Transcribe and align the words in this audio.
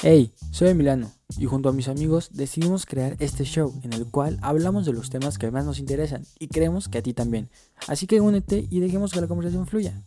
Hey, 0.00 0.32
soy 0.52 0.68
Emiliano 0.68 1.10
y 1.38 1.46
junto 1.46 1.68
a 1.68 1.72
mis 1.72 1.88
amigos 1.88 2.30
decidimos 2.32 2.86
crear 2.86 3.16
este 3.18 3.42
show 3.42 3.80
en 3.82 3.92
el 3.92 4.06
cual 4.06 4.38
hablamos 4.42 4.86
de 4.86 4.92
los 4.92 5.10
temas 5.10 5.38
que 5.38 5.50
más 5.50 5.64
nos 5.64 5.80
interesan 5.80 6.22
y 6.38 6.46
creemos 6.46 6.88
que 6.88 6.98
a 6.98 7.02
ti 7.02 7.14
también. 7.14 7.50
Así 7.88 8.06
que 8.06 8.20
únete 8.20 8.68
y 8.70 8.78
dejemos 8.78 9.12
que 9.12 9.20
la 9.20 9.26
conversación 9.26 9.66
fluya. 9.66 10.00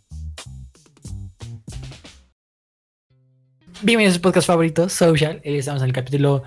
Bienvenidos 3.82 4.14
a 4.14 4.16
su 4.16 4.22
podcast 4.22 4.48
favorito, 4.48 4.88
Social. 4.88 5.42
Hoy 5.44 5.58
estamos 5.58 5.82
en 5.82 5.90
el 5.90 5.94
capítulo 5.94 6.44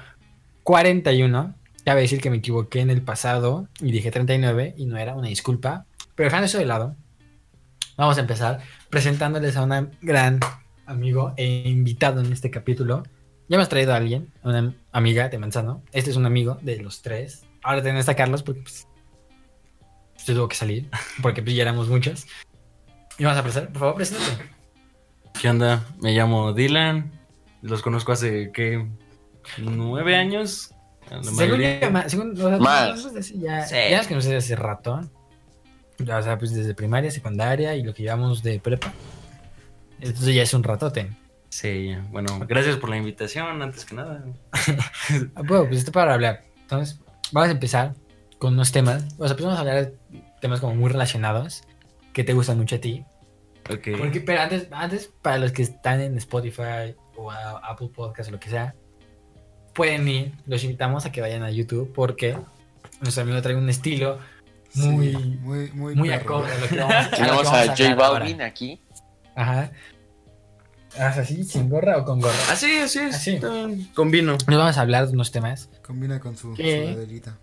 41. 0.63 1.55
Cabe 1.85 2.01
decir 2.01 2.23
que 2.23 2.31
me 2.31 2.39
equivoqué 2.39 2.81
en 2.81 2.89
el 2.89 3.03
pasado 3.03 3.69
y 3.79 3.93
dije 3.93 4.11
39 4.11 4.75
y 4.79 4.87
no 4.87 4.97
era 4.97 5.15
una 5.15 5.29
disculpa. 5.29 5.85
Pero 6.15 6.29
dejando 6.29 6.47
eso 6.47 6.57
de 6.57 6.65
lado, 6.65 6.97
vamos 7.99 8.17
a 8.17 8.23
empezar 8.23 8.63
presentándoles 8.89 9.55
a 9.59 9.65
un 9.65 9.91
gran 10.01 10.41
amigo 10.87 11.35
e 11.37 11.69
invitado 11.69 12.23
en 12.23 12.33
este 12.33 12.51
capítulo. 12.51 13.03
Ya 13.49 13.57
me 13.59 13.63
has 13.63 13.69
traído 13.69 13.93
a 13.93 13.97
alguien, 13.97 14.33
una 14.43 14.75
amiga 14.93 15.29
de 15.29 15.39
Manzano. 15.39 15.83
Este 15.93 16.11
es 16.11 16.17
un 16.17 16.25
amigo 16.27 16.59
de 16.63 16.79
los 16.81 17.03
tres. 17.03 17.45
Ahora 17.63 17.83
tenés 17.83 18.09
a 18.09 18.15
Carlos 18.17 18.43
porque 18.43 18.63
pues, 18.63 18.87
se 20.17 20.35
tuvo 20.35 20.49
que 20.49 20.57
salir, 20.57 20.89
porque 21.23 21.43
pues, 21.43 21.55
ya 21.55 21.63
éramos 21.63 21.89
muchos. 21.89 22.27
Y 23.19 23.25
vamos 23.25 23.39
a 23.39 23.43
presentar, 23.43 23.71
por 23.73 23.81
favor, 23.81 23.95
preséntate. 23.97 24.45
¿Qué 25.41 25.51
onda? 25.51 25.85
Me 26.01 26.13
llamo 26.13 26.53
Dylan. 26.53 27.13
Los 27.63 27.83
conozco 27.83 28.13
hace, 28.13 28.51
¿qué? 28.53 28.87
¿Nueve 29.59 30.17
años? 30.17 30.71
La 31.11 31.23
Según, 31.23 31.37
mayoría- 31.37 31.91
ma- 31.91 32.09
según- 32.09 32.33
o 32.33 32.49
sea, 32.49 32.59
Más. 32.59 33.31
ya, 33.35 33.67
Sí. 33.67 33.75
ya 33.91 34.01
hace 34.39 34.57
rato. 34.57 35.01
O 36.01 36.23
sea, 36.23 36.39
pues 36.39 36.53
desde 36.55 36.75
primaria, 36.75 37.11
secundaria 37.11 37.75
y 37.77 37.83
lo 37.83 37.93
que 37.95 38.03
llevamos 38.03 38.43
de 38.43 38.59
prepa. 38.59 38.93
Entonces 40.01 40.35
ya 40.35 40.43
es 40.43 40.55
un 40.55 40.63
ratote. 40.65 41.11
Sí, 41.55 41.95
bueno, 42.11 42.41
gracias 42.49 42.77
por 42.79 42.91
la 42.91 42.97
invitación, 42.97 43.63
antes 43.63 43.85
que 43.85 43.95
nada. 43.95 44.25
Ah, 45.37 45.43
Bueno, 45.47 45.67
pues 45.67 45.79
esto 45.79 45.93
para 45.93 46.13
hablar. 46.15 46.43
Entonces, 46.63 46.99
vamos 47.31 47.49
a 47.49 47.53
empezar 47.53 47.95
con 48.39 48.55
unos 48.55 48.73
temas. 48.73 49.05
O 49.19 49.27
sea, 49.29 49.37
pues 49.37 49.45
vamos 49.45 49.57
a 49.59 49.61
hablar 49.61 49.77
de 49.87 49.95
temas 50.41 50.59
como 50.59 50.75
muy 50.75 50.91
relacionados 50.91 51.63
que 52.13 52.25
te 52.25 52.33
gustan 52.33 52.59
mucho 52.59 52.75
a 52.75 52.79
ti. 52.81 53.05
Ok. 53.71 53.87
Porque, 53.99 54.21
pero 54.21 54.41
antes, 54.41 54.67
antes, 54.73 55.13
para 55.23 55.39
los 55.39 55.53
que 55.53 55.63
están 55.63 56.01
en 56.01 56.17
Spotify 56.19 56.97
o 57.17 57.31
a- 57.31 57.61
Apple 57.71 57.91
Podcast 57.95 58.31
o 58.31 58.33
lo 58.33 58.41
que 58.41 58.51
sea, 58.51 58.75
pueden 59.75 60.09
ir. 60.09 60.33
Los 60.47 60.65
invitamos 60.65 61.07
a 61.07 61.13
que 61.13 61.21
vayan 61.21 61.45
a 61.45 61.53
YouTube 61.53 61.93
porque 61.95 62.37
nuestro 63.01 63.23
amigo 63.23 63.41
trae 63.43 63.55
un 63.55 63.69
estilo 63.71 64.19
muy, 64.75 65.11
Sí, 65.13 65.39
muy, 65.41 65.71
muy, 65.71 65.95
muy 65.95 66.11
acorde 66.11 66.51
a 66.53 66.59
lo 66.59 66.67
que 66.69 66.77
vamos, 66.81 66.95
a 66.97 67.11
Tenemos 67.11 67.47
a 67.47 67.61
hablar 67.61 67.77
J 67.79 68.07
ahora. 68.07 68.45
Aquí. 68.45 68.81
Ajá. 69.37 69.71
¿Haz 70.99 71.19
así, 71.19 71.43
sin 71.45 71.69
gorra 71.69 71.99
o 71.99 72.05
con 72.05 72.21
gorra? 72.21 72.35
Así, 72.51 72.79
así 72.79 72.99
es. 73.01 73.15
Así. 73.17 73.39
bien. 73.39 73.89
Combino. 73.95 74.33
Nos 74.47 74.59
vamos 74.59 74.79
a 74.79 74.81
hablar 74.81 75.07
de 75.07 75.13
unos 75.13 75.33
temas 75.33 75.69
Combina 75.85 76.21
con 76.21 76.37
su 76.37 76.55
sudaderita. 76.55 77.37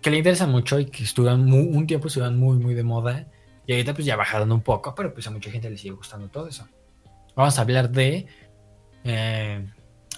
que 0.00 0.10
le 0.10 0.18
interesan 0.18 0.50
mucho 0.50 0.78
y 0.78 0.86
que 0.86 1.04
estuvieron 1.04 1.52
un 1.52 1.86
tiempo 1.86 2.08
estuvieron 2.08 2.38
muy, 2.38 2.56
muy 2.58 2.74
de 2.74 2.82
moda. 2.82 3.26
Y 3.66 3.72
ahorita 3.72 3.94
pues 3.94 4.06
ya 4.06 4.16
bajaron 4.16 4.50
un 4.52 4.60
poco, 4.62 4.94
pero 4.94 5.12
pues 5.14 5.26
a 5.26 5.30
mucha 5.30 5.50
gente 5.50 5.70
le 5.70 5.76
sigue 5.78 5.94
gustando 5.94 6.28
todo 6.28 6.48
eso. 6.48 6.66
Vamos 7.36 7.58
a 7.58 7.62
hablar 7.62 7.90
de... 7.90 8.26
eh, 9.04 9.66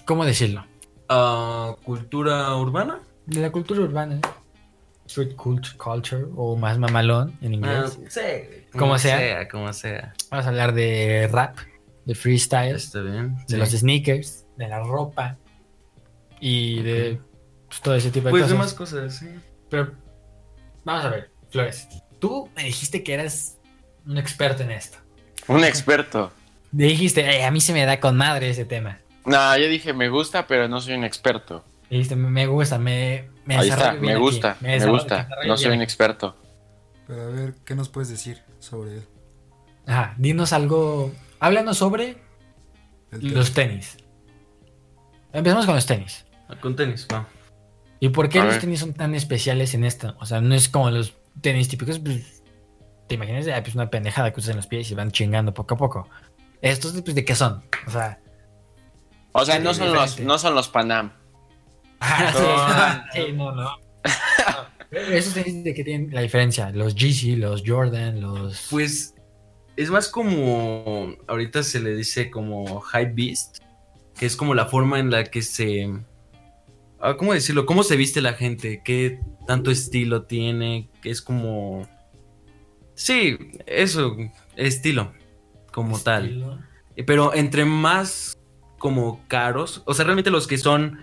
¿Cómo 0.06 0.24
decirlo? 0.24 0.64
Ah, 1.08 1.74
¿Cultura 1.84 2.54
urbana? 2.56 3.00
De 3.26 3.40
la 3.40 3.50
cultura 3.52 3.80
urbana. 3.80 4.20
Street 5.06 5.34
culture, 5.36 5.76
culture 5.76 6.24
o 6.36 6.56
más 6.56 6.78
mamalón 6.78 7.36
en 7.42 7.52
Ah, 7.64 7.84
inglés. 7.86 7.98
sí. 8.08 8.20
Como 8.78 8.96
sea. 8.98 9.46
Como 9.48 9.70
sea. 9.74 10.14
Vamos 10.30 10.46
a 10.46 10.48
hablar 10.48 10.72
de 10.72 11.28
rap, 11.30 11.58
de 12.04 12.14
freestyle, 12.14 12.76
Está 12.76 13.00
bien. 13.02 13.36
de 13.36 13.44
sí. 13.48 13.56
los 13.56 13.70
sneakers, 13.70 14.46
de 14.56 14.68
la 14.68 14.80
ropa 14.80 15.36
y 16.40 16.82
de 16.82 17.18
pues, 17.68 17.80
todo 17.80 17.94
ese 17.94 18.10
tipo 18.10 18.26
de 18.26 18.30
Pues 18.30 18.42
de 18.48 18.54
cosas. 18.54 18.58
más 18.58 18.74
cosas, 18.74 19.16
sí. 19.18 19.28
Pero 19.70 19.92
vamos 20.84 21.04
a 21.04 21.08
ver, 21.10 21.30
Flores. 21.50 21.88
Tú 22.18 22.48
me 22.56 22.64
dijiste 22.64 23.02
que 23.02 23.14
eras 23.14 23.58
un 24.06 24.18
experto 24.18 24.62
en 24.62 24.70
esto. 24.70 24.98
Un 25.48 25.64
experto. 25.64 26.32
Me 26.72 26.84
dijiste, 26.84 27.20
"Eh, 27.22 27.44
a 27.44 27.50
mí 27.50 27.60
se 27.60 27.72
me 27.72 27.84
da 27.86 28.00
con 28.00 28.16
madre 28.16 28.50
ese 28.50 28.64
tema. 28.64 29.00
No, 29.24 29.56
yo 29.56 29.68
dije 29.68 29.92
me 29.92 30.08
gusta, 30.08 30.46
pero 30.46 30.68
no 30.68 30.80
soy 30.80 30.94
un 30.94 31.04
experto. 31.04 31.64
Me 31.90 31.96
dijiste, 31.98 32.16
me 32.16 32.28
me 32.30 32.46
gusta, 32.46 32.78
me, 32.78 33.28
me 33.44 33.56
Ahí 33.56 33.68
está, 33.68 33.92
me 33.94 34.12
aquí, 34.12 34.20
gusta, 34.20 34.56
me, 34.60 34.74
desarrollo- 34.78 34.92
gusta. 34.92 35.28
No 35.46 35.56
soy 35.56 35.66
bien 35.66 35.78
un 35.78 35.82
aquí". 35.82 35.84
experto. 35.84 36.36
Pero 37.06 37.22
a 37.22 37.26
ver, 37.26 37.54
¿qué 37.64 37.74
nos 37.74 37.88
puedes 37.88 38.08
decir 38.08 38.42
sobre 38.58 38.94
él? 38.96 39.04
Ajá, 39.86 40.14
dinos 40.18 40.52
algo. 40.54 41.12
Háblanos 41.44 41.76
sobre 41.76 42.16
los 43.10 43.52
tenis. 43.52 43.98
Empezamos 45.30 45.66
con 45.66 45.74
los 45.74 45.84
tenis. 45.84 46.24
Ah, 46.48 46.56
Con 46.58 46.74
tenis, 46.74 47.06
va. 47.12 47.28
¿Y 48.00 48.08
por 48.08 48.30
qué 48.30 48.40
A 48.40 48.44
los 48.44 48.54
ver. 48.54 48.60
tenis 48.62 48.80
son 48.80 48.94
tan 48.94 49.14
especiales 49.14 49.74
en 49.74 49.84
esto? 49.84 50.16
O 50.20 50.24
sea, 50.24 50.40
no 50.40 50.54
es 50.54 50.70
como 50.70 50.90
los 50.90 51.18
tenis 51.42 51.68
típicos. 51.68 51.98
pues, 51.98 52.42
te 53.08 53.16
imaginas 53.16 53.46
ah, 53.48 53.60
pues, 53.62 53.74
una 53.74 53.90
pendejada 53.90 54.32
que 54.32 54.40
usas 54.40 54.52
en 54.52 54.56
los 54.56 54.66
pies 54.66 54.90
y 54.90 54.94
van 54.94 55.10
chingando 55.10 55.52
poco 55.52 55.74
a 55.74 55.76
poco. 55.76 56.08
¿Estos 56.62 56.98
pues, 57.02 57.14
de 57.14 57.26
qué 57.26 57.34
son? 57.34 57.62
O 57.86 57.90
sea, 57.90 58.18
O 59.32 59.44
sea, 59.44 59.58
no 59.58 59.74
son 59.74 59.92
los, 59.92 60.20
no 60.20 60.38
son 60.38 60.54
los 60.54 60.68
Panam. 60.68 61.12
ah, 62.00 63.04
sí, 63.12 63.20
sí, 63.20 63.32
no, 63.32 63.52
no. 63.52 63.64
no. 63.64 63.78
Esos 64.90 65.34
tenis 65.34 65.62
de 65.62 65.74
qué 65.74 65.84
tienen 65.84 66.14
la 66.14 66.22
diferencia. 66.22 66.70
Los 66.70 66.94
GC, 66.94 67.36
los 67.36 67.62
Jordan, 67.66 68.22
los. 68.22 68.68
Pues 68.70 69.13
es 69.76 69.90
más 69.90 70.08
como. 70.08 71.14
Ahorita 71.26 71.62
se 71.62 71.80
le 71.80 71.94
dice 71.94 72.30
como 72.30 72.80
Hype 72.80 73.12
Beast. 73.14 73.58
Que 74.18 74.26
es 74.26 74.36
como 74.36 74.54
la 74.54 74.66
forma 74.66 74.98
en 74.98 75.10
la 75.10 75.24
que 75.24 75.42
se. 75.42 75.92
ah, 77.00 77.16
¿Cómo 77.16 77.34
decirlo? 77.34 77.66
¿Cómo 77.66 77.82
se 77.82 77.96
viste 77.96 78.20
la 78.20 78.34
gente? 78.34 78.82
¿Qué 78.84 79.20
tanto 79.46 79.70
estilo 79.70 80.22
tiene? 80.24 80.88
Que 81.02 81.10
es 81.10 81.20
como. 81.20 81.88
Sí, 82.94 83.38
eso, 83.66 84.16
estilo. 84.56 85.12
Como 85.72 85.98
tal. 85.98 86.26
estilo. 86.26 86.58
Eh, 86.96 87.04
Pero 87.04 87.34
entre 87.34 87.64
más 87.64 88.38
como 88.78 89.26
caros, 89.28 89.82
o 89.86 89.94
sea, 89.94 90.04
realmente 90.04 90.30
los 90.30 90.46
que 90.46 90.58
son 90.58 91.02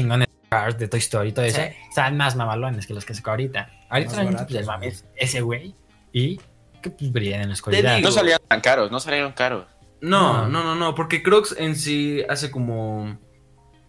chingones 0.00 0.28
cars 0.48 0.78
de 0.78 0.88
Toy 0.88 0.98
Story 1.00 1.28
y 1.28 1.32
todo 1.32 1.44
eso, 1.44 1.60
Sí. 1.60 1.68
están 1.88 2.16
más 2.16 2.34
mamalones 2.36 2.86
que 2.86 2.94
los 2.94 3.04
que 3.04 3.14
sacó 3.14 3.30
ahorita. 3.30 3.70
Ahorita 3.90 4.12
realmente, 4.14 4.42
baratos, 4.64 4.66
pues, 4.80 4.82
el 4.82 4.88
es 4.88 5.04
ese 5.16 5.40
güey 5.42 5.74
y 6.12 6.40
que 6.82 6.90
pues 6.90 7.12
brillan 7.12 7.42
en 7.42 7.48
la 7.48 7.54
oscuridad. 7.54 7.96
digo. 7.96 8.08
No 8.08 8.12
salieron 8.14 8.40
tan 8.48 8.60
caros, 8.60 8.90
no 8.90 9.00
salieron 9.00 9.32
caros. 9.32 9.66
No, 10.00 10.44
No. 10.44 10.48
no, 10.48 10.64
no, 10.64 10.74
no, 10.76 10.94
porque 10.94 11.22
Crocs 11.22 11.56
en 11.58 11.74
sí 11.76 12.22
hace 12.28 12.50
como 12.50 13.18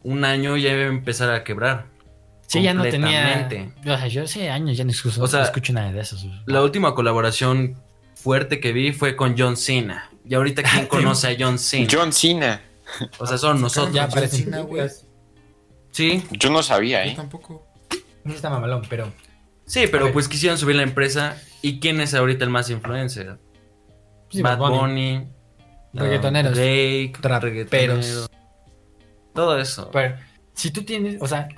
un 0.03 0.25
año 0.25 0.57
ya 0.57 0.71
iba 0.73 0.83
a 0.83 0.87
empezar 0.87 1.29
a 1.31 1.43
quebrar. 1.43 1.85
Sí, 2.47 2.63
ya 2.63 2.73
no 2.73 2.81
tenía. 2.83 3.47
O 3.81 3.85
sea, 3.85 4.07
yo 4.07 4.23
hace 4.23 4.49
años 4.49 4.75
ya 4.75 4.83
no 4.83 4.89
escucho, 4.91 5.21
O 5.23 5.27
sea, 5.27 5.39
no 5.41 5.45
escucho 5.45 5.71
nada 5.71 5.91
de 5.91 5.99
esos. 6.01 6.25
La 6.47 6.63
última 6.63 6.95
colaboración 6.95 7.79
fuerte 8.15 8.59
que 8.59 8.73
vi 8.73 8.91
fue 8.91 9.15
con 9.15 9.35
John 9.37 9.55
Cena. 9.55 10.09
Y 10.25 10.33
ahorita 10.33 10.63
quién 10.63 10.87
conoce 10.87 11.27
a 11.27 11.35
John 11.39 11.59
Cena. 11.59 11.87
John 11.91 12.11
Cena. 12.11 12.61
o 13.19 13.27
sea, 13.27 13.37
son 13.37 13.61
nosotros. 13.61 13.93
ya 13.93 14.05
aparecen 14.05 14.45
Cena. 14.45 14.63
Sí, 15.91 16.23
Yo 16.31 16.49
no 16.49 16.63
sabía, 16.63 17.05
Yo 17.05 17.11
¿eh? 17.11 17.15
tampoco. 17.15 17.65
Sí 18.25 18.33
está 18.33 18.49
mamalón, 18.49 18.83
pero 18.89 19.11
sí, 19.65 19.85
pero 19.91 20.11
pues 20.11 20.27
quisieron 20.27 20.57
subir 20.57 20.75
la 20.75 20.83
empresa. 20.83 21.41
¿Y 21.61 21.79
quién 21.79 21.99
es 21.99 22.13
ahorita 22.13 22.43
el 22.43 22.49
más 22.51 22.69
influencer? 22.69 23.37
sí, 24.29 24.41
Bad 24.41 24.59
Bad 24.59 24.69
Bunny. 24.69 25.17
Bunny. 25.17 25.27
Reggaetoneros. 25.93 26.53
Drake. 26.53 27.13
Traperos. 27.19 27.41
reggaetonero, 27.43 28.27
Todo 29.33 29.59
eso. 29.59 29.89
Pero 29.91 30.15
si 30.53 30.71
tú 30.71 30.83
tienes, 30.83 31.21
o 31.21 31.27
sea, 31.27 31.49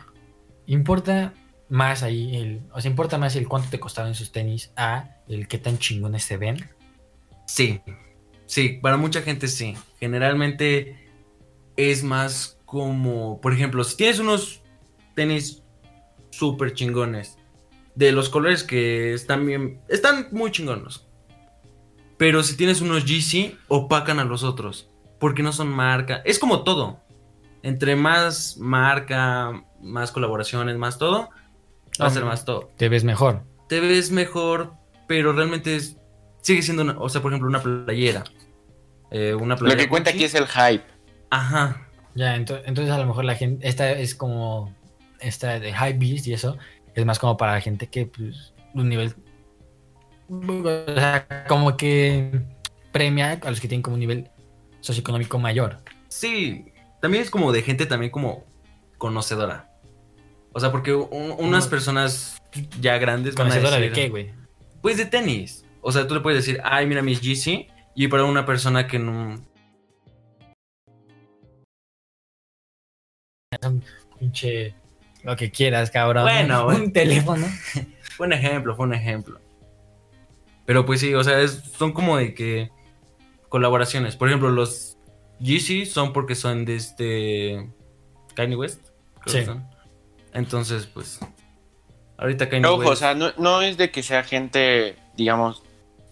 importa 0.65 1.33
más 1.69 2.03
ahí 2.03 2.35
el, 2.35 2.61
o 2.71 2.81
sea, 2.81 2.89
importa 2.89 3.17
más 3.17 3.35
el 3.35 3.47
cuánto 3.47 3.69
te 3.69 3.79
costaron 3.79 4.11
esos 4.11 4.31
tenis 4.31 4.71
a 4.75 5.17
el 5.27 5.47
qué 5.47 5.57
tan 5.57 5.77
chingones 5.77 6.23
se 6.23 6.37
ven. 6.37 6.69
Sí, 7.47 7.81
sí, 8.45 8.79
para 8.81 8.97
mucha 8.97 9.21
gente 9.21 9.47
sí. 9.47 9.75
Generalmente 9.99 11.09
es 11.75 12.03
más 12.03 12.57
como, 12.71 13.41
por 13.41 13.51
ejemplo, 13.51 13.83
si 13.83 13.97
tienes 13.97 14.19
unos 14.19 14.61
tenis 15.13 15.61
súper 16.29 16.73
chingones, 16.73 17.37
de 17.95 18.13
los 18.13 18.29
colores 18.29 18.63
que 18.63 19.13
están 19.13 19.45
bien, 19.45 19.81
están 19.89 20.29
muy 20.31 20.51
chingones. 20.51 21.05
Pero 22.17 22.43
si 22.43 22.55
tienes 22.55 22.79
unos 22.79 23.03
GC, 23.03 23.57
opacan 23.67 24.19
a 24.19 24.23
los 24.23 24.43
otros. 24.43 24.87
porque 25.19 25.43
no 25.43 25.51
son 25.53 25.67
marca. 25.67 26.23
Es 26.25 26.39
como 26.39 26.63
todo. 26.63 26.99
Entre 27.61 27.95
más 27.95 28.57
marca, 28.57 29.51
más 29.79 30.11
colaboraciones, 30.11 30.77
más 30.79 30.97
todo, 30.97 31.29
va 32.01 32.07
a 32.07 32.09
ser 32.09 32.25
más 32.25 32.43
todo. 32.43 32.71
Te 32.75 32.89
ves 32.89 33.03
mejor. 33.03 33.43
Te 33.69 33.79
ves 33.81 34.09
mejor, 34.09 34.73
pero 35.07 35.31
realmente 35.31 35.75
es- 35.75 35.95
sigue 36.41 36.63
siendo, 36.63 36.81
una- 36.81 36.97
o 36.97 37.07
sea, 37.07 37.21
por 37.21 37.31
ejemplo, 37.31 37.47
una 37.49 37.61
playera. 37.61 38.23
Eh, 39.11 39.35
una 39.35 39.53
Lo 39.53 39.59
playera 39.59 39.83
que 39.83 39.89
cuenta 39.89 40.09
aquí 40.09 40.23
es 40.23 40.33
el 40.33 40.47
hype. 40.47 40.85
Ajá. 41.29 41.87
Ya, 42.15 42.35
ento- 42.37 42.61
entonces 42.65 42.93
a 42.93 42.97
lo 42.97 43.05
mejor 43.05 43.25
la 43.25 43.35
gente, 43.35 43.67
esta 43.67 43.91
es 43.91 44.15
como, 44.15 44.73
esta 45.19 45.59
de 45.59 45.71
High 45.73 45.97
Beast 45.97 46.27
y 46.27 46.33
eso, 46.33 46.57
es 46.95 47.05
más 47.05 47.19
como 47.19 47.37
para 47.37 47.53
la 47.53 47.61
gente 47.61 47.87
que, 47.87 48.05
pues, 48.05 48.53
un 48.73 48.89
nivel, 48.89 49.13
o 50.29 50.93
sea, 50.95 51.45
como 51.47 51.75
que 51.77 52.41
premia 52.91 53.39
a 53.41 53.49
los 53.49 53.59
que 53.59 53.67
tienen 53.67 53.81
como 53.81 53.95
un 53.95 53.99
nivel 53.99 54.29
socioeconómico 54.79 55.39
mayor. 55.39 55.79
Sí, 56.07 56.65
también 57.01 57.23
es 57.23 57.29
como 57.29 57.51
de 57.51 57.61
gente 57.61 57.85
también 57.85 58.11
como 58.11 58.45
conocedora. 58.97 59.69
O 60.53 60.59
sea, 60.59 60.71
porque 60.71 60.93
un- 60.93 61.35
unas 61.37 61.67
personas 61.67 62.37
ya 62.79 62.97
grandes 62.97 63.35
van 63.35 63.47
a 63.47 63.49
¿Conocedora 63.51 63.79
de 63.81 63.91
qué, 63.91 64.09
güey? 64.09 64.33
Pues 64.81 64.97
de 64.97 65.05
tenis. 65.05 65.65
O 65.81 65.91
sea, 65.91 66.07
tú 66.07 66.13
le 66.13 66.19
puedes 66.21 66.45
decir, 66.45 66.59
ay, 66.63 66.85
mira 66.87 67.01
mis 67.01 67.21
GC. 67.21 67.67
Y 67.95 68.07
para 68.07 68.25
una 68.25 68.45
persona 68.45 68.87
que 68.87 68.99
no... 68.99 69.41
Pinche, 74.19 74.73
lo 75.23 75.35
que 75.35 75.51
quieras, 75.51 75.91
cabrón. 75.91 76.23
Bueno, 76.23 76.67
un 76.67 76.91
teléfono. 76.93 77.45
Fue 78.17 78.27
un 78.27 78.33
ejemplo, 78.33 78.75
fue 78.75 78.85
un 78.85 78.93
ejemplo. 78.93 79.39
Pero 80.65 80.85
pues 80.85 80.99
sí, 80.99 81.13
o 81.15 81.23
sea, 81.23 81.39
es- 81.41 81.63
son 81.77 81.91
como 81.91 82.17
de 82.17 82.33
que 82.35 82.69
colaboraciones. 83.49 84.15
Por 84.15 84.27
ejemplo, 84.27 84.49
los 84.51 84.97
GC 85.39 85.85
son 85.85 86.13
porque 86.13 86.35
son 86.35 86.65
de 86.65 86.75
este 86.75 87.69
Kanye 88.35 88.55
West. 88.55 88.89
creo 89.21 89.33
Sí. 89.33 89.39
que 89.39 89.45
son. 89.45 89.65
Entonces, 90.33 90.85
pues 90.87 91.19
ahorita 92.17 92.47
Kanye 92.49 92.67
Ojo, 92.67 92.79
West. 92.81 92.91
o 92.91 92.95
sea, 92.95 93.15
no, 93.15 93.31
no 93.37 93.61
es 93.63 93.77
de 93.77 93.89
que 93.91 94.03
sea 94.03 94.23
gente, 94.23 94.95
digamos, 95.15 95.63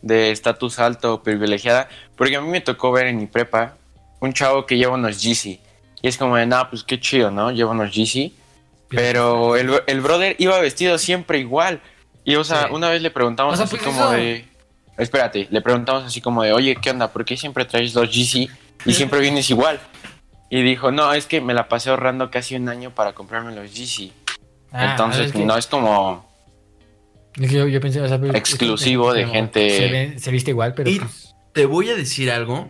de 0.01 0.31
estatus 0.31 0.79
alto 0.79 1.13
o 1.15 1.23
privilegiada, 1.23 1.89
porque 2.15 2.37
a 2.37 2.41
mí 2.41 2.47
me 2.49 2.61
tocó 2.61 2.91
ver 2.91 3.07
en 3.07 3.17
mi 3.17 3.27
prepa 3.27 3.77
un 4.19 4.33
chavo 4.33 4.65
que 4.65 4.77
lleva 4.77 4.95
unos 4.95 5.21
GC. 5.21 5.59
Y 6.01 6.07
es 6.07 6.17
como 6.17 6.35
de, 6.37 6.45
nah, 6.45 6.65
pues 6.65 6.83
qué 6.83 6.99
chido, 6.99 7.29
¿no? 7.31 7.51
Lleva 7.51 7.71
unos 7.71 7.91
GC. 7.93 8.31
Pero 8.89 9.55
el, 9.55 9.81
el 9.87 10.01
brother 10.01 10.35
iba 10.39 10.59
vestido 10.59 10.97
siempre 10.97 11.39
igual. 11.39 11.81
Y, 12.23 12.35
o 12.35 12.43
sea, 12.43 12.67
Sí. 12.67 12.73
una 12.73 12.89
vez 12.89 13.01
le 13.01 13.11
preguntamos 13.11 13.53
O 13.53 13.57
sea, 13.57 13.65
así 13.65 13.75
pues 13.75 13.83
como 13.87 14.01
eso- 14.05 14.11
de... 14.11 14.45
Espérate, 14.97 15.47
le 15.49 15.61
preguntamos 15.61 16.03
así 16.03 16.19
como 16.19 16.43
de, 16.43 16.51
oye, 16.51 16.75
¿qué 16.75 16.89
onda? 16.91 17.07
¿Por 17.13 17.23
qué 17.23 17.37
siempre 17.37 17.63
traes 17.65 17.93
los 17.95 18.09
GC 18.09 18.49
y 18.85 18.93
siempre 18.93 19.19
vienes 19.21 19.49
igual? 19.49 19.79
Y 20.49 20.61
dijo, 20.63 20.91
no, 20.91 21.13
es 21.13 21.25
que 21.27 21.39
me 21.41 21.53
la 21.53 21.67
pasé 21.69 21.89
ahorrando 21.89 22.29
casi 22.31 22.55
un 22.55 22.67
año 22.67 22.89
para 22.93 23.13
comprarme 23.13 23.55
los 23.55 23.71
GC. 23.71 24.11
Ah, 24.71 24.91
Entonces, 24.91 25.27
es 25.27 25.31
que- 25.33 25.45
no 25.45 25.55
es 25.57 25.67
como... 25.67 26.27
es 27.39 27.49
que 27.49 27.55
yo, 27.57 27.67
yo 27.67 27.79
pensé, 27.79 28.01
o 28.01 28.07
sea, 28.07 28.19
Exclusivo 28.33 29.13
de 29.13 29.21
como 29.21 29.33
gente- 29.33 29.69
Se, 29.69 29.87
ve- 29.91 30.19
se 30.19 30.31
viste 30.31 30.51
igual, 30.51 30.73
pero 30.73 30.89
Y 30.89 30.99
pues, 30.99 31.33
te 31.53 31.65
voy 31.65 31.89
a 31.89 31.95
decir 31.95 32.31
algo 32.31 32.69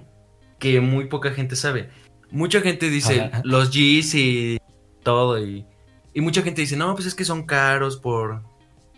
que 0.60 0.82
muy 0.82 1.06
poca 1.06 1.32
gente 1.32 1.56
sabe. 1.56 1.90
Mucha 2.32 2.62
gente 2.62 2.90
dice 2.90 3.22
Ajá. 3.22 3.42
los 3.44 3.70
G's 3.72 4.14
y 4.16 4.60
todo. 5.04 5.44
Y, 5.44 5.66
y 6.14 6.22
mucha 6.22 6.42
gente 6.42 6.62
dice, 6.62 6.78
no, 6.78 6.94
pues 6.96 7.08
es 7.08 7.16
que 7.16 7.26
son 7.26 7.46
caros 7.46 7.98
por 7.98 8.44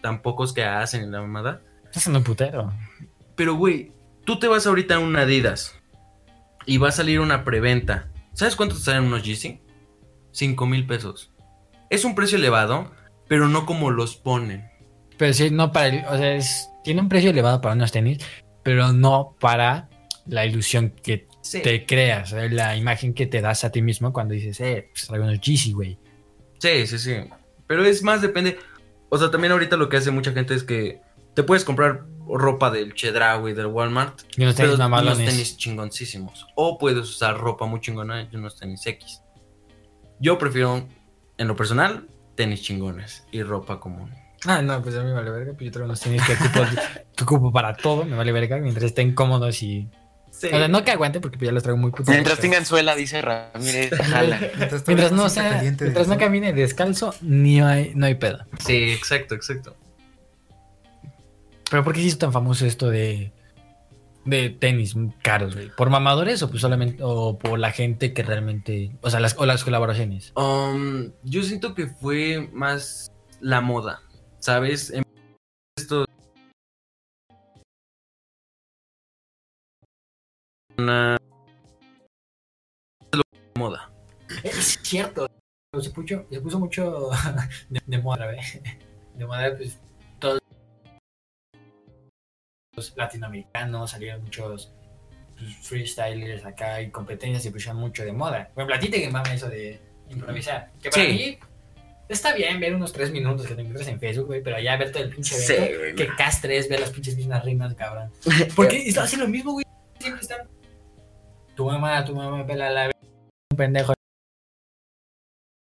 tan 0.02 0.22
pocos 0.22 0.54
que 0.54 0.64
hacen 0.64 1.04
en 1.04 1.12
la 1.12 1.22
mamada. 1.22 1.62
estás 1.86 2.08
en 2.08 2.16
un 2.16 2.24
putero. 2.24 2.74
Pero, 3.36 3.56
güey, 3.56 3.92
tú 4.26 4.40
te 4.40 4.48
vas 4.48 4.68
ahorita 4.68 4.96
a 4.96 5.00
un 5.00 5.16
Adidas 5.16 5.76
y 6.66 6.78
va 6.78 6.90
a 6.90 6.92
salir 6.92 7.20
una 7.20 7.44
preventa. 7.44 8.10
¿Sabes 8.34 8.56
cuánto 8.56 8.76
te 8.76 8.82
salen 8.82 9.04
unos 9.06 9.24
Yeezy? 9.24 9.60
5 10.32 10.66
mil 10.66 10.86
pesos. 10.88 11.32
Es 11.90 12.06
un 12.06 12.16
precio 12.16 12.38
elevado, 12.38 12.92
pero 13.28 13.48
no 13.50 13.66
como 13.66 13.92
los 13.92 14.16
ponen. 14.16 14.70
Pero 15.18 15.34
sí, 15.34 15.50
no 15.52 15.72
para 15.72 15.88
el- 15.88 16.06
o 16.06 16.18
sea, 16.18 16.36
es- 16.36 16.70
tiene 16.84 17.02
un 17.02 17.10
precio 17.10 17.30
elevado 17.30 17.62
para 17.62 17.76
unos 17.76 17.92
tenis, 17.92 18.20
pero 18.64 18.92
no 18.94 19.36
para 19.40 19.90
la 20.26 20.46
ilusión 20.46 20.92
que 21.04 21.28
Sí. 21.42 21.62
te 21.62 21.86
creas, 21.86 22.30
sea, 22.30 22.48
la 22.50 22.76
imagen 22.78 23.14
que 23.14 23.26
te 23.26 23.42
das 23.42 23.64
a 23.64 23.72
ti 23.72 23.82
mismo 23.82 24.14
cuando 24.14 24.34
dices, 24.34 24.60
eh, 24.62 24.90
pues 24.92 25.08
traigo 25.08 25.26
unos 25.26 25.42
Yeezy, 25.42 25.74
güey. 25.74 25.98
Sí, 26.60 26.86
sí, 26.86 27.00
sí. 27.00 27.16
Pero 27.68 27.84
es 27.84 28.04
más, 28.04 28.22
depende. 28.22 28.60
O 29.10 29.18
sea, 29.18 29.32
también 29.32 29.52
ahorita 29.52 29.78
lo 29.78 29.90
que 29.90 29.98
hace 29.98 30.12
mucha 30.12 30.32
gente 30.32 30.54
es 30.54 30.64
que 30.64 31.02
te 31.34 31.44
puedes 31.44 31.66
comprar 31.66 32.06
ropa 32.28 32.70
del 32.70 32.94
Chedraui, 32.94 33.54
del 33.54 33.68
Walmart. 33.68 34.22
Y 34.38 34.44
unos 34.44 34.56
tenis 34.56 34.78
pero 34.78 34.88
unos 34.88 35.18
tenis 35.18 35.58
chingoncísimos. 35.58 36.48
O 36.56 36.78
puedes 36.78 37.00
usar 37.10 37.38
ropa 37.38 37.66
muy 37.66 37.82
chingona 37.82 38.30
y 38.32 38.36
unos 38.36 38.58
tenis 38.58 38.86
X. 38.86 39.22
Yo 40.20 40.38
prefiero, 40.38 40.88
en 41.38 41.48
lo 41.48 41.56
personal, 41.56 42.08
tenis 42.36 42.62
chingones 42.62 43.26
y 43.32 43.44
ropa 43.44 43.80
común. 43.80 44.12
Ah, 44.46 44.62
no, 44.62 44.82
pues 44.82 44.96
a 44.96 45.00
mí 45.00 45.06
me 45.06 45.14
vale 45.14 45.30
verga, 45.30 45.54
pues 45.54 45.66
yo 45.66 45.72
traigo 45.72 45.86
unos 45.86 46.00
tenis 46.00 46.22
que 46.24 46.34
ocupo, 46.34 46.60
que 47.16 47.24
ocupo 47.24 47.52
para 47.52 47.76
todo, 47.76 48.06
me 48.06 48.16
vale 48.16 48.32
verga, 48.32 48.58
mientras 48.58 48.86
estén 48.86 49.14
cómodos 49.14 49.62
y... 49.62 49.90
Sí. 50.42 50.48
O 50.48 50.58
sea, 50.58 50.68
no 50.68 50.84
que 50.84 50.90
aguante 50.90 51.20
porque 51.20 51.38
pues 51.38 51.50
ya 51.50 51.52
los 51.52 51.62
traigo 51.62 51.78
muy 51.78 51.92
putos. 51.92 52.10
Mientras 52.10 52.40
tengan 52.40 52.66
suela, 52.66 52.96
dice 52.96 53.22
Ramírez, 53.22 53.92
jala. 53.92 54.40
Mientras, 54.58 54.88
Mientras 54.88 55.12
no 55.12 55.30
sea, 55.30 55.52
caliente 55.52 55.84
mientras 55.84 56.08
no 56.08 56.18
camine 56.18 56.52
descalzo, 56.52 57.14
ni 57.22 57.62
hay, 57.62 57.92
no 57.94 58.08
hay 58.08 58.16
pedo. 58.16 58.44
Sí, 58.66 58.92
exacto, 58.92 59.36
exacto. 59.36 59.78
Pero 61.70 61.84
¿por 61.84 61.94
qué 61.94 62.02
se 62.02 62.08
hizo 62.08 62.18
tan 62.18 62.34
famoso 62.34 62.66
esto 62.66 62.90
de, 62.90 63.32
de 64.26 64.50
tenis 64.50 64.96
caros, 65.22 65.54
güey? 65.54 65.70
¿Por 65.70 65.92
mamadores 65.92 66.42
o 66.42 66.50
pues 66.50 66.62
solamente 66.62 67.04
o 67.04 67.38
por 67.38 67.60
la 67.60 67.72
gente 67.72 68.12
que 68.12 68.24
realmente, 68.24 68.92
o 69.02 69.12
sea, 69.12 69.20
las, 69.20 69.36
o 69.38 69.46
las 69.46 69.64
colaboraciones? 69.64 70.34
Um, 70.36 71.12
yo 71.24 71.44
siento 71.44 71.76
que 71.76 71.86
fue 71.86 72.50
más 72.52 73.12
la 73.42 73.62
moda, 73.62 74.02
¿sabes? 74.40 74.90
En- 74.90 75.04
Una... 80.78 81.18
moda. 83.58 83.92
Es 84.44 84.80
cierto. 84.82 85.28
Se 85.80 85.90
puso, 85.92 86.26
se 86.30 86.42
puso 86.42 86.60
mucho 86.60 87.10
de, 87.70 87.80
de 87.86 87.98
moda, 88.00 88.26
güey. 88.26 88.40
De 89.16 89.26
moda, 89.26 89.56
pues 89.56 89.78
todos 90.20 90.40
los 92.76 92.96
latinoamericanos 92.98 93.92
salieron 93.92 94.22
muchos 94.24 94.72
pues, 95.38 95.56
freestylers 95.68 96.46
acá 96.46 96.82
y 96.82 96.90
competencias 96.92 97.44
se 97.44 97.52
pusieron 97.52 97.78
mucho 97.80 98.04
de 98.04 98.12
moda. 98.12 98.50
Por 98.54 98.64
ejemplo, 98.64 98.76
a 98.76 98.80
ti 98.80 98.90
te 98.90 99.10
mama 99.10 99.34
eso 99.34 99.50
de 99.50 99.80
improvisar. 100.10 100.72
Que 100.82 100.90
para 100.90 101.04
Sí. 101.06 101.12
mí 101.12 101.38
está 102.10 102.34
bien 102.34 102.60
ver 102.60 102.76
unos 102.76 102.92
tres 102.92 103.12
minutos 103.12 103.48
que 103.48 103.56
te 103.56 103.62
encuentras 103.62 103.88
en 103.88 104.00
Facebook, 104.00 104.28
güey, 104.28 104.44
pero 104.44 104.60
ya 104.60 104.76
ver 104.76 104.92
todo 104.92 105.04
el 105.04 105.10
pinche 105.10 105.36
Sí, 105.36 105.54
evento, 105.54 105.80
güey, 105.80 105.96
que 105.96 106.08
castres, 106.16 106.68
ver 106.68 106.80
las 106.82 106.90
pinches 106.92 107.16
mismas 107.16 107.46
rimas, 107.46 107.74
cabrón. 107.76 108.12
Porque 108.56 108.88
está 108.88 109.04
haciendo 109.04 109.26
lo 109.26 109.32
mismo, 109.32 109.54
güey. 109.54 109.66
Siempre 110.00 110.22
están. 110.22 110.48
Tu 111.62 111.68
mamá, 111.68 112.04
tu 112.04 112.16
mamá, 112.16 112.44
pela 112.48 112.72
la 112.72 112.82
verga, 112.88 113.00
un 113.52 113.56
pendejo. 113.58 113.94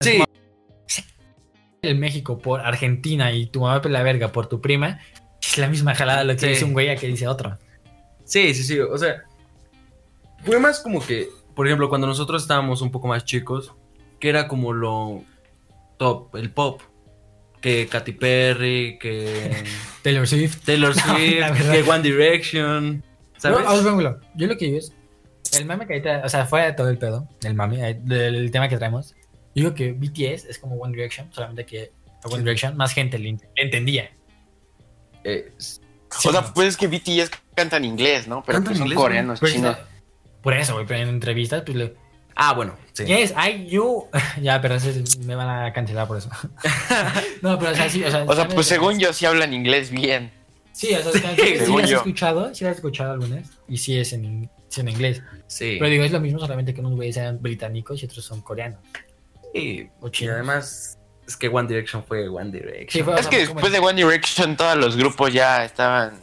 Sí, 0.04 0.22
En 1.82 1.98
México 2.02 2.38
por 2.40 2.60
Argentina 2.60 3.32
y 3.32 3.46
tu 3.46 3.62
mamá 3.62 3.82
pela 3.82 4.00
la 4.00 4.04
verga 4.04 4.34
por 4.34 4.48
tu 4.48 4.60
prima. 4.60 5.00
Es 5.42 5.58
la 5.58 5.70
misma 5.70 5.96
jalada 5.96 6.26
lo 6.26 6.34
que 6.34 6.40
Sí. 6.40 6.48
dice 6.50 6.66
un 6.66 6.74
güey 6.74 6.90
a 6.90 6.98
que 6.98 7.08
dice 7.08 7.26
otro. 7.26 7.58
sí, 8.26 8.54
sí, 8.54 8.64
sí. 8.66 8.78
O 8.82 8.98
sea, 8.98 9.24
fue 10.44 10.60
más 10.60 10.82
como 10.82 11.00
que, 11.00 11.30
por 11.56 11.68
ejemplo, 11.68 11.88
cuando 11.88 12.06
nosotros 12.06 12.42
estábamos 12.42 12.82
un 12.82 12.92
poco 12.92 13.08
más 13.08 13.24
chicos, 13.24 13.74
que 14.20 14.28
era 14.28 14.50
como 14.50 14.74
lo 14.74 15.24
top, 15.98 16.36
el 16.36 16.52
pop. 16.52 16.82
Que 17.62 17.88
Katy 17.88 18.12
Perry, 18.12 19.00
que 19.00 19.64
Taylor 20.04 20.28
Swift. 20.28 20.66
Taylor 20.66 20.94
Swift, 21.00 21.72
que 21.72 21.84
One 21.90 22.04
Direction. 22.04 23.04
¿Sabes? 23.38 23.60
No. 23.84 24.20
Yo 24.36 24.48
lo 24.48 24.58
que 24.58 24.66
digo 24.66 24.78
es. 24.80 24.92
El 25.58 25.66
mame 25.66 25.86
que 25.88 25.94
ahorita, 25.94 26.22
o 26.26 26.30
sea, 26.30 26.46
fuera 26.46 26.66
de 26.66 26.74
todo 26.74 26.90
el 26.90 26.98
pedo, 26.98 27.28
el 27.44 27.54
mame, 27.54 27.90
eh, 27.90 28.00
del 28.02 28.50
tema 28.52 28.68
que 28.70 28.78
traemos, 28.78 29.16
digo 29.56 29.74
que 29.74 29.92
BTS 29.94 30.46
es 30.50 30.60
como 30.60 30.76
One 30.76 30.94
Direction, 30.96 31.32
solamente 31.34 31.66
que 31.66 31.92
a 32.24 32.28
One 32.28 32.38
Sí. 32.38 32.44
Direction 32.44 32.78
más 32.78 32.94
gente 32.94 33.18
le 33.20 33.32
le 33.34 33.40
entendía. 33.56 34.10
Eh, 35.24 35.52
O 35.58 36.32
sea, 36.32 36.54
pues 36.54 36.70
es 36.70 36.78
que 36.78 36.88
BTS 36.88 37.30
canta 37.56 37.78
en 37.78 37.86
inglés, 37.86 38.28
¿no? 38.28 38.44
Pero 38.46 38.60
pues 38.60 38.72
en 38.72 38.78
son 38.78 38.88
inglés, 38.88 38.98
coreanos, 38.98 39.40
Pues, 39.40 39.54
chinos. 39.54 39.78
Por 40.42 40.54
eso, 40.54 40.74
güey, 40.76 40.86
pero 40.86 41.02
en 41.02 41.10
entrevistas, 41.10 41.64
pues 41.66 41.76
le. 41.76 41.96
ah, 42.36 42.54
bueno, 42.54 42.76
sí. 42.94 43.06
Yes, 43.06 43.32
I, 43.34 43.66
you. 43.68 44.06
ya, 44.42 44.62
pero 44.62 44.76
ese- 44.76 45.04
me 45.26 45.36
van 45.36 45.50
a 45.66 45.74
cancelar 45.74 46.08
por 46.08 46.18
eso. 46.18 46.30
no, 47.42 47.60
pero 47.60 47.72
o 47.72 47.76
sea, 47.76 47.90
sí, 47.90 48.04
o 48.04 48.10
sea. 48.12 48.24
O 48.24 48.28
sea, 48.28 48.36
¿sabes? 48.44 48.54
pues 48.54 48.68
según 48.68 49.00
yo 49.00 49.12
sí 49.12 49.26
hablan 49.26 49.54
inglés 49.54 49.90
bien. 49.92 50.32
Sí, 50.72 50.94
o 50.94 51.02
sea, 51.02 51.12
es 51.12 51.36
que- 51.42 51.58
sí, 51.60 51.60
Según 51.66 51.82
las 51.82 51.90
he 51.90 51.94
yo. 51.94 51.98
escuchado, 51.98 52.54
sí 52.56 52.64
las 52.64 52.74
he 52.74 52.76
escuchado 52.76 53.12
algunas, 53.14 53.50
y 53.68 53.78
sí 53.78 53.98
es 54.00 54.14
en, 54.14 54.50
en 54.78 54.90
inglés. 54.90 55.22
Sí. 55.48 55.78
Pero 55.80 55.90
digo, 55.90 56.04
es 56.04 56.12
lo 56.12 56.20
mismo, 56.20 56.40
solamente 56.40 56.74
que 56.74 56.82
unos 56.82 56.94
güeyes 56.96 57.16
sean 57.16 57.42
británicos 57.42 58.02
y 58.02 58.06
otros 58.06 58.24
son 58.26 58.42
coreanos. 58.42 58.80
Sí, 59.54 59.90
O 60.02 60.10
Y 60.20 60.28
además, 60.28 61.00
es 61.26 61.38
que 61.38 61.48
One 61.48 61.68
Direction 61.68 62.04
fue 62.04 62.28
One 62.28 62.52
Sí, 62.52 62.60
Direction. 62.60 63.06
fue- 63.06 63.14
Es 63.16 63.22
sea, 63.22 63.30
que 63.30 63.38
después 63.40 63.72
de 63.72 63.80
One 63.80 63.94
Direction 64.04 64.56
todos 64.58 64.76
los 64.78 64.96
grupos 64.98 65.34
ya 65.34 65.64
estaban 65.66 66.20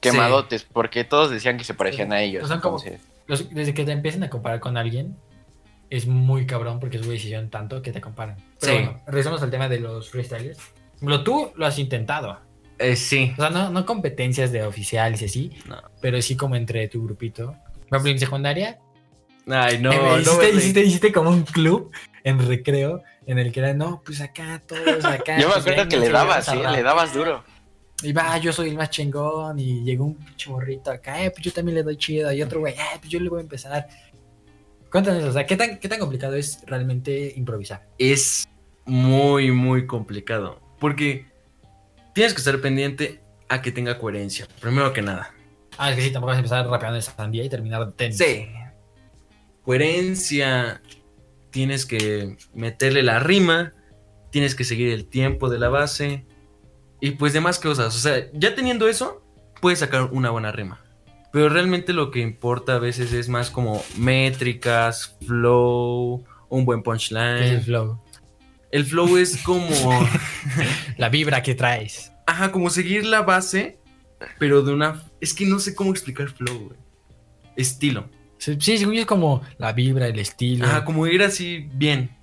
quemadotes, 0.00 0.64
porque 0.64 1.04
todos 1.04 1.30
decían 1.30 1.56
que 1.56 1.64
se 1.64 1.74
parecían 1.74 2.12
a 2.12 2.20
ellos. 2.20 2.48
Son 2.48 2.60
como- 2.60 2.78
entonces- 2.78 3.00
Los- 3.26 3.48
desde 3.54 3.72
que 3.72 3.84
te 3.84 3.92
empiecen 3.92 4.22
a 4.22 4.28
comparar 4.30 4.60
con 4.60 4.76
alguien, 4.76 5.16
es 5.90 6.06
muy 6.06 6.46
cabrón 6.46 6.78
porque 6.80 6.96
es 6.98 7.06
decisión 7.06 7.48
tanto 7.50 7.80
que 7.80 7.90
te 7.92 8.00
comparan. 8.00 8.36
Pero 8.60 8.72
Sí. 8.72 8.82
bueno, 8.84 9.00
regresamos 9.06 9.42
al 9.42 9.50
tema 9.50 9.68
de 9.68 9.80
los 9.80 10.10
freestylers. 10.10 10.58
Lo 11.00 11.22
tú 11.24 11.52
lo 11.56 11.64
has 11.66 11.78
intentado. 11.78 12.38
Eh, 12.78 12.96
sí. 12.96 13.32
O 13.38 13.40
sea, 13.40 13.50
no, 13.50 13.70
no 13.70 13.86
competencias 13.86 14.50
de 14.52 14.64
oficiales 14.64 15.22
y 15.22 15.24
así, 15.26 15.52
No. 15.66 15.80
pero 16.00 16.20
sí 16.20 16.36
como 16.36 16.56
entre 16.56 16.88
tu 16.88 17.02
grupito. 17.04 17.54
Por 17.98 18.08
ejemplo, 18.08 18.12
en 18.12 18.18
secundaria, 18.18 18.78
Ay, 19.46 19.78
no, 19.78 19.90
no 19.92 20.18
hiciste, 20.20 20.52
me- 20.52 20.58
hiciste- 20.60 20.84
hiciste 20.84 21.12
como 21.12 21.30
un 21.30 21.42
club 21.44 21.90
en 22.22 22.46
recreo 22.46 23.02
en 23.26 23.38
el 23.38 23.52
que 23.52 23.60
era, 23.60 23.74
no, 23.74 24.02
pues 24.04 24.20
acá 24.20 24.60
todos, 24.66 25.04
acá. 25.04 25.38
Yo 25.38 25.48
me 25.48 25.54
pues 25.54 25.66
acuerdo 25.66 25.88
que 25.88 25.96
le 25.98 26.08
dabas, 26.08 26.46
sí, 26.46 26.56
rap". 26.56 26.72
le 26.74 26.82
dabas 26.82 27.14
duro. 27.14 27.44
Y 28.02 28.12
va, 28.12 28.36
yo 28.38 28.52
soy 28.52 28.70
el 28.70 28.76
más 28.76 28.90
chingón. 28.90 29.58
Y 29.58 29.82
llegó 29.82 30.04
un 30.06 30.14
pinche 30.16 30.50
morrito 30.50 30.90
acá, 30.90 31.22
eh, 31.24 31.30
pues 31.30 31.42
yo 31.44 31.52
también 31.52 31.76
le 31.76 31.82
doy 31.82 31.96
chido. 31.96 32.32
Y 32.32 32.42
otro 32.42 32.60
güey, 32.60 32.74
eh, 32.74 32.78
pues 32.98 33.08
yo 33.10 33.20
le 33.20 33.28
voy 33.28 33.38
a 33.38 33.42
empezar. 33.42 33.86
Cuéntanos, 34.90 35.24
o 35.24 35.32
sea, 35.32 35.44
¿qué 35.46 35.56
tan, 35.56 35.78
¿qué 35.78 35.88
tan 35.88 35.98
complicado 35.98 36.34
es 36.36 36.60
realmente 36.66 37.32
improvisar? 37.36 37.86
es 37.98 38.46
muy, 38.86 39.50
muy 39.50 39.86
complicado. 39.86 40.60
Porque 40.78 41.26
tienes 42.14 42.32
que 42.34 42.38
estar 42.38 42.60
pendiente 42.60 43.20
a 43.48 43.60
que 43.62 43.72
tenga 43.72 43.98
coherencia. 43.98 44.46
Primero 44.60 44.92
que 44.92 45.02
nada. 45.02 45.33
Ah, 45.78 45.90
es 45.90 45.96
que 45.96 46.02
sí, 46.02 46.12
tampoco 46.12 46.28
vas 46.28 46.36
a 46.36 46.38
empezar 46.38 46.66
rapeando 46.66 46.96
de 46.96 47.02
sandía 47.02 47.44
y 47.44 47.48
terminar 47.48 47.86
de 47.86 47.92
tenis. 47.92 48.18
Sí. 48.18 48.48
Coherencia. 49.62 50.82
Tienes 51.50 51.86
que 51.86 52.36
meterle 52.52 53.02
la 53.02 53.18
rima. 53.18 53.74
Tienes 54.30 54.54
que 54.54 54.64
seguir 54.64 54.92
el 54.92 55.06
tiempo 55.06 55.48
de 55.48 55.58
la 55.58 55.68
base. 55.68 56.26
Y 57.00 57.12
pues 57.12 57.32
demás 57.32 57.58
cosas. 57.58 57.94
O 57.94 57.98
sea, 57.98 58.30
ya 58.32 58.54
teniendo 58.54 58.88
eso, 58.88 59.24
puedes 59.60 59.78
sacar 59.78 60.10
una 60.12 60.30
buena 60.30 60.52
rima. 60.52 60.80
Pero 61.32 61.48
realmente 61.48 61.92
lo 61.92 62.10
que 62.10 62.20
importa 62.20 62.76
a 62.76 62.78
veces 62.78 63.12
es 63.12 63.28
más 63.28 63.50
como 63.50 63.82
métricas, 63.96 65.16
flow, 65.26 66.24
un 66.48 66.64
buen 66.64 66.82
¿Qué 66.82 66.90
es 66.94 67.10
el 67.10 67.16
punchline. 67.18 67.62
flow? 67.62 67.98
El 68.70 68.84
flow 68.84 69.16
es 69.16 69.42
como... 69.42 69.68
La 70.96 71.08
vibra 71.08 71.42
que 71.42 71.54
traes. 71.54 72.12
Ajá, 72.26 72.52
como 72.52 72.70
seguir 72.70 73.04
la 73.04 73.22
base, 73.22 73.78
pero 74.38 74.62
de 74.62 74.72
una... 74.72 75.02
Es 75.20 75.34
que 75.34 75.46
no 75.46 75.58
sé 75.58 75.74
cómo 75.74 75.90
explicar 75.90 76.28
flow, 76.28 76.68
güey. 76.68 76.78
Estilo. 77.56 78.08
Sí, 78.38 78.56
sí, 78.60 78.78
según 78.78 78.94
yo 78.94 79.00
es 79.00 79.06
como 79.06 79.42
la 79.58 79.72
vibra, 79.72 80.06
el 80.06 80.18
estilo. 80.18 80.66
Ajá, 80.66 80.84
como 80.84 81.06
ir 81.06 81.22
así 81.22 81.68
bien. 81.72 82.16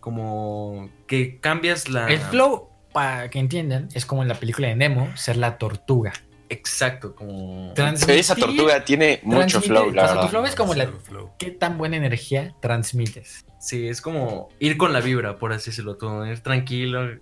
Como 0.00 0.90
que 1.06 1.38
cambias 1.40 1.88
la... 1.88 2.08
El 2.08 2.18
flow, 2.18 2.68
para 2.92 3.30
que 3.30 3.38
entiendan, 3.38 3.88
es 3.94 4.04
como 4.04 4.22
en 4.22 4.28
la 4.28 4.34
película 4.34 4.68
de 4.68 4.76
Nemo, 4.76 5.16
ser 5.16 5.36
la 5.36 5.58
tortuga. 5.58 6.12
Exacto, 6.48 7.14
como... 7.14 7.72
Esa 8.08 8.34
tortuga 8.34 8.84
tiene 8.84 9.20
mucho 9.22 9.62
flow, 9.62 9.88
o 9.88 9.92
sea, 9.92 10.20
tu 10.20 10.28
flow 10.28 10.44
es 10.44 10.54
como 10.54 10.74
la... 10.74 10.88
Flow. 10.88 11.30
¿Qué 11.38 11.50
tan 11.50 11.78
buena 11.78 11.96
energía 11.96 12.54
transmites? 12.60 13.46
Sí, 13.58 13.86
es 13.86 14.00
como 14.00 14.48
ir 14.58 14.76
con 14.76 14.92
la 14.92 15.00
vibra, 15.00 15.38
por 15.38 15.52
así 15.52 15.70
decirlo. 15.70 15.96
Todo, 15.96 16.26
ir 16.26 16.40
tranquilo. 16.40 17.20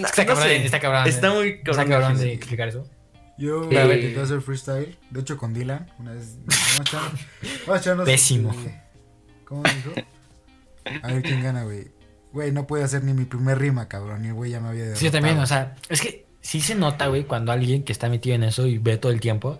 No, 0.00 0.06
Está 0.06 0.22
no 0.22 0.28
cabrón, 0.28 0.44
sé. 0.48 0.64
está 0.64 0.80
cabrón. 0.80 1.06
Está 1.06 1.32
muy 1.32 1.48
Está 1.48 1.72
cabrón. 1.72 1.88
cabrón 1.90 2.18
de 2.18 2.32
explicar 2.32 2.68
eso. 2.68 2.88
Yo 3.38 3.70
Eh, 3.70 3.94
intenté 3.96 4.20
hacer 4.20 4.40
freestyle, 4.40 4.96
de 5.10 5.20
hecho 5.20 5.36
con 5.36 5.52
Dylan, 5.52 5.90
una 5.98 6.12
vez. 6.12 6.36
Vamos 7.66 7.86
a 7.86 8.04
Pésimo. 8.04 8.54
¿Cómo 9.44 9.62
dijo? 9.62 9.92
A 11.02 11.08
ver 11.08 11.22
quién 11.22 11.42
gana, 11.42 11.64
güey. 11.64 11.88
Güey, 12.32 12.52
no 12.52 12.66
puede 12.66 12.84
hacer 12.84 13.04
ni 13.04 13.12
mi 13.12 13.24
primer 13.24 13.58
rima, 13.58 13.88
cabrón. 13.88 14.24
Y 14.24 14.28
el 14.28 14.34
güey 14.34 14.50
ya 14.50 14.60
me 14.60 14.68
había 14.68 14.94
Sí, 14.96 15.06
yo 15.06 15.10
también, 15.12 15.36
derrotado. 15.36 15.70
o 15.72 15.74
sea, 15.74 15.76
es 15.88 16.00
que 16.00 16.26
sí 16.40 16.60
se 16.60 16.74
nota, 16.74 17.06
güey, 17.08 17.24
cuando 17.24 17.52
alguien 17.52 17.82
que 17.82 17.92
está 17.92 18.08
metido 18.08 18.34
en 18.36 18.42
eso 18.44 18.66
y 18.66 18.78
ve 18.78 18.96
todo 18.96 19.12
el 19.12 19.20
tiempo, 19.20 19.58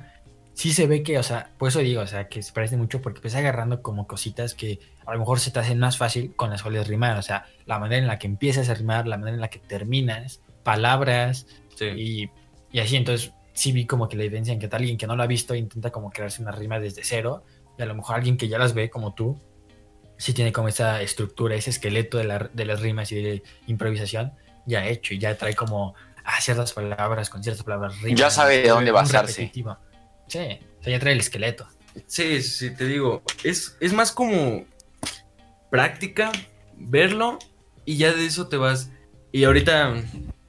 sí 0.56 0.72
se 0.72 0.86
ve 0.86 1.02
que, 1.02 1.18
o 1.18 1.22
sea, 1.22 1.50
por 1.58 1.68
eso 1.68 1.80
digo, 1.80 2.00
o 2.00 2.06
sea, 2.06 2.28
que 2.28 2.42
se 2.42 2.50
parece 2.52 2.76
mucho 2.78 3.02
porque 3.02 3.18
empieza 3.18 3.38
agarrando 3.38 3.82
como 3.82 4.06
cositas 4.06 4.54
que 4.54 4.80
a 5.04 5.12
lo 5.12 5.18
mejor 5.18 5.38
se 5.38 5.50
te 5.50 5.58
hacen 5.58 5.78
más 5.78 5.98
fácil 5.98 6.34
con 6.34 6.48
las 6.48 6.62
cuales 6.62 6.88
rimar, 6.88 7.18
o 7.18 7.22
sea, 7.22 7.44
la 7.66 7.78
manera 7.78 8.00
en 8.00 8.06
la 8.06 8.18
que 8.18 8.26
empiezas 8.26 8.70
a 8.70 8.74
rimar, 8.74 9.06
la 9.06 9.18
manera 9.18 9.34
en 9.34 9.40
la 9.42 9.48
que 9.48 9.58
terminas, 9.58 10.40
palabras 10.64 11.46
Sí. 11.76 11.84
y, 11.84 12.30
y 12.72 12.80
así, 12.80 12.96
entonces 12.96 13.32
sí 13.52 13.70
vi 13.72 13.84
como 13.84 14.08
que 14.08 14.16
la 14.16 14.24
evidencia 14.24 14.52
en 14.54 14.58
que 14.58 14.68
alguien 14.74 14.96
que 14.96 15.06
no 15.06 15.14
lo 15.14 15.22
ha 15.22 15.26
visto 15.26 15.54
intenta 15.54 15.90
como 15.90 16.10
crearse 16.10 16.40
una 16.40 16.52
rima 16.52 16.80
desde 16.80 17.04
cero 17.04 17.44
y 17.78 17.82
a 17.82 17.86
lo 17.86 17.94
mejor 17.94 18.16
alguien 18.16 18.38
que 18.38 18.48
ya 18.48 18.58
las 18.58 18.72
ve 18.72 18.88
como 18.88 19.12
tú, 19.14 19.38
sí 20.16 20.32
tiene 20.32 20.52
como 20.52 20.68
esa 20.68 21.02
estructura, 21.02 21.54
ese 21.54 21.68
esqueleto 21.68 22.16
de, 22.16 22.24
la- 22.24 22.50
de 22.52 22.64
las 22.64 22.80
rimas 22.80 23.12
y 23.12 23.16
de 23.22 23.42
improvisación 23.66 24.32
ya 24.66 24.86
hecho 24.86 25.12
y 25.12 25.18
ya 25.18 25.36
trae 25.36 25.54
como 25.54 25.94
ah, 26.24 26.40
ciertas 26.40 26.72
palabras 26.72 27.28
con 27.30 27.42
ciertas 27.42 27.62
palabras 27.62 28.00
rimas. 28.00 28.18
Ya 28.18 28.30
sabe 28.30 28.62
de 28.62 28.68
dónde 28.70 28.90
basarse. 28.90 29.32
repetitivo. 29.42 29.76
Sí, 30.28 30.38
o 30.38 30.82
sea, 30.82 30.92
ya 30.92 30.98
trae 30.98 31.12
el 31.12 31.20
esqueleto. 31.20 31.66
Sí, 32.06 32.42
sí, 32.42 32.74
te 32.74 32.86
digo, 32.86 33.22
es, 33.44 33.76
es 33.80 33.92
más 33.92 34.12
como 34.12 34.64
práctica, 35.70 36.30
verlo 36.76 37.38
y 37.84 37.96
ya 37.96 38.12
de 38.12 38.26
eso 38.26 38.48
te 38.48 38.56
vas. 38.56 38.90
Y 39.32 39.44
ahorita, 39.44 39.94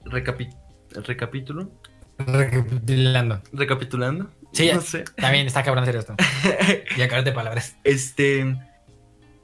recapi- 0.05 0.55
recapítulo, 0.91 1.71
Recapitulando. 2.17 3.41
recapitulando, 3.53 4.31
Sí, 4.53 4.71
no 4.73 4.81
sé, 4.81 5.03
También 5.17 5.45
está 5.45 5.61
cabrón 5.63 5.83
hacer 5.83 5.97
esto. 5.97 6.15
Y 6.97 7.01
acabarte 7.01 7.31
palabras. 7.31 7.75
este, 7.83 8.57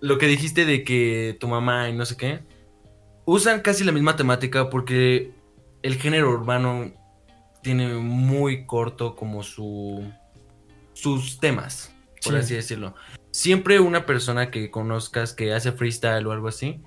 lo 0.01 0.17
que 0.17 0.27
dijiste 0.27 0.65
de 0.65 0.83
que 0.83 1.37
tu 1.39 1.47
mamá 1.47 1.89
y 1.89 1.93
no 1.93 2.05
sé 2.05 2.17
qué, 2.17 2.39
usan 3.25 3.61
casi 3.61 3.83
la 3.83 3.91
misma 3.91 4.15
temática 4.15 4.69
porque 4.69 5.31
el 5.83 5.95
género 5.97 6.31
urbano 6.31 6.91
tiene 7.61 7.93
muy 7.93 8.65
corto 8.65 9.15
como 9.15 9.43
su 9.43 10.11
sus 10.93 11.39
temas, 11.39 11.93
por 12.23 12.33
Sí. 12.33 12.39
así 12.39 12.53
decirlo. 12.55 12.95
Siempre 13.31 13.79
una 13.79 14.05
persona 14.05 14.51
que 14.51 14.69
conozcas 14.71 15.33
que 15.33 15.53
hace 15.53 15.71
freestyle 15.71 16.25
o 16.27 16.31
algo 16.31 16.47
así, 16.47 16.81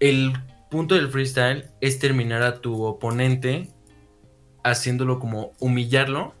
el 0.00 0.32
punto 0.70 0.94
del 0.94 1.08
freestyle 1.08 1.70
es 1.80 1.98
terminar 1.98 2.42
a 2.42 2.60
tu 2.60 2.82
oponente 2.82 3.68
haciéndolo 4.64 5.18
como 5.18 5.52
humillarlo. 5.60 6.34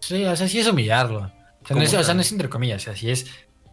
Sí, 0.00 0.24
o 0.24 0.36
sea, 0.36 0.48
sí 0.48 0.58
es 0.60 0.68
humillarlo. 0.68 1.18
O 1.20 1.26
sea, 1.26 1.30
no 1.30 1.68
¿Cómo 1.68 1.82
es, 1.82 1.88
o 1.94 1.96
sea, 1.98 2.06
tal? 2.08 2.16
no 2.16 2.22
es 2.22 2.32
entre 2.32 2.48
comillas, 2.48 2.82
o 2.82 2.84
sea, 2.86 2.96
sí 2.96 3.10
es, 3.10 3.26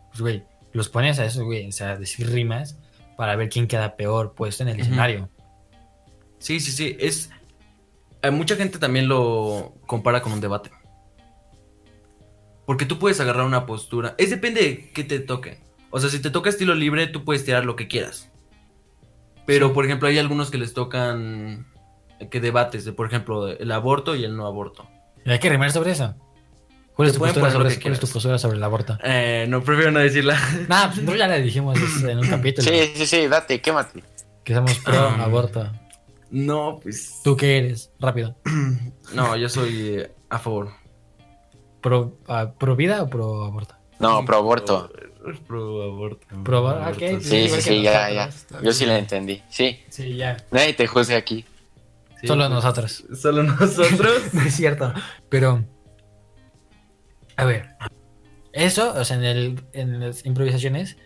pues, 0.10 0.22
güey, 0.22 0.44
los 0.74 0.90
pones 0.90 1.20
a 1.20 1.26
esos, 1.26 1.44
güey, 1.44 1.68
o 1.68 1.72
sea, 1.72 1.98
decir 1.98 2.30
rimas 2.30 2.80
para 3.18 3.36
ver 3.36 3.50
quién 3.50 3.68
queda 3.68 3.96
peor 3.96 4.34
puesto 4.34 4.64
en 4.64 4.70
el 4.70 4.80
escenario. 4.80 5.30
Sí, 6.38 6.60
sí, 6.60 6.72
sí, 6.72 6.96
es... 7.00 7.30
mucha 8.32 8.56
gente 8.56 8.80
también 8.80 9.08
lo 9.08 9.74
compara 9.88 10.22
con 10.22 10.32
un 10.32 10.40
debate. 10.42 10.72
Porque 12.70 12.86
tú 12.86 13.00
puedes 13.00 13.20
agarrar 13.20 13.48
una 13.48 13.66
postura. 13.66 14.14
Es 14.20 14.30
depende 14.30 14.62
de 14.62 14.92
qué 14.94 15.04
te 15.04 15.20
toque. 15.20 15.58
O 15.90 16.00
sea, 16.00 16.08
si 16.08 16.22
te 16.22 16.30
toca 16.30 16.52
estilo 16.52 16.76
libre, 16.76 17.08
tú 17.08 17.26
puedes 17.26 17.44
tirar 17.44 17.66
lo 17.66 17.76
que 17.76 17.88
quieras. 17.88 18.30
Pero, 19.48 19.74
por 19.74 19.86
ejemplo, 19.86 20.08
hay 20.08 20.20
algunos 20.20 20.52
que 20.52 20.60
les 20.60 20.76
tocan... 20.76 21.66
Que 22.30 22.40
debates, 22.40 22.86
de, 22.86 22.94
por 22.94 23.08
ejemplo, 23.08 23.48
el 23.48 23.72
aborto 23.72 24.16
y 24.16 24.24
el 24.24 24.38
no 24.38 24.46
aborto. 24.46 24.88
Y 25.26 25.32
hay 25.32 25.40
que 25.40 25.50
rimar 25.50 25.72
sobre 25.72 25.94
eso. 25.94 26.14
¿Cuál 26.94 27.08
es, 27.08 27.16
tu 27.16 27.20
postura 27.22 27.50
sobre, 27.50 27.80
cuál 27.80 27.94
es 27.96 28.00
tu 28.00 28.08
postura 28.08 28.38
sobre 28.38 28.58
el 28.58 28.64
aborto? 28.64 29.00
Eh, 29.04 29.48
no, 29.50 29.64
prefiero 29.64 29.90
no 29.90 29.98
decirla. 29.98 30.38
Nah, 30.70 30.90
pues 30.90 31.02
no, 31.02 31.16
ya 31.16 31.28
le 31.28 31.42
dijimos 31.42 31.76
en 32.04 32.20
un 32.20 32.28
capítulo. 32.30 32.70
Sí, 32.70 32.92
sí, 32.94 33.08
sí, 33.08 33.28
date, 33.28 33.62
quémate. 33.62 34.04
Que 34.44 34.54
somos 34.54 34.78
pro 34.78 34.94
Ah. 34.96 35.24
aborto. 35.24 35.72
No, 36.30 36.80
pues... 36.84 37.20
¿Tú 37.24 37.36
qué 37.36 37.58
eres? 37.58 37.90
Rápido. 38.00 38.36
No, 39.16 39.36
yo 39.36 39.50
soy 39.50 40.02
eh, 40.02 40.12
a 40.30 40.38
favor. 40.38 40.79
¿Pro, 41.82 42.18
ah, 42.28 42.54
pro 42.58 42.76
vida 42.76 43.02
o 43.04 43.10
pro 43.10 43.44
aborto? 43.46 43.76
No, 44.00 44.24
pro 44.26 44.38
aborto. 44.38 44.90
Pro, 45.22 45.36
pro 45.48 45.84
aborto. 45.84 46.28
Pro 46.44 46.58
aborto, 46.60 46.82
Aborto, 46.84 47.00
sí, 47.22 47.48
Sí, 47.48 47.50
sí, 47.50 47.62
sí, 47.62 47.82
ya, 47.82 48.10
nosotros. 48.26 48.52
ya. 48.52 48.62
Yo 48.62 48.74
sí 48.74 48.86
la 48.86 48.98
entendí. 48.98 49.42
Sí, 49.50 49.80
Sí, 49.90 50.16
ya. 50.16 50.38
nadie 50.52 50.74
te 50.74 50.88
juzga 50.88 51.18
aquí. 51.18 51.46
Sí, 52.22 52.28
Solo 52.28 52.44
pues, 52.44 52.52
nosotros. 52.52 53.04
Solo 53.20 53.44
nosotros. 53.44 54.22
No 54.34 54.42
es 54.42 54.56
cierto. 54.56 54.94
Pero. 55.30 55.66
A 57.38 57.46
ver. 57.46 57.70
Eso, 58.52 58.94
o 58.94 59.04
sea, 59.06 59.18
en, 59.18 59.24
el, 59.24 59.64
en 59.74 60.00
las 60.00 60.26
improvisaciones, 60.26 60.98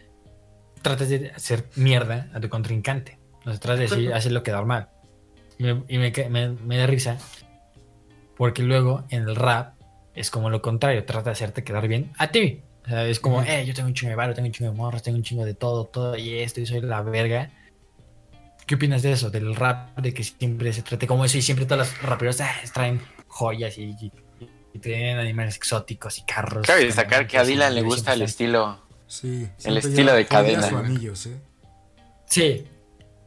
tratas 0.82 1.10
de 1.10 1.32
hacer 1.36 1.70
mierda 1.76 2.30
a 2.34 2.40
tu 2.40 2.50
contrincante. 2.50 3.20
O 3.46 3.50
sea, 3.52 3.60
tratas 3.60 3.78
de 3.80 3.96
decir, 3.96 4.14
hacer 4.14 4.32
lo 4.32 4.44
que 4.44 4.52
da 4.52 4.64
mal. 4.64 4.90
Y, 5.58 5.64
me, 5.66 5.84
y 5.88 5.98
me, 5.98 6.12
ca- 6.12 6.30
me- 6.30 6.50
me 6.50 6.78
da 6.78 6.88
risa. 6.88 7.18
Porque 8.38 8.64
luego 8.64 9.04
en 9.10 9.24
el 9.28 9.36
rap 9.36 9.76
es 10.16 10.30
como 10.32 10.50
lo 10.50 10.62
contrario. 10.62 11.06
Trata 11.06 11.26
de 11.26 11.32
hacerte 11.32 11.64
quedar 11.64 11.88
bien 11.88 12.12
a 12.18 12.28
ti. 12.32 12.62
O 12.86 12.90
sea, 12.90 13.06
es 13.08 13.20
como, 13.20 13.42
eh, 13.44 13.66
yo 13.66 13.74
tengo 13.74 13.88
un 13.88 13.94
chingo 13.94 14.10
de 14.10 14.16
barro, 14.16 14.34
tengo 14.34 14.48
un 14.48 14.52
chingo 14.54 14.72
de 14.72 14.78
morras, 14.78 15.04
tengo 15.04 15.18
un 15.18 15.24
chingo 15.24 15.46
de 15.46 15.54
todo, 15.54 15.86
todo 15.86 16.18
y 16.18 16.40
esto, 16.40 16.60
y 16.60 16.66
soy 16.66 16.82
la 16.82 17.02
verga. 17.02 17.50
¿Qué 18.66 18.76
opinas 18.76 19.02
de 19.02 19.12
eso? 19.14 19.30
Del 19.30 19.56
rap, 19.56 19.98
de 19.98 20.14
que 20.14 20.24
siempre 20.24 20.72
se 20.74 20.82
trate 20.84 21.08
como 21.08 21.24
eso 21.26 21.38
y 21.38 21.42
siempre 21.42 21.66
todos 21.66 21.80
los 21.80 22.02
raperos 22.02 22.40
ah, 22.42 22.52
traen 22.74 23.02
joyas 23.28 23.78
y, 23.78 23.96
y, 24.00 24.12
y 24.74 24.80
tienen 24.80 25.18
animales 25.18 25.56
exóticos 25.58 26.18
y 26.20 26.24
carros. 26.24 26.66
Cabe 26.68 26.86
destacar 26.86 27.28
que 27.28 27.38
a 27.38 27.46
Sí, 27.46 27.52
Dylan 27.54 27.76
le 27.76 27.82
gusta 27.82 28.14
el 28.14 28.22
estilo. 28.22 28.82
Sí, 29.08 29.48
El 29.64 29.78
estilo 29.78 30.14
de 30.14 30.26
cadena. 30.26 30.68
anillos, 30.68 31.26
¿eh? 31.28 31.38
Sí, 32.26 32.68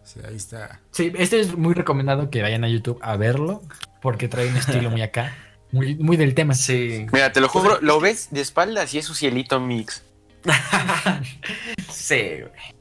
Sí, 0.03 0.21
ahí 0.27 0.37
está. 0.37 0.81
sí, 0.93 1.13
este 1.19 1.41
es 1.41 1.57
muy 1.57 1.75
recomendado 1.75 2.31
que 2.31 2.41
vayan 2.41 2.63
a 2.63 2.69
YouTube 2.69 2.99
a 3.03 3.17
verlo 3.17 3.63
porque 4.01 4.29
trae 4.29 4.49
un 4.49 4.57
estilo 4.57 4.89
muy 4.91 5.03
acá. 5.03 5.35
Muy, 5.73 5.95
muy 5.97 6.17
del 6.17 6.35
tema. 6.35 6.55
Sí. 6.55 7.07
Mira, 7.13 7.33
te 7.33 7.41
lo 7.41 7.49
juro, 7.49 7.79
lo 7.81 8.01
ves 8.01 8.29
de 8.31 8.41
espaldas 8.41 8.95
y 8.95 8.99
es 8.99 9.05
su 9.05 9.15
cielito 9.15 9.61
mix. 9.61 10.03
sí, 11.91 12.21
güey. 12.41 12.75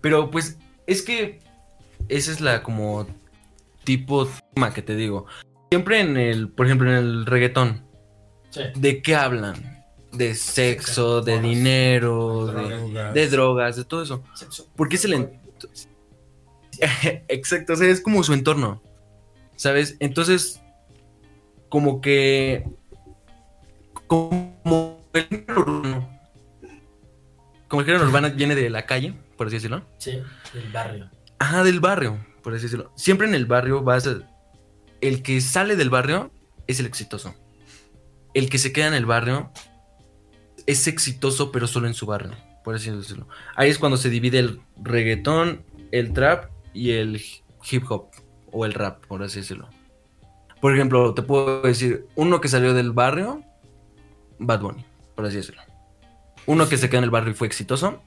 Pero 0.00 0.30
pues 0.30 0.58
es 0.86 1.02
que 1.02 1.40
esa 2.08 2.30
es 2.32 2.40
la 2.40 2.62
como 2.62 3.06
tipo 3.84 4.28
tema 4.54 4.72
que 4.74 4.82
te 4.82 4.94
digo. 4.96 5.26
Siempre 5.70 6.00
en 6.00 6.16
el, 6.16 6.48
por 6.50 6.66
ejemplo, 6.66 6.90
en 6.90 6.96
el 6.96 7.26
reggaetón, 7.26 7.84
Sí. 8.50 8.60
¿de 8.76 9.02
qué 9.02 9.16
hablan? 9.16 9.84
De 10.12 10.34
sexo, 10.36 11.22
de 11.22 11.40
dinero, 11.40 12.46
de, 12.46 12.52
Drogas. 12.68 13.14
de 13.14 13.28
drogas, 13.28 13.76
de 13.76 13.84
todo 13.84 14.02
eso. 14.02 14.22
Porque 14.76 14.94
es 14.96 15.04
el 15.06 15.14
en- 15.14 15.40
Exacto, 17.28 17.72
o 17.72 17.76
sea, 17.76 17.88
es 17.88 18.00
como 18.00 18.22
su 18.22 18.32
entorno. 18.32 18.80
¿Sabes? 19.56 19.96
Entonces, 20.00 20.60
como 21.74 22.00
que. 22.00 22.64
Como 24.06 25.02
el 25.12 25.24
género 25.24 25.60
urbano. 25.60 26.08
Como 27.66 27.80
el 27.80 27.86
género 27.86 28.04
urbano 28.04 28.30
viene 28.30 28.54
de 28.54 28.70
la 28.70 28.86
calle, 28.86 29.12
por 29.36 29.48
así 29.48 29.56
decirlo. 29.56 29.84
Sí, 29.98 30.12
del 30.52 30.70
barrio. 30.72 31.10
Ajá, 31.40 31.64
del 31.64 31.80
barrio, 31.80 32.24
por 32.44 32.54
así 32.54 32.62
decirlo. 32.62 32.92
Siempre 32.94 33.26
en 33.26 33.34
el 33.34 33.46
barrio 33.46 33.82
vas 33.82 34.06
a... 34.06 34.20
El 35.00 35.24
que 35.24 35.40
sale 35.40 35.74
del 35.74 35.90
barrio 35.90 36.30
es 36.68 36.78
el 36.78 36.86
exitoso. 36.86 37.34
El 38.34 38.48
que 38.50 38.58
se 38.58 38.72
queda 38.72 38.86
en 38.86 38.94
el 38.94 39.06
barrio 39.06 39.50
es 40.68 40.86
exitoso, 40.86 41.50
pero 41.50 41.66
solo 41.66 41.88
en 41.88 41.94
su 41.94 42.06
barrio, 42.06 42.36
por 42.62 42.76
así 42.76 42.88
decirlo. 42.92 43.26
Ahí 43.56 43.68
es 43.68 43.80
cuando 43.80 43.96
se 43.96 44.10
divide 44.10 44.38
el 44.38 44.60
reggaetón, 44.80 45.64
el 45.90 46.12
trap 46.12 46.52
y 46.72 46.92
el 46.92 47.20
hip 47.68 47.90
hop, 47.90 48.10
o 48.52 48.64
el 48.64 48.74
rap, 48.74 49.04
por 49.06 49.24
así 49.24 49.40
decirlo. 49.40 49.68
Por 50.64 50.74
ejemplo, 50.74 51.12
te 51.12 51.20
puedo 51.20 51.60
decir, 51.60 52.06
uno 52.14 52.40
que 52.40 52.48
salió 52.48 52.72
del 52.72 52.92
barrio, 52.92 53.42
Bad 54.38 54.60
Bunny, 54.62 54.82
por 55.14 55.26
así 55.26 55.36
decirlo. 55.36 55.60
Uno 56.46 56.70
que 56.70 56.78
se 56.78 56.88
queda 56.88 57.00
en 57.00 57.04
el 57.04 57.10
barrio 57.10 57.32
y 57.32 57.34
fue 57.34 57.46
exitoso, 57.46 58.00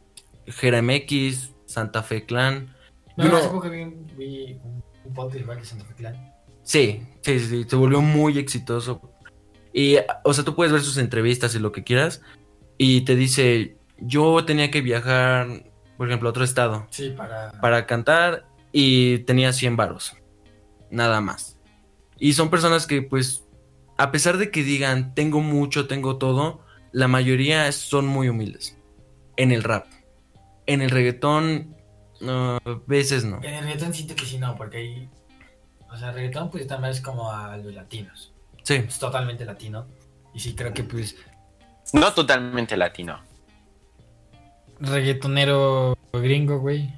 Jera 0.47 0.81
MX, 0.81 1.51
Santa 1.67 2.01
Fe 2.01 2.25
Clan, 2.25 2.75
No, 3.15 3.25
Uno- 3.27 3.37
hace 3.37 3.49
poco 3.49 3.69
vi, 3.69 3.81
un- 3.83 4.07
vi 4.17 4.59
un, 5.05 5.13
podcast 5.13 5.39
igual 5.41 5.59
de 5.59 5.65
Santa 5.65 5.85
Fe 5.85 5.93
Clan. 5.93 6.33
Sí, 6.63 7.03
sí, 7.21 7.39
sí, 7.39 7.45
sí, 7.47 7.65
se 7.69 7.75
volvió 7.75 8.01
muy 8.01 8.39
exitoso. 8.39 9.01
Y, 9.71 9.97
o 10.23 10.33
sea, 10.33 10.43
tú 10.43 10.55
puedes 10.55 10.73
ver 10.73 10.81
sus 10.81 10.97
entrevistas 10.97 11.53
y 11.53 11.59
lo 11.59 11.71
que 11.71 11.83
quieras. 11.83 12.23
Y 12.79 13.01
te 13.01 13.15
dice, 13.15 13.77
yo 13.99 14.43
tenía 14.45 14.71
que 14.71 14.81
viajar, 14.81 15.63
por 15.95 16.07
ejemplo, 16.07 16.27
a 16.27 16.31
otro 16.31 16.43
estado 16.43 16.87
Sí, 16.89 17.11
para... 17.15 17.51
para 17.61 17.85
cantar 17.85 18.47
y 18.71 19.19
tenía 19.19 19.53
100 19.53 19.75
varos. 19.75 20.17
Nada 20.89 21.21
más. 21.21 21.56
Y 22.19 22.33
son 22.33 22.49
personas 22.49 22.87
que, 22.87 23.01
pues, 23.01 23.43
a 23.97 24.11
pesar 24.11 24.37
de 24.37 24.51
que 24.51 24.63
digan, 24.63 25.13
tengo 25.15 25.41
mucho, 25.41 25.87
tengo 25.87 26.17
todo, 26.17 26.61
la 26.91 27.07
mayoría 27.07 27.71
son 27.71 28.07
muy 28.07 28.29
humildes. 28.29 28.77
En 29.35 29.51
el 29.51 29.63
rap. 29.63 29.85
En 30.65 30.81
el 30.81 30.89
reggaetón, 30.89 31.75
no, 32.21 32.57
a 32.57 32.61
veces 32.87 33.23
no. 33.25 33.37
En 33.43 33.53
el 33.53 33.63
reggaetón 33.63 33.93
siento 33.93 34.15
que 34.15 34.25
sí, 34.25 34.37
no, 34.37 34.55
porque 34.55 34.77
hay... 34.77 35.09
O 35.91 35.95
sea, 35.97 36.09
el 36.09 36.15
reggaetón 36.15 36.51
pues 36.51 36.67
también 36.67 36.91
es 36.91 37.01
como 37.01 37.31
a 37.31 37.55
los 37.57 37.73
latinos. 37.73 38.33
Sí, 38.63 38.75
Es 38.75 38.99
totalmente 38.99 39.45
latino. 39.45 39.87
Y 40.33 40.39
sí 40.39 40.53
creo 40.53 40.73
que 40.73 40.83
pues 40.83 41.15
No 41.93 42.13
totalmente 42.13 42.75
latino. 42.75 43.21
reggaetonero 44.79 45.97
gringo, 46.13 46.59
güey. 46.59 46.93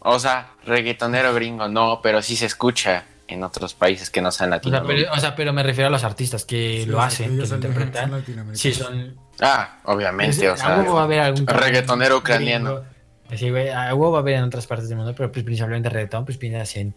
O 0.00 0.18
sea, 0.18 0.54
reggaetonero 0.64 1.32
gringo 1.34 1.68
no, 1.68 2.00
pero 2.02 2.22
sí 2.22 2.34
se 2.36 2.46
escucha 2.46 3.04
en 3.28 3.42
otros 3.44 3.74
países 3.74 4.10
que 4.10 4.20
no 4.20 4.30
sean 4.30 4.52
O 4.52 4.60
sea, 4.62 4.82
pero, 4.82 5.12
o 5.12 5.18
sea, 5.18 5.34
pero 5.34 5.52
me 5.52 5.62
refiero 5.62 5.88
a 5.88 5.90
los 5.90 6.04
artistas 6.04 6.44
que 6.44 6.82
Sí, 6.84 6.86
lo 6.90 6.98
o 6.98 7.00
hacen, 7.00 7.38
que 7.38 7.46
lo 7.46 7.54
interpretan. 7.54 8.10
son 8.10 8.18
latinoamericanos. 8.18 8.58
Sí, 8.60 8.72
son... 8.74 9.16
Ah, 9.40 9.78
obviamente, 9.84 10.48
o 10.48 10.52
a 10.52 10.56
sea. 10.56 10.78
huevo 10.78 10.94
va 10.94 11.00
a 11.02 11.04
haber 11.04 11.20
algún... 11.20 11.46
reggaetonero 11.46 12.18
ucraniano. 12.18 12.74
gringo. 12.76 12.92
Sí, 13.36 13.50
güey, 13.50 13.70
a 13.70 13.94
huevo 13.94 14.12
va 14.12 14.18
a 14.18 14.20
haber 14.20 14.34
en 14.34 14.44
otras 14.44 14.66
partes 14.66 14.88
del 14.88 14.98
mundo, 14.98 15.14
pero 15.16 15.32
pues 15.32 15.44
principalmente 15.44 15.88
reggaetón, 15.88 16.24
pues 16.26 16.36
piensas 16.36 16.76
en 16.76 16.94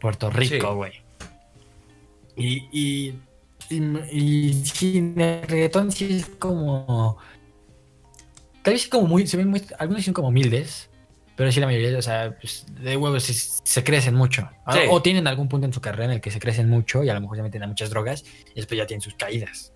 Puerto 0.00 0.30
Rico, 0.30 0.68
Sí. 0.70 0.74
güey. 0.74 0.92
Y, 2.36 2.68
y, 2.72 3.18
y, 3.68 3.76
y 4.12 4.64
sí, 4.64 4.98
el 5.16 5.42
reggaetón 5.48 5.90
sí 5.92 6.16
es 6.18 6.26
como... 6.38 7.18
Tal 8.62 8.74
vez 8.74 8.86
como 8.86 9.08
muy... 9.08 9.26
Se 9.26 9.36
ven 9.36 9.48
muy... 9.48 9.62
Algunos 9.78 10.04
son 10.04 10.14
como 10.14 10.28
humildes, 10.28 10.88
pero 11.36 11.50
sí 11.52 11.60
la 11.60 11.66
mayoría, 11.66 11.96
o 11.98 12.02
sea, 12.02 12.36
pues, 12.40 12.66
de 12.80 12.96
huevos 12.96 13.22
se, 13.24 13.32
se 13.34 13.84
crecen 13.84 14.14
mucho. 14.14 14.48
O- 14.66 14.72
Sí. 14.72 14.78
O 14.90 15.02
tienen 15.02 15.26
algún 15.26 15.48
punto 15.48 15.66
en 15.66 15.72
su 15.72 15.80
carrera 15.80 16.04
en 16.06 16.10
el 16.12 16.20
que 16.20 16.30
se 16.30 16.38
crecen 16.40 16.68
mucho 16.68 17.02
y 17.04 17.08
a 17.08 17.14
lo 17.14 17.20
mejor 17.20 17.36
se 17.38 17.42
meten 17.42 17.62
a 17.62 17.66
muchas 17.66 17.90
drogas 17.90 18.24
y 18.50 18.54
después 18.56 18.76
ya 18.78 18.86
tienen 18.86 19.00
sus 19.00 19.14
caídas. 19.14 19.72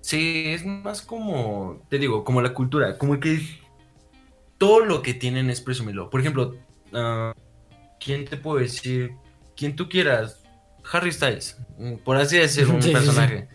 Sí, 0.00 0.44
es 0.48 0.64
más 0.66 1.00
como, 1.02 1.82
te 1.88 1.98
digo, 1.98 2.24
como 2.24 2.42
la 2.42 2.52
cultura, 2.52 2.98
como 2.98 3.18
que 3.20 3.40
todo 4.58 4.84
lo 4.84 5.02
que 5.02 5.14
tienen 5.14 5.48
es 5.50 5.60
presumirlo. 5.60 6.10
Por 6.10 6.20
ejemplo, 6.20 6.56
ah, 6.92 7.32
¿quién 8.00 8.24
te 8.26 8.36
puedo 8.36 8.58
decir? 8.58 9.12
Quien 9.56 9.74
tú 9.76 9.88
quieras, 9.88 10.42
Harry 10.92 11.10
Styles, 11.10 11.56
por 12.04 12.16
así 12.18 12.36
decir, 12.36 12.66
un 12.68 12.82
Sí, 12.82 12.82
sí, 12.82 12.88
sí. 12.88 12.92
personaje. 12.92 13.48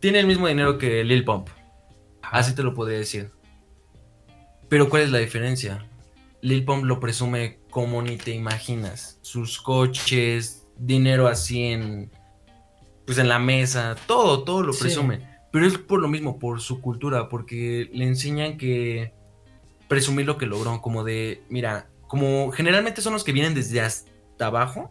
Tiene 0.00 0.18
el 0.20 0.26
mismo 0.26 0.48
dinero 0.48 0.76
que 0.78 1.04
Lil 1.04 1.24
Pump, 1.24 1.48
así 2.22 2.54
te 2.54 2.62
lo 2.62 2.74
podría 2.74 2.98
decir. 2.98 3.30
Pero 4.68 4.88
¿cuál 4.88 5.02
es 5.02 5.10
la 5.10 5.18
diferencia? 5.18 5.86
Lil 6.42 6.64
Pump 6.64 6.84
lo 6.84 7.00
presume 7.00 7.58
como 7.70 8.02
ni 8.02 8.16
te 8.16 8.32
imaginas. 8.32 9.18
Sus 9.22 9.60
coches, 9.60 10.66
dinero 10.76 11.28
así 11.28 11.64
en, 11.64 12.10
pues 13.04 13.18
en 13.18 13.28
la 13.28 13.38
mesa, 13.38 13.96
todo, 14.06 14.42
todo 14.44 14.62
lo 14.62 14.72
Sí. 14.72 14.82
presume. 14.82 15.28
Pero 15.52 15.66
es 15.66 15.76
por 15.78 16.00
lo 16.00 16.08
mismo, 16.08 16.38
por 16.38 16.60
su 16.60 16.80
cultura, 16.80 17.28
porque 17.28 17.90
le 17.92 18.06
enseñan 18.06 18.56
que 18.56 19.12
presumir 19.88 20.24
lo 20.26 20.38
que 20.38 20.46
logró, 20.46 20.80
como 20.80 21.02
de, 21.02 21.42
mira, 21.48 21.90
como 22.06 22.52
generalmente 22.52 23.02
son 23.02 23.12
los 23.12 23.24
que 23.24 23.32
vienen 23.32 23.54
desde 23.54 23.80
hasta 23.80 24.46
abajo, 24.46 24.90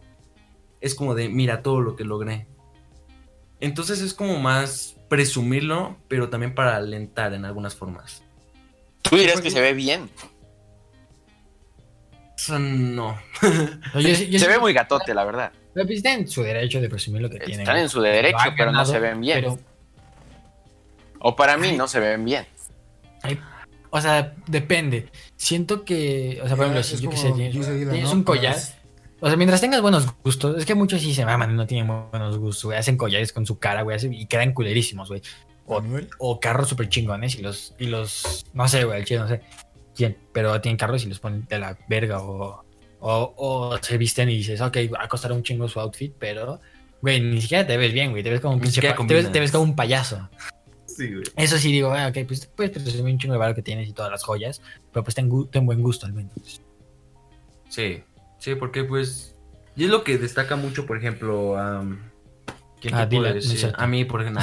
es 0.82 0.94
como 0.94 1.14
de, 1.14 1.28
mira 1.30 1.62
todo 1.62 1.80
lo 1.80 1.96
que 1.96 2.04
logré. 2.04 2.46
Entonces 3.60 4.00
es 4.00 4.14
como 4.14 4.38
más 4.38 4.96
presumirlo, 5.08 5.96
pero 6.08 6.28
también 6.30 6.54
para 6.54 6.76
alentar 6.76 7.34
en 7.34 7.44
algunas 7.44 7.74
formas. 7.74 8.22
Tú 9.02 9.16
dirías 9.16 9.40
que 9.40 9.50
se 9.50 9.60
ve 9.60 9.72
bien. 9.74 10.08
No. 12.48 13.18
Yo- 13.94 14.00
yo- 14.00 14.08
yo- 14.24 14.38
Se 14.38 14.48
ve 14.48 14.58
muy 14.58 14.72
gatote, 14.72 15.14
la 15.14 15.24
verdad. 15.24 15.52
Pero 15.74 15.86
pues 15.86 15.98
están 15.98 16.20
en 16.20 16.28
su 16.28 16.42
derecho 16.42 16.80
de 16.80 16.88
presumir 16.88 17.22
lo 17.22 17.30
que 17.30 17.38
tienen. 17.38 17.60
Están 17.60 17.76
en 17.78 17.88
su 17.88 18.00
derecho, 18.00 18.38
pero 18.56 18.72
no 18.72 18.84
se 18.84 18.98
ven 18.98 19.20
bien. 19.20 19.40
pero, 19.40 19.58
O 21.20 21.36
para 21.36 21.56
mí 21.56 21.72
no 21.76 21.86
se 21.86 22.00
ven 22.00 22.24
bien. 22.24 22.46
o 23.90 24.00
sea, 24.00 24.34
depende. 24.46 25.08
Siento 25.36 25.84
que, 25.84 26.40
o 26.42 26.46
sea, 26.46 26.56
por 26.56 26.66
ejemplo, 26.66 26.82
si 26.82 26.96
yo 27.02 27.10
que 27.10 27.16
sé, 27.16 27.32
tienes, 27.32 28.12
un 28.12 28.24
collar, 28.24 28.54
Pues, 28.54 28.74
o 29.20 29.26
sea, 29.28 29.36
mientras 29.36 29.60
tengas 29.60 29.82
buenos 29.82 30.06
gustos, 30.24 30.56
es 30.58 30.64
que 30.64 30.74
muchos 30.74 31.00
sí 31.02 31.12
se 31.14 31.24
maman 31.24 31.54
no 31.54 31.66
tienen 31.66 31.86
buenos 32.10 32.38
gustos, 32.38 32.64
güey. 32.64 32.78
Hacen 32.78 32.96
collares 32.96 33.32
con 33.32 33.44
su 33.46 33.58
cara, 33.58 33.82
güey, 33.82 33.98
y 34.12 34.26
quedan 34.26 34.52
culerísimos, 34.54 35.08
güey. 35.08 35.20
O, 35.66 35.80
o 36.18 36.40
carros 36.40 36.68
súper 36.68 36.88
chingones 36.88 37.36
y 37.36 37.42
los, 37.42 37.74
y 37.78 37.86
los, 37.86 38.44
no 38.54 38.66
sé, 38.66 38.84
güey, 38.84 38.98
el 39.00 39.04
chile, 39.04 39.20
no 39.20 39.28
sé 39.28 39.40
quién, 40.00 40.16
pero 40.32 40.58
tienen 40.60 40.78
carros 40.78 41.04
y 41.04 41.08
los 41.08 41.20
ponen 41.20 41.46
de 41.46 41.58
la 41.58 41.76
verga 41.88 42.22
o, 42.22 42.64
o, 43.00 43.34
o 43.36 43.78
se 43.82 43.98
visten 43.98 44.30
y 44.30 44.36
dices, 44.38 44.60
ok, 44.62 44.76
va 44.94 45.04
a 45.04 45.08
costar 45.08 45.30
un 45.32 45.42
chingo 45.42 45.68
su 45.68 45.78
outfit, 45.78 46.14
pero, 46.18 46.58
güey, 47.02 47.20
ni 47.20 47.40
siquiera 47.42 47.66
te 47.66 47.76
ves 47.76 47.92
bien, 47.92 48.10
güey, 48.10 48.22
te 48.22 48.30
ves 48.30 48.40
como 48.40 48.54
un 48.54 48.60
pinche, 48.60 48.80
te 48.80 48.86
ves, 48.86 48.96
combinas. 48.96 49.30
te 49.32 49.40
ves 49.40 49.52
como 49.52 49.64
un 49.64 49.76
payaso. 49.76 50.28
Sí, 50.86 51.12
güey. 51.12 51.24
Eso 51.36 51.58
sí 51.58 51.70
digo, 51.70 51.92
ah, 51.92 52.08
ok, 52.08 52.26
pues 52.26 52.46
puedes 52.46 52.72
presumir 52.72 53.12
un 53.12 53.18
chingo 53.18 53.34
de 53.34 53.38
valor 53.38 53.54
que 53.54 53.62
tienes 53.62 53.88
y 53.88 53.92
todas 53.92 54.10
las 54.10 54.24
joyas, 54.24 54.62
pero 54.92 55.04
pues 55.04 55.14
ten, 55.14 55.28
buen 55.28 55.82
gusto 55.82 56.06
al 56.06 56.14
menos. 56.14 56.62
Sí, 57.68 58.02
sí, 58.38 58.54
porque 58.54 58.84
pues. 58.84 59.36
Y 59.76 59.84
es 59.84 59.90
lo 59.90 60.02
que 60.02 60.18
destaca 60.18 60.56
mucho, 60.56 60.86
por 60.86 60.96
ejemplo, 60.96 61.56
a. 61.58 61.84
¿Quién 62.80 62.94
Ah, 62.94 63.08
te 63.08 63.16
es 63.38 63.48
decir? 63.48 63.72
A 63.76 63.86
mí, 63.86 64.04
por 64.04 64.22
ejemplo, 64.22 64.42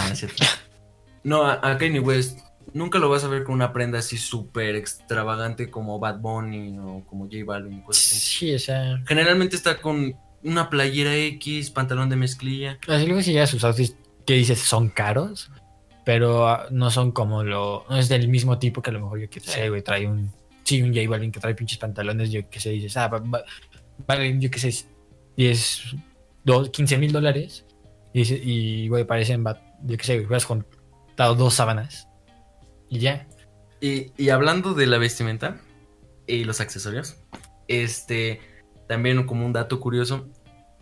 no, 1.24 1.42
no 1.44 1.46
a 1.46 1.78
Kanye 1.78 2.00
West. 2.00 2.47
Nunca 2.74 3.00
lo 3.00 3.10
vas 3.10 3.24
a 3.24 3.28
ver 3.28 3.44
con 3.44 3.56
una 3.56 3.74
prenda 3.74 4.00
así 4.00 4.18
súper 4.18 4.76
extravagante 4.76 5.70
como 5.70 6.00
Bad 6.00 6.20
Bunny 6.20 6.78
o 6.80 7.04
como 7.08 7.26
J 7.26 7.38
Balvin. 7.46 7.82
Cosas 7.82 8.04
así. 8.14 8.20
Sí, 8.20 8.54
o 8.54 8.60
sea, 8.60 9.02
Generalmente 9.08 9.56
está 9.56 9.78
con 9.82 10.16
una 10.44 10.70
playera 10.70 11.16
X, 11.16 11.72
pantalón 11.72 12.10
de 12.10 12.16
mezclilla. 12.16 12.78
así 12.88 13.06
luego 13.08 13.22
si 13.22 13.34
llega 13.34 13.48
sus 13.48 13.64
outfits 13.64 13.96
que 14.26 14.34
dices 14.34 14.60
son 14.60 14.90
caros, 14.90 15.50
pero 16.06 16.48
ah, 16.48 16.68
no 16.72 16.92
son 16.92 17.12
como 17.12 17.44
lo, 17.44 17.86
no 17.90 17.98
es 17.98 18.10
del 18.10 18.28
mismo 18.28 18.60
tipo 18.60 18.82
que 18.82 18.90
a 18.92 18.94
lo 18.94 19.00
mejor 19.02 19.20
yo 19.22 19.30
que 19.30 19.40
sé, 19.40 19.70
güey, 19.70 19.82
trae 19.82 20.06
un, 20.08 20.32
sí, 20.64 20.82
un 20.82 20.94
J 20.94 21.10
Balvin 21.10 21.32
que 21.32 21.40
trae 21.40 21.56
pinches 21.56 21.78
pantalones, 21.80 22.32
yo 22.32 22.50
que 22.50 22.60
sé, 22.60 22.70
dices, 22.72 22.96
ah, 22.98 23.10
vale, 24.06 24.40
yo 24.40 24.52
que 24.52 24.60
sé, 24.60 24.86
10, 25.38 25.96
dos- 26.44 26.70
15 26.70 26.98
mil 26.98 27.12
dólares, 27.12 27.66
y, 28.14 28.88
güey, 28.88 29.06
parecen, 29.06 29.44
yo 29.84 29.98
que 29.98 30.04
sé, 30.04 30.16
güey, 30.16 30.26
hubieras 30.28 30.46
juntado 30.46 31.36
dos 31.36 31.54
sábanas, 31.54 32.08
y 32.90 33.00
ya. 33.00 33.28
Y, 33.80 34.12
y 34.18 34.30
hablando 34.30 34.74
de 34.74 34.88
la 34.88 34.98
vestimenta 34.98 35.60
y 36.26 36.44
los 36.44 36.62
accesorios, 36.62 37.18
este, 37.68 38.42
también 38.88 39.26
como 39.26 39.46
un 39.46 39.54
dato 39.54 39.80
curioso, 39.80 40.28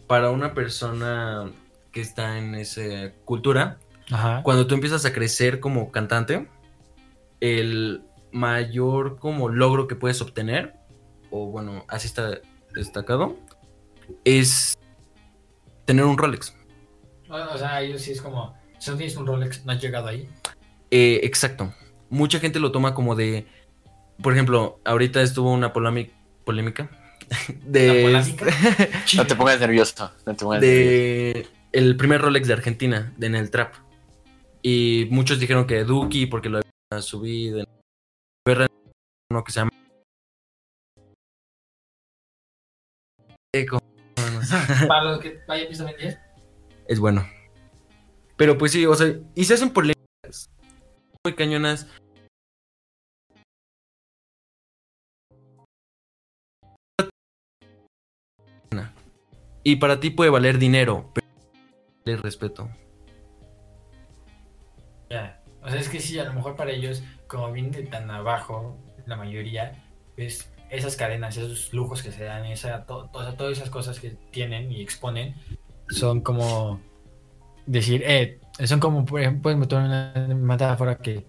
para 0.08 0.30
una 0.32 0.54
persona 0.54 1.52
que 1.92 2.02
está 2.02 2.38
en 2.38 2.56
esa 2.56 3.12
cultura, 3.26 3.80
Ajá. 4.12 4.42
cuando 4.44 4.68
tú 4.68 4.76
empiezas 4.76 5.06
a 5.06 5.14
crecer 5.14 5.60
como 5.60 5.92
cantante, 5.92 6.48
el 7.42 8.04
mayor 8.32 9.18
como 9.18 9.50
logro 9.50 9.88
que 9.88 9.96
puedes 9.96 10.22
obtener, 10.22 10.76
o 11.32 11.48
bueno, 11.48 11.86
así 11.88 12.08
está 12.08 12.40
destacado, 12.74 13.38
es 14.24 14.78
tener 15.86 16.06
un 16.06 16.18
Rolex. 16.18 16.56
O, 17.30 17.36
o 17.36 17.58
sea, 17.58 17.82
ellos 17.82 18.02
sí 18.02 18.12
es 18.12 18.22
como, 18.22 18.56
si 18.78 18.92
no 18.92 18.98
tienes 18.98 19.18
un 19.18 19.26
Rolex, 19.26 19.66
no 19.66 19.72
has 19.72 19.82
llegado 19.82 20.08
ahí. 20.08 20.30
Eh, 20.92 21.22
exacto. 21.24 21.74
Mucha 22.10 22.40
gente 22.40 22.60
lo 22.60 22.72
toma 22.72 22.94
como 22.94 23.16
de, 23.16 23.46
por 24.22 24.34
ejemplo, 24.34 24.80
ahorita 24.86 25.22
estuvo 25.22 25.52
una 25.52 25.74
polémica, 25.74 26.14
polémica 26.46 26.90
de, 27.66 28.12
¿La 28.12 28.22
polémica? 28.24 28.46
No 29.18 29.28
te 29.28 29.36
pongas 29.36 29.60
nervioso. 29.60 30.12
No 30.26 30.36
te 30.36 30.46
pongas 30.46 30.62
nervioso. 30.62 31.40
de 31.40 31.48
el 31.72 31.98
primer 31.98 32.22
Rolex 32.22 32.48
de 32.48 32.54
Argentina, 32.54 33.14
de 33.18 33.28
en 33.28 33.36
el 33.36 33.50
trap. 33.50 33.74
Y 34.62 35.08
muchos 35.12 35.40
dijeron 35.40 35.68
que 35.68 35.84
Duki 35.84 36.26
porque 36.26 36.50
lo 36.50 36.60
había 36.60 37.02
subido. 37.02 37.60
en- 37.60 37.66
uno 39.32 39.44
que 39.44 39.52
se 39.52 39.60
llama. 39.60 39.72
Para 44.88 45.04
los 45.04 45.20
que 45.20 45.40
en 45.48 45.70
10. 45.98 46.20
es 46.88 47.00
bueno. 47.00 47.28
Pero 48.38 48.58
pues 48.58 48.72
sí, 48.74 48.86
o 48.86 48.94
sea, 48.96 49.14
y 49.34 49.46
se 49.46 49.54
hacen 49.54 49.72
polémicas 49.72 49.95
muy 51.26 51.34
cañonas. 51.34 51.88
Y 59.64 59.78
para 59.78 60.00
ti 60.00 60.12
puede 60.12 60.30
valer 60.30 60.60
dinero, 60.60 61.10
pero 61.12 61.26
el 62.06 62.22
respeto. 62.22 62.70
Ya. 65.10 65.42
O 65.64 65.70
sea, 65.70 65.80
es 65.80 65.90
que 65.90 66.00
sí, 66.00 66.20
a 66.20 66.26
lo 66.26 66.34
mejor 66.34 66.56
para 66.56 66.70
ellos, 66.70 67.02
como 67.28 67.52
vienen 67.52 67.72
de 67.72 67.82
tan 67.82 68.12
abajo, 68.12 68.78
la 69.08 69.16
mayoría, 69.16 69.84
pues 70.16 70.54
esas 70.70 70.96
cadenas, 70.96 71.36
esos 71.38 71.74
lujos 71.74 72.04
que 72.04 72.12
se 72.12 72.26
dan, 72.26 72.46
esa, 72.46 72.86
to- 72.86 73.10
todas 73.12 73.58
esas 73.58 73.72
cosas 73.72 74.00
que 74.00 74.12
tienen 74.30 74.72
y 74.72 74.82
exponen, 74.82 75.34
son 75.90 76.22
como 76.22 76.80
decir, 77.66 78.04
eh, 78.06 78.40
son 78.64 78.80
como, 78.80 79.06
por 79.06 79.22
ejemplo, 79.22 79.56
meter 79.58 79.80
una 79.80 80.14
metáfora 80.36 80.98
que 80.98 81.26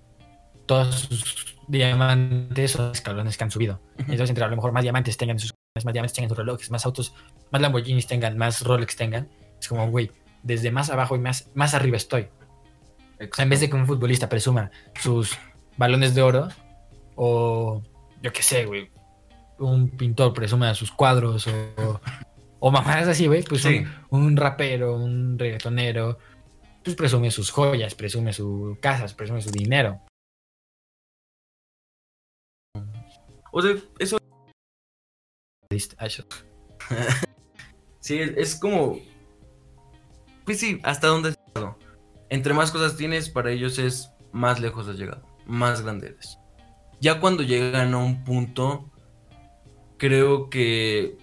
todos 0.67 0.95
sus 0.95 1.57
diamantes 1.69 2.73
son 2.73 2.93
escalones 2.93 3.37
que 3.37 3.45
han 3.45 3.51
subido. 3.51 3.81
Entonces, 3.99 4.31
entre 4.31 4.45
a 4.45 4.49
lo 4.49 4.57
mejor 4.57 4.73
más 4.73 4.83
diamantes 4.83 5.17
tengan 5.17 5.39
sus 5.39 5.55
más 5.85 5.93
diamantes 5.93 6.15
tengan 6.15 6.31
sus 6.31 6.39
relojes, 6.39 6.71
más 6.71 6.87
autos, 6.87 7.15
más 7.51 7.61
Lamborghinis 7.61 8.07
tengan, 8.07 8.39
más 8.39 8.63
Rolex 8.63 8.97
tengan, 8.97 9.29
es 9.61 9.69
como, 9.69 9.91
güey, 9.91 10.11
desde 10.43 10.71
más 10.71 10.91
abajo 10.91 11.17
y 11.17 11.19
más, 11.19 11.51
más 11.55 11.75
arriba 11.75 11.97
estoy. 11.97 12.29
O 13.21 13.35
sea, 13.35 13.43
en 13.43 13.51
vez 13.51 13.61
de 13.61 13.69
que 13.69 13.77
un 13.77 13.87
futbolista 13.87 14.29
presuma 14.29 14.71
sus 15.01 15.37
balones 15.77 16.15
de 16.15 16.23
oro, 16.23 16.49
o 17.15 17.83
yo 18.23 18.33
qué 18.33 18.43
sé, 18.43 18.65
güey, 18.65 18.91
un 19.59 19.91
pintor 19.91 20.33
presuma 20.33 20.75
sus 20.75 20.91
cuadros, 20.93 21.47
o, 21.47 22.01
o 22.61 22.71
mamadas 22.71 23.09
así, 23.09 23.27
güey, 23.27 23.43
pues 23.43 23.63
Sí. 23.63 23.85
un, 24.11 24.23
un 24.25 24.37
rapero, 24.37 24.97
un 24.97 25.39
reggaetonero, 25.39 26.19
pues 26.83 26.97
presume 26.97 27.31
sus 27.31 27.51
joyas, 27.51 27.95
presume 27.95 28.33
sus 28.33 28.79
casas, 28.79 29.15
presume 29.15 29.43
su 29.43 29.51
dinero. 29.51 30.01
O 33.53 33.63
sea, 33.63 33.75
eso 33.99 34.19
sí 38.01 38.19
es, 38.21 38.31
es 38.37 38.57
como. 38.57 38.99
Pues 40.45 40.61
sí, 40.61 40.81
hasta 40.85 41.09
dónde 41.09 41.31
has 41.31 41.39
llegado. 41.55 41.79
Entre 42.29 42.55
más 42.55 42.71
cosas 42.71 42.97
tienes, 42.97 43.29
para 43.29 43.51
ellos 43.51 43.79
es 43.79 44.11
más 44.33 44.61
lejos 44.61 44.89
has 44.89 44.97
llegado, 44.97 45.27
más 45.47 45.83
grande 45.83 46.09
eres. 46.09 46.39
Ya 47.01 47.21
cuando 47.21 47.43
llegan 47.43 47.95
a 47.95 47.99
un 47.99 48.25
punto, 48.25 48.91
creo 49.99 50.49
que 50.51 51.19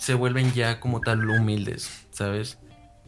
se 0.00 0.14
vuelven 0.14 0.52
ya 0.54 0.80
como 0.80 1.00
tal 1.00 1.28
humildes, 1.28 2.06
¿sabes? 2.10 2.58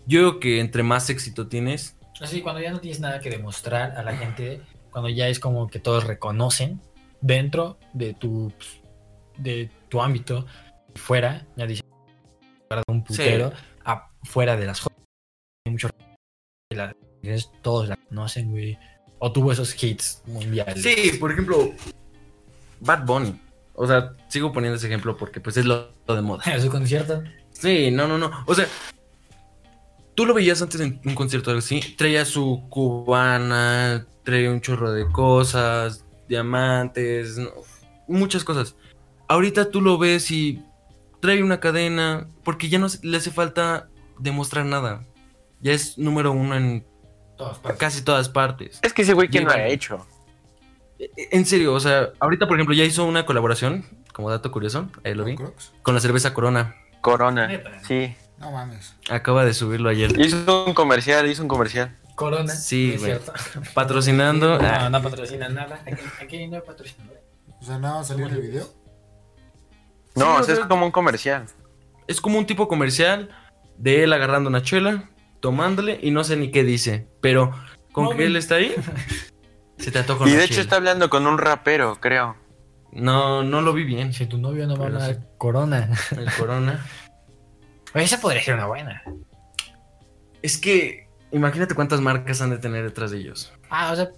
Yo 0.07 0.21
creo 0.21 0.41
que 0.41 0.61
entre 0.61 0.83
más 0.83 1.09
éxito 1.11 1.49
tienes, 1.49 1.97
Así, 2.21 2.41
cuando 2.43 2.61
ya 2.61 2.71
no 2.71 2.79
tienes 2.79 3.01
nada 3.01 3.19
que 3.19 3.31
demostrar 3.31 3.97
a 3.97 4.03
la 4.05 4.15
gente, 4.15 4.61
cuando 4.93 5.09
ya 5.09 5.27
es 5.27 5.41
como 5.41 5.67
que 5.67 5.81
todos 5.81 6.05
reconocen 6.05 6.81
dentro 7.21 7.79
de 7.95 8.15
tu 8.15 8.53
de 9.39 9.71
tu 9.89 10.01
ámbito, 10.03 10.47
fuera, 10.95 11.47
ya 11.57 11.67
dice 11.67 11.83
un 12.87 13.03
putero, 13.03 13.53
afuera 13.83 14.57
de 14.57 14.67
las 14.67 14.81
joyas. 14.81 15.01
Hay 15.67 15.73
muchos 15.73 15.91
la- 16.71 16.95
todos 17.63 17.89
la 17.89 17.97
conocen, 17.97 18.51
güey. 18.51 18.79
O 19.19 19.33
tuvo 19.33 19.51
esos 19.51 19.83
hits 19.83 20.23
mundiales. 20.27 20.83
Sí, 20.83 21.17
por 21.19 21.33
ejemplo, 21.33 21.73
Bad 22.81 23.05
Bunny. 23.05 23.41
O 23.83 23.87
sea, 23.89 24.13
sigo 24.29 24.53
poniendo 24.53 24.77
ese 24.77 24.87
ejemplo 24.87 25.17
porque 25.17 25.41
pues 25.41 25.57
es 25.57 25.65
lo, 25.65 25.91
lo 26.07 26.15
de 26.15 26.23
moda. 26.23 26.45
En 26.47 26.63
su 26.63 26.71
concierto. 26.71 27.21
Sí, 27.51 27.91
no, 27.91 28.07
no, 28.07 28.17
no. 28.17 28.31
O 28.47 28.55
sea, 28.55 28.69
tú 30.15 30.25
lo 30.25 30.35
veías 30.35 30.63
antes 30.63 30.81
en 30.81 31.01
un 31.05 31.17
concierto 31.17 31.51
algo 31.51 31.59
así. 31.59 31.81
Traía 31.99 32.25
su 32.25 32.63
cubana, 32.71 34.07
traía 34.23 34.53
un 34.53 34.61
chorro 34.61 34.93
de 34.93 35.11
cosas, 35.11 36.05
diamantes, 36.29 37.39
no, 37.39 37.51
muchas 38.07 38.45
cosas. 38.45 38.77
Ahorita 39.27 39.69
tú 39.73 39.81
lo 39.81 39.99
ves 39.99 40.31
y 40.31 40.63
trae 41.21 41.43
una 41.43 41.59
cadena 41.59 42.29
porque 42.45 42.69
ya 42.69 42.79
no 42.79 42.87
le 43.03 43.17
hace 43.17 43.33
falta 43.33 43.89
demostrar 44.21 44.65
nada. 44.65 45.05
Ya 45.61 45.73
es 45.73 45.99
número 45.99 46.31
uno 46.31 46.55
en 46.57 46.87
Todas 47.37 47.59
partes. 47.59 47.81
casi 47.81 48.03
todas 48.03 48.29
partes. 48.29 48.79
Es 48.83 48.93
que 48.93 49.03
ese 49.03 49.15
güey, 49.15 49.27
¿quién 49.29 49.45
lo 49.45 49.51
ha 49.51 49.67
hecho? 49.67 50.07
En 51.31 51.47
serio, 51.47 51.75
o 51.75 51.81
sea, 51.81 52.11
ahorita 52.21 52.47
por 52.47 52.57
ejemplo 52.57 52.75
ya 52.75 52.85
hizo 52.85 53.05
una 53.05 53.27
colaboración, 53.27 53.85
como 54.13 54.31
dato 54.31 54.51
curioso, 54.53 54.89
ahí 55.05 55.15
lo 55.15 55.25
vi, 55.25 55.37
¿Con 55.83 55.95
la 55.95 56.01
cerveza 56.01 56.33
Corona. 56.35 56.77
Corona. 57.01 57.51
Sí. 57.87 58.15
No 58.39 58.51
mames. 58.51 58.95
Acaba 59.11 59.45
de 59.45 59.55
subirlo 59.55 59.89
ayer. 59.89 60.19
Hizo 60.21 60.65
un 60.65 60.75
comercial, 60.75 61.29
hizo 61.31 61.43
un 61.43 61.49
comercial. 61.49 61.97
Corona. 62.15 62.53
Sí, 62.55 62.89
¿no 62.89 62.95
es 62.95 63.01
güey. 63.01 63.13
cierto? 63.13 63.33
Patrocinando. 63.75 64.59
No, 64.59 64.69
ah, 64.69 64.91
no 64.91 65.03
patrocina 65.03 65.49
nada. 65.49 65.81
Aquí, 65.87 66.03
aquí 66.21 66.47
no 66.49 66.57
hay 66.57 66.63
patrocinador. 66.63 67.21
O 67.61 67.65
sea, 67.65 67.79
nada 67.79 67.95
va 67.95 68.01
a 68.01 68.05
salir 68.05 68.27
en 68.27 68.33
el 68.35 68.41
video. 68.41 68.69
No, 70.15 70.37
Sí, 70.37 70.43
o 70.43 70.45
sea, 70.45 70.55
es 70.55 70.61
como 70.61 70.85
un 70.87 70.93
comercial. 70.93 71.47
Es 72.07 72.21
como 72.21 72.39
un 72.39 72.47
tipo 72.47 72.69
comercial 72.69 73.31
de 73.79 74.05
él 74.05 74.13
agarrando 74.13 74.51
una 74.51 74.63
chela, 74.63 75.11
tomándole 75.41 75.99
y 76.03 76.11
no 76.11 76.25
sé 76.25 76.37
ni 76.37 76.51
qué 76.51 76.65
dice. 76.65 77.09
Pero 77.21 77.53
con 77.93 78.05
Mami. 78.05 78.17
que 78.17 78.25
él 78.27 78.37
está 78.37 78.57
ahí, 78.57 78.75
se 79.83 79.91
te 79.91 79.99
antoja 79.99 80.29
Y 80.29 80.33
de 80.33 80.45
hecho 80.45 80.61
está 80.61 80.77
hablando 80.77 81.11
con 81.11 81.27
un 81.27 81.39
rapero, 81.39 81.99
creo. 82.01 82.37
No, 82.93 83.43
no 83.43 83.63
lo 83.63 83.73
vi 83.73 83.85
bien. 83.85 84.13
Si 84.13 84.27
tu 84.27 84.39
novio 84.39 84.67
no 84.67 84.77
va 84.77 84.85
a 84.85 84.89
Pero 84.89 85.01
hablar 85.01 85.15
sí. 85.17 85.23
Corona. 85.39 85.91
El 86.17 86.33
Corona. 86.33 86.87
Oye, 87.95 88.05
esa 88.05 88.21
podría 88.21 88.43
ser 88.43 88.55
una 88.55 88.67
buena. 88.67 89.03
Es 90.41 90.59
que 90.59 91.09
imagínate 91.33 91.75
cuántas 91.75 92.01
marcas 92.01 92.41
han 92.43 92.51
de 92.51 92.59
tener 92.59 92.85
detrás 92.85 93.11
de 93.11 93.19
ellos. 93.19 93.53
Ah, 93.71 93.91
o 93.93 93.97
sea. 93.97 94.11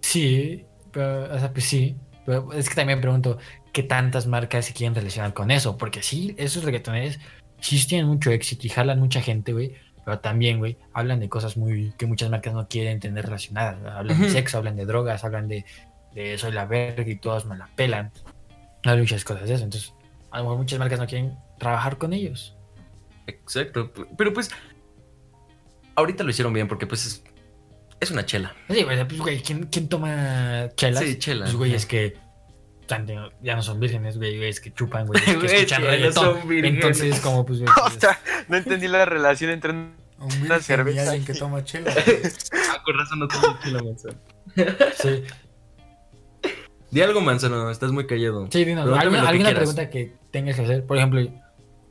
Sí, 0.00 0.64
pero, 0.92 1.32
o 1.32 1.38
sea, 1.38 1.52
pues 1.52 1.66
sí. 1.66 1.96
Pero 2.26 2.52
es 2.52 2.68
que 2.68 2.74
también 2.74 2.98
me 2.98 3.02
pregunto 3.02 3.38
qué 3.72 3.82
tantas 3.82 4.26
marcas 4.26 4.66
se 4.66 4.72
quieren 4.72 4.94
relacionar 4.94 5.34
con 5.34 5.50
eso. 5.50 5.76
Porque 5.76 6.02
sí, 6.02 6.34
esos 6.36 6.64
reggaetoneros 6.64 7.18
sí 7.60 7.86
tienen 7.86 8.06
mucho 8.06 8.30
éxito 8.30 8.66
y 8.66 8.70
jalan 8.70 8.98
mucha 8.98 9.20
gente, 9.20 9.52
güey. 9.52 9.76
Pero 10.04 10.18
también, 10.20 10.58
güey, 10.58 10.76
hablan 10.92 11.20
de 11.20 11.28
cosas 11.28 11.56
muy 11.56 11.92
que 11.98 12.06
muchas 12.06 12.30
marcas 12.30 12.54
no 12.54 12.68
quieren 12.68 13.00
tener 13.00 13.24
relacionadas. 13.24 13.76
Hablan 13.84 14.20
de 14.20 14.30
sexo, 14.30 14.58
hablan 14.58 14.76
de 14.76 14.86
drogas, 14.86 15.24
hablan 15.24 15.48
de, 15.48 15.64
de 16.14 16.38
soy 16.38 16.52
la 16.52 16.66
verga 16.66 17.10
y 17.10 17.16
todos 17.16 17.46
me 17.46 17.56
la 17.56 17.68
pelan. 17.76 18.10
Hay 18.84 18.98
muchas 18.98 19.24
cosas 19.24 19.48
de 19.48 19.54
eso. 19.54 19.64
Entonces, 19.64 19.92
a 20.30 20.38
lo 20.38 20.44
mejor 20.44 20.58
muchas 20.58 20.78
marcas 20.78 20.98
no 20.98 21.06
quieren 21.06 21.36
trabajar 21.58 21.98
con 21.98 22.12
ellos. 22.12 22.56
Exacto. 23.26 23.92
Pero 24.16 24.32
pues, 24.32 24.50
ahorita 25.94 26.24
lo 26.24 26.30
hicieron 26.30 26.52
bien 26.52 26.66
porque 26.66 26.86
pues 26.86 27.06
es, 27.06 27.24
es 28.00 28.10
una 28.10 28.24
chela. 28.24 28.54
Sí, 28.68 28.82
güey, 28.82 29.06
pues, 29.06 29.20
güey, 29.20 29.42
¿quién, 29.42 29.64
quién 29.66 29.88
toma 29.88 30.68
chelas? 30.76 31.04
Sí, 31.04 31.18
chela. 31.18 31.44
Pues, 31.44 31.56
güey, 31.56 31.74
es 31.74 31.86
que 31.86 32.16
ya 33.42 33.56
no 33.56 33.62
son 33.62 33.80
vírgenes, 33.80 34.16
güey, 34.18 34.36
güey, 34.36 34.48
es 34.50 34.60
que 34.60 34.72
chupan, 34.72 35.06
güey, 35.06 35.20
es 35.26 35.26
que 35.26 35.36
Güey, 35.36 35.54
escuchan 35.56 35.82
no 35.82 35.88
reggaetón. 35.90 36.24
son 36.40 36.48
vírgenes. 36.48 36.74
Entonces, 36.84 37.20
como, 37.20 37.46
pues, 37.46 37.60
güey, 37.60 37.70
O 37.70 37.82
pues, 37.88 37.94
sea, 38.00 38.18
no 38.48 38.56
entendí 38.56 38.88
la 38.88 39.04
relación 39.04 39.50
entre 39.50 39.72
un... 39.72 39.94
O 40.18 40.24
un 40.24 40.40
virgen 40.42 40.58
y 40.58 40.62
cerveza. 40.62 41.02
alguien 41.02 41.24
que 41.24 41.34
toma 41.34 41.64
chela. 41.64 41.92
Ah, 42.72 42.82
con 42.84 42.98
razón 42.98 43.18
no 43.20 43.28
tomo 43.28 43.58
chela, 43.62 43.82
manzano. 43.82 44.18
sí, 45.02 45.22
Di 46.90 47.02
algo, 47.02 47.20
manzano, 47.20 47.70
estás 47.70 47.92
muy 47.92 48.06
callado. 48.06 48.48
sí, 48.50 48.64
dinos, 48.64 48.86
¿alguna, 48.98 49.48
que 49.50 49.54
pregunta 49.54 49.90
que 49.90 50.16
tengas 50.32 50.56
que 50.56 50.62
hacer? 50.62 50.84
Por 50.86 50.96
ejemplo, 50.98 51.20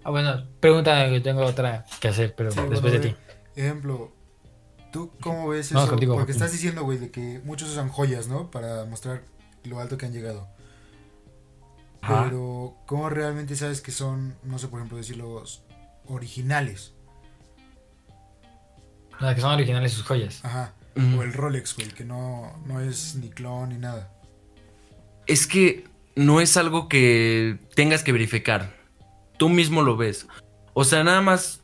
ah, 0.04 0.10
bueno, 0.12 0.46
pregunta 0.60 1.10
que 1.10 1.22
tengo 1.22 1.44
otra 1.46 1.86
que 2.02 2.10
hacer, 2.10 2.36
pero 2.36 2.52
Sí, 2.52 2.60
después 2.70 2.82
bueno, 2.82 3.00
de 3.00 3.10
ti. 3.10 3.16
Ejemplo, 3.56 4.12
¿tú 4.92 5.12
cómo 5.22 5.48
ves 5.48 5.72
Vamos 5.72 5.86
eso? 5.86 5.92
contigo, 5.92 6.16
Porque 6.16 6.34
estás 6.34 6.52
diciendo, 6.52 6.84
güey, 6.84 6.98
de 6.98 7.12
que 7.12 7.40
muchos 7.46 7.70
usan 7.70 7.88
joyas, 7.90 8.28
¿no? 8.28 8.52
Para 8.52 8.84
mostrar 8.86 9.22
lo 9.64 9.80
alto 9.80 9.98
que 9.98 10.06
han 10.06 10.12
llegado. 10.14 10.48
Ajá. 12.02 12.24
Pero, 12.26 12.76
¿cómo 12.86 13.10
realmente 13.10 13.56
sabes 13.56 13.82
que 13.82 13.92
son, 13.92 14.36
no 14.44 14.58
sé, 14.60 14.68
por 14.68 14.80
ejemplo, 14.80 14.98
decirlo, 14.98 15.44
originales? 16.08 16.94
O 19.16 19.20
sea, 19.20 19.36
que 19.36 19.42
son 19.42 19.54
originales 19.54 19.92
sus 19.94 20.06
joyas. 20.06 20.44
Ajá. 20.46 20.74
O 21.18 21.22
el 21.24 21.34
Rolex, 21.34 21.76
güey, 21.76 21.90
que 21.90 22.04
no, 22.04 22.52
no 22.66 22.82
es 22.82 23.16
ni 23.16 23.30
clon 23.30 23.70
ni 23.70 23.78
nada. 23.78 24.12
Es 25.28 25.48
que 25.48 25.88
no 26.16 26.42
es 26.42 26.58
algo 26.58 26.90
que 26.90 27.58
tengas 27.76 28.04
que 28.04 28.12
verificar. 28.12 28.76
Tú 29.38 29.48
mismo 29.48 29.82
lo 29.82 29.96
ves. 29.96 30.28
O 30.74 30.84
sea, 30.84 31.04
nada 31.04 31.22
más. 31.22 31.62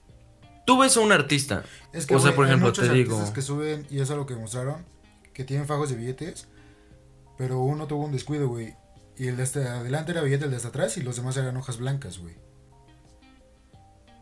Tú 0.66 0.80
ves 0.80 0.96
a 0.98 1.02
un 1.02 1.12
artista. 1.12 1.64
Es 1.92 2.06
que, 2.06 2.16
O 2.16 2.20
sea, 2.20 2.30
güey, 2.30 2.36
por 2.36 2.46
hay 2.46 2.52
ejemplo, 2.52 2.70
muchos 2.70 2.88
te 2.88 2.94
digo- 2.94 3.34
que 3.34 3.42
suben, 3.42 3.86
y 3.90 4.00
eso 4.00 4.14
es 4.14 4.20
lo 4.20 4.26
que 4.26 4.36
mostraron, 4.36 4.86
que 5.34 5.44
tienen 5.44 5.68
fajos 5.68 5.90
de 5.90 5.96
billetes, 5.96 6.48
pero 7.38 7.60
uno 7.60 7.88
tuvo 7.88 8.06
un 8.06 8.12
descuido, 8.12 8.48
güey. 8.48 8.74
Y 9.18 9.28
el 9.28 9.38
de 9.38 9.44
hasta 9.44 9.60
adelante 9.80 10.12
era 10.12 10.22
billete, 10.22 10.46
el 10.46 10.52
de 10.52 10.58
hasta 10.58 10.70
atrás, 10.70 10.98
y 10.98 11.02
los 11.02 11.16
demás 11.16 11.38
eran 11.38 11.56
hojas 11.58 11.78
blancas, 11.78 12.18
güey. 12.20 12.36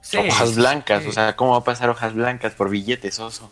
Sí. 0.01 0.17
Hojas 0.17 0.55
blancas, 0.55 1.03
sí. 1.03 1.09
o 1.09 1.11
sea, 1.11 1.35
¿cómo 1.35 1.51
va 1.51 1.57
a 1.59 1.63
pasar 1.63 1.89
hojas 1.89 2.13
blancas 2.13 2.53
por 2.53 2.69
billetes, 2.69 3.19
oso? 3.19 3.49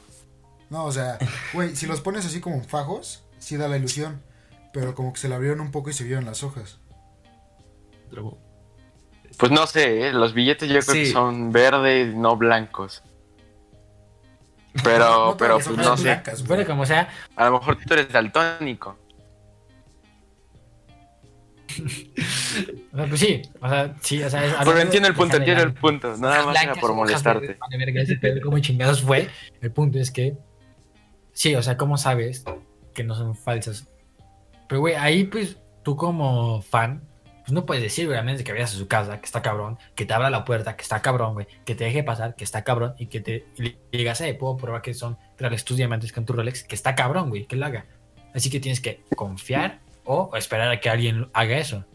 No, 0.70 0.86
o 0.86 0.92
sea, 0.92 1.18
güey, 1.54 1.76
si 1.76 1.86
los 1.88 2.02
pones 2.02 2.26
así 2.26 2.40
como 2.42 2.58
en 2.58 2.66
fajos, 2.66 3.24
sí 3.40 3.58
da 3.58 3.68
la 3.68 3.78
ilusión. 3.78 4.22
Pero 4.74 4.96
como 4.96 5.12
que 5.12 5.20
se 5.20 5.28
le 5.28 5.36
abrieron 5.36 5.60
un 5.60 5.72
poco 5.72 5.90
y 5.90 5.94
se 5.94 6.04
vieron 6.06 6.24
las 6.26 6.44
hojas. 6.44 6.80
Pues 9.38 9.52
no 9.52 9.66
sé, 9.68 10.08
¿eh? 10.08 10.14
los 10.14 10.34
billetes 10.34 10.70
yo 10.70 10.80
creo 10.80 10.94
Sí. 10.94 11.04
que 11.04 11.12
son 11.12 11.52
verdes, 11.52 12.14
no 12.16 12.38
blancos. 12.38 13.04
Pero, 14.84 15.26
No 15.32 15.38
pero 15.38 15.56
pues 15.56 15.70
no 15.78 15.84
son 15.84 15.98
sé. 15.98 16.04
blancas. 16.04 16.44
Fuera 16.44 16.66
como 16.66 16.86
sea, 16.86 17.10
A 17.36 17.46
lo 17.46 17.60
mejor 17.60 17.78
tú 17.86 17.94
eres 17.94 18.12
daltónico. 18.12 18.98
O 22.94 22.98
sea, 22.98 23.06
pues 23.08 23.20
sí, 23.20 23.42
o 23.62 23.70
sea, 23.70 23.96
sí, 24.02 24.24
o 24.24 24.30
sea, 24.30 24.46
es- 24.46 24.54
Pero 24.64 24.80
entiendo 24.80 25.08
el 25.10 25.16
punto, 25.16 25.38
entiendo 25.38 25.64
el 25.64 25.74
punto. 25.74 26.16
Nada 26.18 26.46
más 26.46 26.64
era 26.64 26.76
por 26.76 26.94
molestarte. 26.94 27.40
verdes, 27.48 27.60
vale 27.60 27.78
verga, 27.78 28.02
ese 28.02 28.16
pedo, 28.18 28.42
¿Cómo 28.42 28.60
chingados 28.62 29.02
fue? 29.02 29.30
El 29.62 29.72
punto 29.72 30.00
es 30.00 30.12
que, 30.12 30.36
sí, 31.34 31.56
o 31.56 31.62
sea, 31.62 31.78
¿cómo 31.78 31.98
sabes 31.98 32.44
que 32.94 33.04
no 33.04 33.16
son 33.16 33.36
falsas? 33.36 33.88
Pero, 34.68 34.82
güey, 34.82 34.96
ahí, 34.96 35.26
pues, 35.26 35.58
tú 35.84 35.96
como 35.96 36.62
fan, 36.62 37.02
pues 37.42 37.52
no 37.52 37.66
puedes 37.66 37.84
decir, 37.84 38.08
de 38.08 38.44
que 38.44 38.52
vayas 38.54 38.74
a 38.74 38.78
su 38.78 38.88
casa, 38.88 39.20
que 39.20 39.26
está 39.26 39.42
cabrón, 39.42 39.78
que 39.96 40.06
te 40.06 40.14
abra 40.14 40.30
la 40.30 40.46
puerta, 40.46 40.76
que 40.76 40.84
está 40.84 41.02
cabrón, 41.02 41.34
güey, 41.34 41.48
que 41.66 41.76
te 41.76 41.86
deje 41.86 42.04
pasar, 42.04 42.36
que 42.36 42.44
está 42.44 42.64
cabrón, 42.64 42.94
y 42.98 43.08
que 43.08 43.20
te 43.20 43.46
digas, 43.92 44.22
eh, 44.22 44.34
puedo 44.34 44.58
probar 44.58 44.82
que 44.82 44.94
son 44.94 45.18
reales 45.38 45.66
tus 45.66 45.78
diamantes 45.78 46.14
con 46.14 46.26
tu 46.26 46.34
Rolex, 46.34 46.64
que 46.64 46.76
está 46.76 46.96
cabrón, 46.96 47.30
güey, 47.30 47.46
que 47.48 47.56
lo 47.56 47.66
haga. 47.66 47.86
Así 48.34 48.50
que 48.50 48.60
tienes 48.60 48.80
que 48.80 49.04
confiar 49.16 49.80
o 50.06 50.36
esperar 50.36 50.70
a 50.72 50.80
que 50.80 50.90
alguien 50.90 51.30
haga 51.34 51.58
eso. 51.58 51.86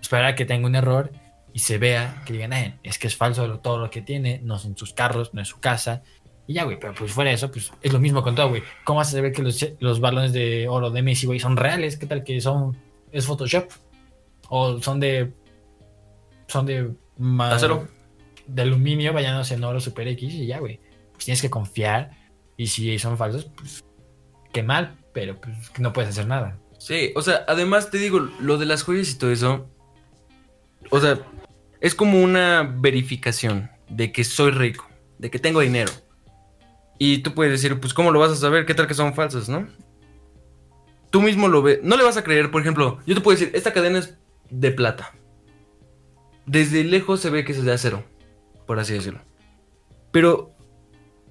Esperar 0.00 0.26
a 0.26 0.34
que 0.34 0.44
tenga 0.44 0.66
un 0.66 0.74
error 0.74 1.12
y 1.52 1.60
se 1.60 1.78
vea 1.78 2.22
que 2.24 2.32
digan, 2.32 2.52
eh, 2.52 2.78
es 2.82 2.98
que 2.98 3.06
es 3.06 3.16
falso 3.16 3.60
todo 3.60 3.78
lo 3.78 3.90
que 3.90 4.02
tiene, 4.02 4.40
no 4.42 4.58
son 4.58 4.76
sus 4.76 4.92
carros, 4.92 5.34
no 5.34 5.40
es 5.42 5.48
su 5.48 5.60
casa. 5.60 6.02
Y 6.46 6.54
ya, 6.54 6.64
güey, 6.64 6.78
pero 6.78 6.94
pues 6.94 7.12
fuera 7.12 7.30
de 7.30 7.36
eso, 7.36 7.50
pues 7.50 7.72
es 7.82 7.92
lo 7.92 8.00
mismo 8.00 8.22
con 8.22 8.34
todo, 8.34 8.48
güey. 8.48 8.62
¿Cómo 8.84 8.98
vas 8.98 9.08
a 9.08 9.12
saber 9.12 9.32
que 9.32 9.42
los, 9.42 9.64
los 9.78 10.00
balones 10.00 10.32
de 10.32 10.66
oro 10.68 10.90
de 10.90 11.02
Messi, 11.02 11.26
güey, 11.26 11.38
son 11.38 11.56
reales? 11.56 11.96
¿Qué 11.96 12.06
tal 12.06 12.24
que 12.24 12.40
son, 12.40 12.76
es 13.12 13.26
Photoshop? 13.26 13.70
O 14.48 14.80
son 14.80 14.98
de, 14.98 15.32
son 16.48 16.66
de... 16.66 16.90
Acero. 17.40 17.86
De 18.46 18.62
aluminio, 18.62 19.12
bañándose 19.12 19.54
en 19.54 19.62
oro 19.62 19.80
super 19.80 20.08
X 20.08 20.34
y 20.34 20.46
ya, 20.46 20.58
güey. 20.58 20.80
Pues 21.12 21.24
tienes 21.24 21.40
que 21.40 21.50
confiar 21.50 22.10
y 22.56 22.66
si 22.66 22.98
son 22.98 23.16
falsos, 23.16 23.44
pues 23.56 23.84
qué 24.52 24.62
mal, 24.62 24.98
pero 25.12 25.40
pues 25.40 25.56
no 25.78 25.92
puedes 25.92 26.10
hacer 26.10 26.26
nada. 26.26 26.58
Sí, 26.82 27.12
o 27.14 27.22
sea, 27.22 27.44
además 27.46 27.90
te 27.90 27.98
digo, 27.98 28.18
lo 28.40 28.58
de 28.58 28.66
las 28.66 28.82
joyas 28.82 29.08
y 29.08 29.14
todo 29.16 29.30
eso. 29.30 29.70
O 30.90 30.98
sea, 30.98 31.20
es 31.80 31.94
como 31.94 32.20
una 32.20 32.64
verificación 32.76 33.70
de 33.88 34.10
que 34.10 34.24
soy 34.24 34.50
rico, 34.50 34.88
de 35.18 35.30
que 35.30 35.38
tengo 35.38 35.60
dinero. 35.60 35.92
Y 36.98 37.18
tú 37.18 37.34
puedes 37.34 37.52
decir, 37.52 37.78
pues, 37.78 37.94
¿cómo 37.94 38.10
lo 38.10 38.18
vas 38.18 38.32
a 38.32 38.36
saber? 38.36 38.66
¿Qué 38.66 38.74
tal 38.74 38.88
que 38.88 38.94
son 38.94 39.14
falsas, 39.14 39.48
no? 39.48 39.68
Tú 41.10 41.22
mismo 41.22 41.46
lo 41.46 41.62
ves. 41.62 41.78
No 41.84 41.96
le 41.96 42.02
vas 42.02 42.16
a 42.16 42.24
creer, 42.24 42.50
por 42.50 42.62
ejemplo, 42.62 42.98
yo 43.06 43.14
te 43.14 43.20
puedo 43.20 43.38
decir, 43.38 43.54
esta 43.54 43.72
cadena 43.72 44.00
es 44.00 44.18
de 44.50 44.72
plata. 44.72 45.14
Desde 46.46 46.82
lejos 46.82 47.20
se 47.20 47.30
ve 47.30 47.44
que 47.44 47.52
es 47.52 47.62
de 47.64 47.72
acero, 47.72 48.02
por 48.66 48.80
así 48.80 48.92
decirlo. 48.92 49.20
Pero 50.10 50.50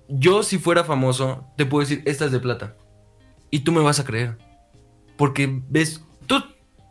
yo, 0.08 0.44
si 0.44 0.60
fuera 0.60 0.86
famoso, 0.86 1.46
te 1.58 1.66
puedo 1.66 1.82
decir, 1.82 2.04
esta 2.06 2.24
es 2.24 2.32
de 2.32 2.40
plata. 2.40 2.78
Y 3.50 3.60
tú 3.66 3.74
me 3.74 3.82
vas 3.82 4.00
a 4.00 4.06
creer. 4.06 4.38
Porque 5.22 5.62
ves, 5.70 6.04
tú, 6.26 6.44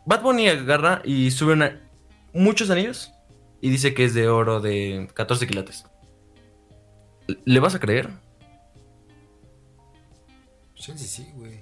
Bad 0.05 0.21
Bunny 0.21 0.47
agarra 0.47 1.01
y 1.03 1.31
sube 1.31 1.51
una- 1.51 1.81
muchos 2.33 2.69
anillos 2.69 3.11
y 3.59 3.69
dice 3.69 3.93
que 3.93 4.05
es 4.05 4.13
de 4.13 4.29
oro 4.29 4.61
de 4.61 5.09
14 5.13 5.47
quilates. 5.47 5.83
¿Le 7.43 7.59
vas 7.59 7.75
a 7.75 7.79
creer? 7.79 8.09
Chance 10.75 11.03
sí, 11.05 11.27
güey. 11.35 11.59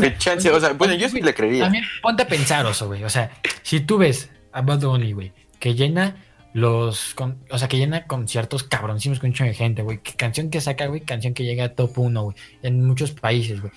Qué 0.00 0.18
chance, 0.18 0.50
o 0.50 0.58
sea, 0.58 0.72
bueno, 0.72 0.94
yo 0.94 1.08
sí 1.08 1.20
le 1.20 1.32
creería. 1.32 1.62
También 1.64 1.84
ponte 2.02 2.24
a 2.24 2.26
pensar, 2.26 2.66
oso, 2.66 2.88
güey. 2.88 3.04
O 3.04 3.08
sea, 3.08 3.30
si 3.62 3.78
tú 3.78 3.96
ves 3.98 4.30
a 4.50 4.62
Bad 4.62 4.80
Bunny, 4.80 5.12
güey, 5.12 5.32
que 5.60 5.76
llena 5.76 6.16
los. 6.52 7.14
con- 7.14 7.44
o 7.48 7.58
sea, 7.58 7.68
que 7.68 7.76
llena 7.76 8.08
conciertos 8.08 8.64
cabroncísimos 8.64 9.20
con 9.20 9.28
un 9.30 9.34
chingo 9.34 9.50
de 9.50 9.54
gente, 9.54 9.82
güey. 9.82 9.98
Que 10.02 10.14
canción 10.14 10.50
que 10.50 10.60
saca, 10.60 10.86
güey, 10.88 11.02
canción 11.02 11.32
que 11.32 11.44
llega 11.44 11.62
a 11.66 11.74
top 11.76 11.96
1, 11.96 12.22
güey. 12.24 12.36
En 12.64 12.84
muchos 12.84 13.12
países, 13.12 13.60
güey. 13.60 13.72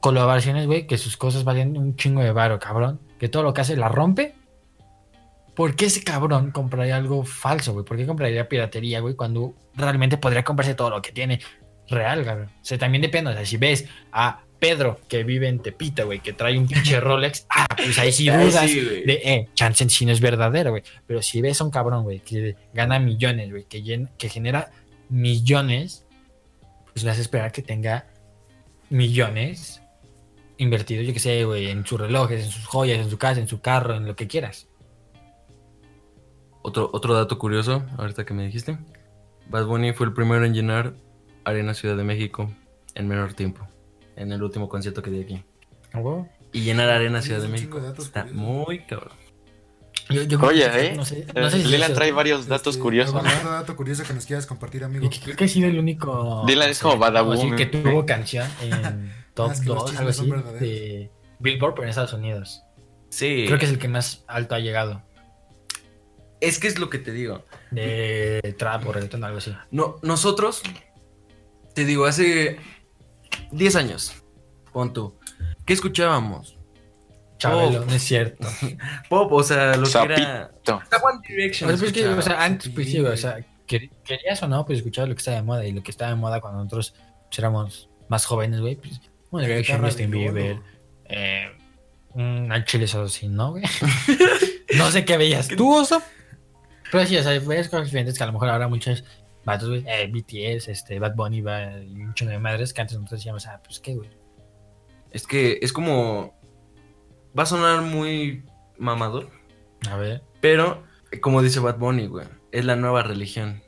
Colaboraciones, 0.00 0.66
güey, 0.66 0.86
que 0.86 0.98
sus 0.98 1.16
cosas 1.16 1.44
valen 1.44 1.76
un 1.76 1.96
chingo 1.96 2.22
de 2.22 2.32
varo, 2.32 2.58
cabrón. 2.58 3.00
Que 3.18 3.28
todo 3.28 3.42
lo 3.42 3.54
que 3.54 3.62
hace 3.62 3.76
la 3.76 3.88
rompe. 3.88 4.34
¿Por 5.54 5.74
qué 5.74 5.86
ese 5.86 6.04
cabrón 6.04 6.52
compraría 6.52 6.96
algo 6.96 7.24
falso, 7.24 7.72
güey? 7.72 7.84
¿Por 7.84 7.96
qué 7.96 8.06
compraría 8.06 8.48
piratería, 8.48 9.00
güey? 9.00 9.14
Cuando 9.14 9.54
realmente 9.74 10.16
podría 10.16 10.44
comprarse 10.44 10.74
todo 10.74 10.90
lo 10.90 11.02
que 11.02 11.10
tiene 11.10 11.40
real, 11.88 12.24
cabrón. 12.24 12.50
O 12.60 12.64
sea, 12.64 12.78
también 12.78 13.02
depende. 13.02 13.30
O 13.30 13.34
sea, 13.34 13.44
si 13.44 13.56
ves 13.56 13.86
a 14.12 14.42
Pedro 14.58 15.00
que 15.08 15.24
vive 15.24 15.48
en 15.48 15.60
Tepita, 15.60 16.04
güey, 16.04 16.20
que 16.20 16.32
trae 16.32 16.58
un 16.58 16.66
pinche 16.66 17.00
Rolex, 17.00 17.46
ah, 17.50 17.66
pues 17.76 17.98
ahí 17.98 18.12
sí 18.12 18.28
Ahí 18.28 18.46
dudas 18.46 18.70
sí, 18.70 18.80
de, 18.80 19.20
eh, 19.24 19.48
chance 19.54 19.88
si 19.88 20.04
no 20.04 20.12
es 20.12 20.20
verdadero, 20.20 20.70
güey. 20.70 20.82
Pero 21.06 21.22
si 21.22 21.40
ves 21.40 21.60
a 21.60 21.64
un 21.64 21.70
cabrón, 21.70 22.04
güey, 22.04 22.20
que 22.20 22.56
gana 22.74 22.98
millones, 22.98 23.50
güey, 23.50 23.64
que, 23.64 24.06
que 24.16 24.28
genera 24.28 24.70
millones, 25.08 26.06
pues 26.92 27.04
le 27.04 27.10
hace 27.10 27.22
esperar 27.22 27.52
que 27.52 27.62
tenga 27.62 28.06
millones 28.90 29.77
invertidos, 30.58 31.06
yo 31.06 31.12
que 31.12 31.20
sé, 31.20 31.44
güey, 31.44 31.68
en 31.68 31.86
sus 31.86 31.98
relojes, 31.98 32.44
en 32.44 32.50
sus 32.50 32.66
joyas, 32.66 32.98
en 32.98 33.08
su 33.10 33.16
casa, 33.18 33.40
en 33.40 33.48
su 33.48 33.60
carro, 33.60 33.94
en 33.94 34.06
lo 34.06 34.14
que 34.16 34.26
quieras. 34.26 34.68
Otro, 36.62 36.90
otro 36.92 37.14
dato 37.14 37.38
curioso, 37.38 37.84
ahorita 37.96 38.26
que 38.26 38.34
me 38.34 38.44
dijiste. 38.44 38.78
Bad 39.48 39.66
Bunny 39.66 39.92
fue 39.92 40.06
el 40.06 40.12
primero 40.12 40.44
en 40.44 40.52
llenar 40.52 40.94
Arena 41.44 41.72
Ciudad 41.72 41.96
de 41.96 42.04
México 42.04 42.50
en 42.94 43.08
menor 43.08 43.32
tiempo. 43.34 43.66
En 44.16 44.32
el 44.32 44.42
último 44.42 44.68
concierto 44.68 45.00
que 45.00 45.10
di 45.10 45.22
aquí. 45.22 45.42
¿A 45.92 45.98
huevo? 45.98 46.28
Y 46.52 46.62
llenar 46.62 46.90
Arena 46.90 47.22
Ciudad 47.22 47.40
de 47.40 47.48
México. 47.48 47.80
de 47.80 47.88
Está 47.90 48.22
curiosos. 48.24 48.42
muy 48.42 48.80
cabrón. 48.84 49.16
Yo, 50.10 50.22
yo 50.22 50.40
Oye, 50.40 50.70
que- 50.70 50.86
¿eh? 50.86 50.94
No 50.96 51.04
sé, 51.04 51.26
no 51.34 51.50
sé 51.50 51.62
si 51.62 51.68
Dylan 51.70 51.92
trae 51.94 52.12
varios 52.12 52.46
datos 52.46 52.74
Este, 52.76 52.82
curiosos. 52.82 53.14
¿algún 53.14 53.30
otro 53.32 53.50
dato 53.50 53.76
curioso 53.76 54.04
que 54.04 54.14
nos 54.14 54.24
quieras 54.26 54.46
compartir, 54.46 54.82
amigo? 54.84 55.04
Y 55.04 55.08
que 55.10 55.20
creo 55.20 55.36
que 55.36 55.44
ha 55.44 55.48
sido 55.48 55.68
el 55.68 55.78
único. 55.78 56.44
Dylan 56.46 56.70
es 56.70 56.78
como 56.78 56.94
así 56.94 57.00
Badaboom, 57.00 57.56
que 57.56 57.62
¿eh? 57.64 57.66
tuvo 57.66 58.06
canción 58.06 58.48
en 58.62 59.12
top 59.34 59.50
Ah, 59.50 59.54
los 59.54 59.64
2, 59.64 59.90
chismes 59.90 60.18
algo 60.20 60.38
así, 60.50 60.64
de 60.64 61.10
Billboard, 61.40 61.74
pero 61.74 61.84
en 61.84 61.90
Estados 61.90 62.12
Unidos. 62.14 62.62
Sí. 63.10 63.44
Creo 63.46 63.58
que 63.58 63.64
es 63.66 63.70
el 63.70 63.78
que 63.78 63.88
más 63.88 64.24
alto 64.26 64.54
ha 64.54 64.58
llegado. 64.60 65.02
Es 66.40 66.58
que 66.58 66.68
es 66.68 66.78
lo 66.78 66.88
que 66.88 66.98
te 66.98 67.12
digo. 67.12 67.44
De 67.70 68.54
trap 68.58 68.86
o 68.86 68.92
reggaeton, 68.92 69.24
algo 69.24 69.38
así. 69.38 69.54
No, 69.70 69.96
nosotros, 70.02 70.62
te 71.74 71.84
digo, 71.84 72.06
hace 72.06 72.58
10 73.50 73.76
años, 73.76 74.14
pon 74.72 74.92
tú, 74.92 75.18
¿qué 75.64 75.72
escuchábamos? 75.72 76.57
Chabelo, 77.38 77.80
Oh. 77.80 77.84
no 77.84 77.94
es 77.94 78.02
cierto. 78.02 78.46
Pop, 79.08 79.32
o 79.32 79.42
sea, 79.42 79.76
lo 79.76 79.86
que 79.88 79.98
era... 80.14 80.50
One 80.66 81.20
Direction. 81.26 81.76
Pues 81.78 81.92
que, 81.92 82.06
o 82.06 82.22
sea, 82.22 82.42
antes, 82.44 82.70
pues 82.74 82.90
sí, 82.90 82.98
güey, 83.00 83.12
o 83.12 83.16
sea, 83.16 83.38
quer- 83.66 83.90
querías 84.04 84.42
o 84.42 84.48
no, 84.48 84.66
pues 84.66 84.78
escuchabas 84.78 85.08
lo 85.08 85.14
que 85.14 85.20
estaba 85.20 85.36
de 85.36 85.42
moda. 85.42 85.64
Y 85.66 85.72
lo 85.72 85.82
que 85.82 85.90
estaba 85.90 86.10
de 86.10 86.16
moda 86.16 86.40
cuando 86.40 86.58
nosotros 86.58 86.94
pues, 87.28 87.38
éramos 87.38 87.88
más 88.08 88.26
jóvenes, 88.26 88.60
güey, 88.60 88.76
pues 88.76 89.00
One 89.30 89.46
Direction, 89.46 89.82
Justin 89.82 90.10
Bieber, 90.10 90.58
eh, 91.04 91.48
mm, 92.14 92.50
al 92.50 92.64
chile 92.64 92.84
eso 92.86 93.08
sí, 93.08 93.28
¿no, 93.28 93.52
güey? 93.52 93.64
no 94.76 94.90
sé 94.90 95.04
qué 95.04 95.16
veías 95.16 95.48
tú, 95.48 95.74
oso. 95.74 96.02
Pero 96.90 97.06
sí, 97.06 97.16
o 97.16 97.22
sea, 97.22 97.38
veías 97.38 97.68
cosas 97.68 97.84
diferentes 97.86 98.16
que 98.16 98.24
a 98.24 98.26
lo 98.26 98.32
mejor 98.32 98.48
ahora 98.48 98.68
vatos, 99.44 99.68
güey, 99.68 99.84
eh, 99.86 100.10
BTS, 100.10 100.68
este, 100.68 100.98
Bad 100.98 101.14
Bunny, 101.14 101.40
va, 101.40 101.78
y 101.80 102.00
un 102.02 102.14
chingo 102.14 102.32
de 102.32 102.38
madres 102.38 102.72
que 102.72 102.80
antes 102.80 102.96
nosotros 102.96 103.20
decíamos, 103.20 103.46
ah, 103.46 103.60
pues 103.64 103.80
qué, 103.80 103.94
güey. 103.94 104.10
Es 105.10 105.26
que 105.26 105.58
es 105.62 105.72
como... 105.72 106.37
Va 107.38 107.42
a 107.44 107.46
sonar 107.46 107.82
muy 107.82 108.44
mamador, 108.78 109.30
A 109.90 109.96
ver. 109.96 110.22
pero, 110.40 110.82
como 111.20 111.40
dice 111.42 111.60
Bad 111.60 111.78
Bunny, 111.78 112.06
güey, 112.06 112.26
es 112.52 112.64
la 112.64 112.74
nueva 112.76 113.02
religión. 113.02 113.62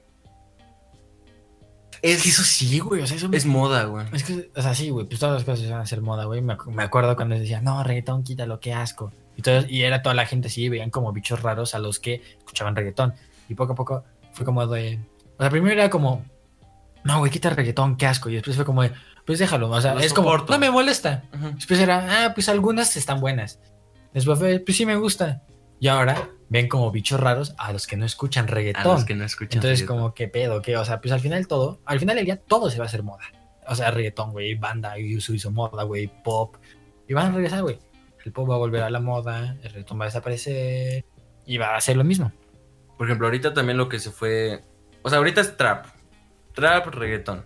Es 2.02 2.22
que 2.22 2.30
eso 2.30 2.42
sí, 2.44 2.78
güey, 2.78 3.02
o 3.02 3.06
sea, 3.06 3.16
eso 3.18 3.28
me- 3.28 3.36
Es 3.36 3.44
moda, 3.44 3.84
güey. 3.84 4.06
Es 4.12 4.24
que, 4.24 4.50
o 4.56 4.62
sea, 4.62 4.74
sí, 4.74 4.88
güey, 4.88 5.06
pues 5.06 5.20
todas 5.20 5.34
las 5.34 5.44
cosas 5.44 5.70
van 5.70 5.80
a 5.80 5.86
ser 5.86 6.00
moda, 6.00 6.24
güey. 6.24 6.40
Me, 6.40 6.56
acu- 6.56 6.70
me 6.72 6.82
acuerdo 6.82 7.14
cuando 7.14 7.38
decían, 7.38 7.62
no, 7.64 7.82
reggaetón, 7.84 8.22
quítalo, 8.24 8.58
qué 8.58 8.72
asco. 8.72 9.12
Y, 9.36 9.42
todo, 9.42 9.64
y 9.68 9.82
era 9.82 10.00
toda 10.02 10.14
la 10.14 10.24
gente 10.24 10.48
así, 10.48 10.68
veían 10.70 10.90
como 10.90 11.12
bichos 11.12 11.42
raros 11.42 11.74
a 11.74 11.78
los 11.78 12.00
que 12.00 12.22
escuchaban 12.38 12.74
reggaetón. 12.74 13.12
Y 13.50 13.54
poco 13.54 13.74
a 13.74 13.76
poco 13.76 14.04
fue 14.32 14.46
como 14.46 14.66
de. 14.66 14.98
O 15.36 15.42
sea, 15.42 15.50
primero 15.50 15.74
era 15.74 15.90
como 15.90 16.24
no, 17.04 17.18
güey, 17.18 17.30
quita 17.30 17.48
el 17.48 17.56
reggaetón, 17.56 17.96
qué 17.96 18.06
asco. 18.06 18.28
Y 18.28 18.34
después 18.34 18.56
fue 18.56 18.64
como, 18.64 18.82
de, 18.82 18.92
pues 19.24 19.38
déjalo. 19.38 19.70
O 19.70 19.80
sea, 19.80 19.94
Lo 19.94 20.00
es 20.00 20.12
como, 20.12 20.36
no 20.36 20.58
me 20.58 20.70
molesta. 20.70 21.24
Después 21.54 21.80
era, 21.80 22.26
ah, 22.26 22.34
pues 22.34 22.48
algunas 22.48 22.96
están 22.96 23.20
buenas. 23.20 23.60
Después 24.12 24.38
fue, 24.38 24.58
pues 24.60 24.76
sí 24.76 24.86
me 24.86 24.96
gusta. 24.96 25.42
Y 25.78 25.88
ahora 25.88 26.28
ven 26.50 26.68
como 26.68 26.90
bichos 26.90 27.18
raros 27.20 27.54
a 27.56 27.72
los 27.72 27.86
que 27.86 27.96
no 27.96 28.04
escuchan 28.04 28.44
A 28.44 28.48
reggaetón. 28.48 28.96
los 28.96 29.04
que 29.04 29.14
no 29.14 29.24
escuchan. 29.24 29.58
Entonces, 29.58 29.80
reggaetón. 29.80 29.96
como, 29.98 30.14
¿qué 30.14 30.28
pedo? 30.28 30.60
¿Qué? 30.60 30.76
O 30.76 30.84
sea, 30.84 31.00
pues 31.00 31.12
al 31.12 31.20
final 31.20 31.46
todo, 31.46 31.80
al 31.86 31.98
final 32.00 32.16
del 32.16 32.24
día 32.26 32.36
todo 32.36 32.70
se 32.70 32.78
va 32.78 32.84
a 32.84 32.88
hacer 32.88 33.02
moda. 33.02 33.24
O 33.66 33.74
sea, 33.74 33.90
reggaetón, 33.90 34.32
güey, 34.32 34.56
banda, 34.56 34.98
hizo, 34.98 35.32
hizo 35.32 35.50
moda, 35.50 35.84
güey, 35.84 36.10
pop. 36.22 36.56
Y 37.08 37.14
van 37.14 37.28
a 37.32 37.34
regresar, 37.36 37.62
güey. 37.62 37.78
El 38.24 38.32
pop 38.32 38.50
va 38.50 38.56
a 38.56 38.58
volver 38.58 38.82
a 38.82 38.90
la 38.90 39.00
moda, 39.00 39.56
el 39.62 39.70
reggaetón 39.70 39.98
va 39.98 40.04
a 40.04 40.08
desaparecer 40.08 41.06
y 41.46 41.56
va 41.56 41.68
a 41.68 41.76
hacer 41.76 41.96
lo 41.96 42.04
mismo. 42.04 42.32
Por 42.98 43.06
ejemplo, 43.06 43.26
ahorita 43.28 43.54
también 43.54 43.78
lo 43.78 43.88
que 43.88 43.98
se 43.98 44.10
fue. 44.10 44.62
O 45.02 45.08
sea, 45.08 45.18
ahorita 45.18 45.40
es 45.40 45.56
trap. 45.56 45.86
Trap, 46.60 46.86
reggaetón. 46.94 47.44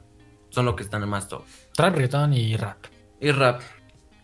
Son 0.51 0.65
lo 0.67 0.77
que 0.77 0.83
están 0.83 1.09
más 1.09 1.29
top. 1.29 1.45
Trap, 1.75 1.95
reggaetón 1.95 2.33
y 2.35 2.57
rap. 2.57 2.79
Y 3.21 3.31
rap. 3.31 3.61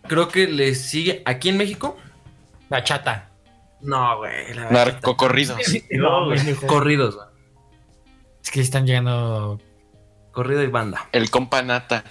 Creo 0.08 0.28
que 0.28 0.46
le 0.48 0.74
sigue. 0.74 1.22
¿Aquí 1.24 1.48
en 1.48 1.56
México? 1.56 1.96
Bachata. 2.68 3.30
No, 3.80 4.18
güey. 4.18 4.52
la 4.54 4.70
Narcocorridos. 4.70 5.58
No, 5.92 6.26
güey. 6.26 6.54
Corridos, 6.66 7.16
güey. 7.16 7.28
Es 8.42 8.50
que 8.50 8.60
están 8.60 8.86
llegando 8.86 9.60
Corrido 10.32 10.62
y 10.62 10.66
banda. 10.68 11.08
El 11.12 11.30
compa 11.30 11.62
nata. 11.62 12.04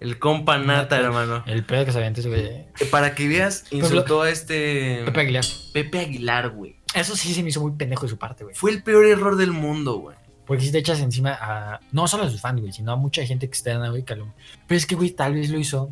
El 0.00 0.18
compa 0.18 0.58
nata, 0.58 0.66
Nata. 0.82 0.96
hermano. 0.98 1.42
el 1.46 1.64
pedo 1.64 1.84
que 1.84 1.92
se 1.92 1.98
aventó 1.98 2.20
ese 2.20 2.28
güey. 2.28 2.66
Que 2.74 2.84
Para 2.86 3.14
que 3.14 3.26
veas, 3.26 3.64
insultó 3.72 4.22
a 4.22 4.30
este. 4.30 5.02
Pepe 5.06 5.20
Aguilar. 5.20 5.44
Pepe 5.72 5.98
Aguilar, 6.00 6.50
güey. 6.50 6.76
Eso 6.94 7.16
sí 7.16 7.34
se 7.34 7.42
me 7.42 7.48
hizo 7.48 7.60
muy 7.60 7.72
pendejo 7.72 8.02
de 8.02 8.08
su 8.10 8.18
parte, 8.18 8.44
güey. 8.44 8.54
Fue 8.54 8.70
el 8.70 8.82
peor 8.82 9.06
error 9.06 9.36
del 9.36 9.50
mundo, 9.52 9.96
güey. 9.98 10.16
Porque 10.48 10.64
si 10.64 10.72
te 10.72 10.78
echas 10.78 10.98
encima 11.00 11.38
a. 11.40 11.78
No 11.92 12.08
solo 12.08 12.24
a 12.24 12.30
sus 12.30 12.40
fans, 12.40 12.60
güey, 12.60 12.72
sino 12.72 12.90
a 12.90 12.96
mucha 12.96 13.24
gente 13.24 13.46
externa, 13.46 13.90
güey. 13.90 14.02
que 14.04 14.16
lo- 14.16 14.34
Pero 14.66 14.76
es 14.78 14.86
que, 14.86 14.96
güey, 14.96 15.10
tal 15.10 15.34
vez 15.34 15.50
lo 15.50 15.58
hizo. 15.60 15.90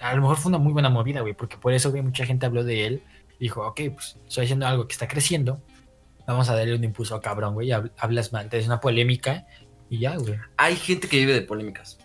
A 0.00 0.14
lo 0.16 0.22
mejor 0.22 0.36
fue 0.38 0.48
una 0.48 0.58
muy 0.58 0.72
buena 0.72 0.88
movida, 0.90 1.20
güey. 1.20 1.34
Porque 1.34 1.56
por 1.58 1.72
eso, 1.72 1.90
güey, 1.90 2.02
mucha 2.02 2.26
gente 2.26 2.46
habló 2.46 2.64
de 2.64 2.86
él. 2.86 3.02
Dijo, 3.38 3.64
ok, 3.66 3.80
pues 3.94 4.16
estoy 4.26 4.44
haciendo 4.44 4.66
algo 4.66 4.88
que 4.88 4.92
está 4.94 5.06
creciendo. 5.06 5.62
Vamos 6.26 6.48
a 6.48 6.56
darle 6.56 6.74
un 6.74 6.82
impulso 6.82 7.20
cabrón, 7.20 7.54
güey. 7.54 7.68
hab- 7.68 7.92
Hablas 7.98 8.32
mal, 8.32 8.48
te 8.48 8.58
es 8.58 8.66
una 8.66 8.80
polémica. 8.80 9.46
Y 9.90 9.98
ya, 10.00 10.16
güey. 10.16 10.34
Hay 10.56 10.74
gente 10.76 11.06
que 11.08 11.18
vive 11.18 11.34
de 11.34 11.42
polémicas. 11.42 11.98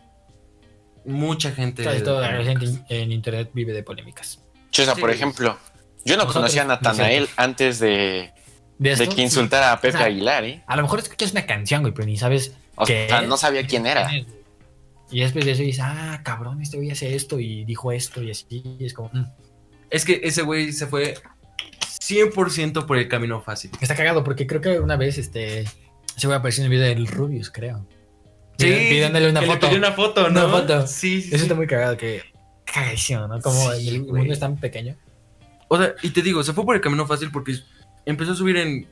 Mucha 1.06 1.52
gente. 1.52 1.84
Casi 1.84 1.96
vive 1.98 2.06
toda 2.06 2.28
de 2.30 2.38
la 2.38 2.44
gente 2.44 2.68
en 2.90 3.12
internet 3.12 3.50
vive 3.54 3.74
de 3.74 3.84
polémicas. 3.84 4.44
Che, 4.72 4.82
o 4.82 4.86
sea, 4.86 4.96
Sí. 4.96 5.02
por 5.02 5.10
ejemplo, 5.10 5.58
yo 6.06 6.16
no 6.18 6.24
Nosotros, 6.24 6.34
conocía 6.34 6.64
a 6.64 6.66
Natanael 6.66 7.28
antes 7.38 7.80
de, 7.80 8.32
De, 8.80 8.96
que 9.10 9.22
insultara 9.22 9.74
a 9.74 9.82
Pepe 9.82 9.96
O 9.96 10.00
sea, 10.00 10.08
Aguilar, 10.08 10.44
¿eh? 10.46 10.64
A 10.66 10.76
lo 10.76 10.82
mejor 10.84 11.00
escuchas 11.00 11.32
una 11.34 11.46
canción, 11.46 11.82
güey, 11.82 11.94
pero 11.94 12.08
ni 12.08 12.18
sabes 12.18 12.56
O 12.76 12.86
¿Qué? 12.86 13.08
sea, 13.10 13.22
no 13.22 13.38
sabía 13.38 13.68
quién 13.68 13.86
era. 13.86 14.10
Y 15.12 15.20
después 15.22 15.44
de 15.46 15.52
eso 15.52 15.64
dices, 15.64 15.84
ah, 15.86 16.22
cabrón, 16.24 16.62
este 16.62 16.78
güey 16.78 16.90
hace 16.92 17.16
esto 17.16 17.40
y 17.40 17.66
dijo 17.66 17.92
esto 17.92 18.24
y 18.24 18.32
así. 18.32 18.64
Y 18.80 18.86
es 18.86 18.94
como, 18.94 19.10
mm. 19.12 19.26
Es 19.90 20.06
que 20.06 20.22
ese 20.24 20.44
güey 20.44 20.72
se 20.72 20.88
fue 20.88 21.16
100% 22.02 22.86
por 22.86 22.98
el 22.98 23.08
camino 23.08 23.42
fácil. 23.42 23.72
Está 23.82 23.96
cagado 23.96 24.24
porque 24.24 24.48
creo 24.48 24.62
que 24.62 24.80
una 24.80 24.96
vez 24.96 25.18
este 25.18 25.66
se 26.16 26.28
güey 26.28 26.38
apareció 26.38 26.64
en 26.64 26.72
el 26.72 26.78
video 26.78 26.88
del 26.94 27.08
Rubius, 27.08 27.50
creo. 27.50 27.86
Sí, 28.58 28.68
Pidi- 28.68 28.90
pidiéndole 28.90 29.30
una 29.30 29.40
que 29.40 29.46
le 29.48 29.54
foto. 29.54 29.68
pidió 29.68 29.80
una 29.80 29.92
foto, 29.94 30.30
¿no? 30.30 30.46
Una 30.46 30.58
foto. 30.58 30.88
Sí, 30.88 31.22
sí. 31.22 31.30
Eso 31.30 31.38
sí. 31.38 31.44
está 31.44 31.56
muy 31.56 31.68
cagado 31.68 31.98
que 31.98 32.22
cagadísimo, 32.66 33.28
¿no? 33.28 33.42
Como 33.42 33.72
Sí, 33.74 33.90
el 33.90 34.02
mundo 34.06 34.34
es 34.34 34.40
tan 34.40 34.58
pequeño. 34.58 34.96
O 35.70 35.78
sea, 35.78 35.94
y 36.02 36.10
te 36.10 36.22
digo, 36.22 36.44
se 36.44 36.54
fue 36.54 36.66
por 36.66 36.76
el 36.76 36.82
camino 36.82 37.06
fácil 37.08 37.32
porque 37.32 37.56
empezó 38.06 38.34
a 38.34 38.36
subir 38.36 38.58
en 38.58 38.88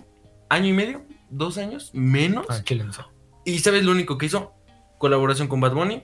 año 0.49 0.67
y 0.67 0.73
medio, 0.73 1.05
dos 1.29 1.57
años, 1.57 1.91
menos. 1.93 2.45
Ah, 2.49 2.61
no 2.75 2.93
sé. 2.93 3.01
Y 3.45 3.59
¿sabes 3.59 3.83
lo 3.83 3.91
único 3.91 4.17
que 4.17 4.25
hizo? 4.25 4.53
Colaboración 4.97 5.47
con 5.47 5.61
Bad 5.61 5.73
Bunny, 5.73 6.03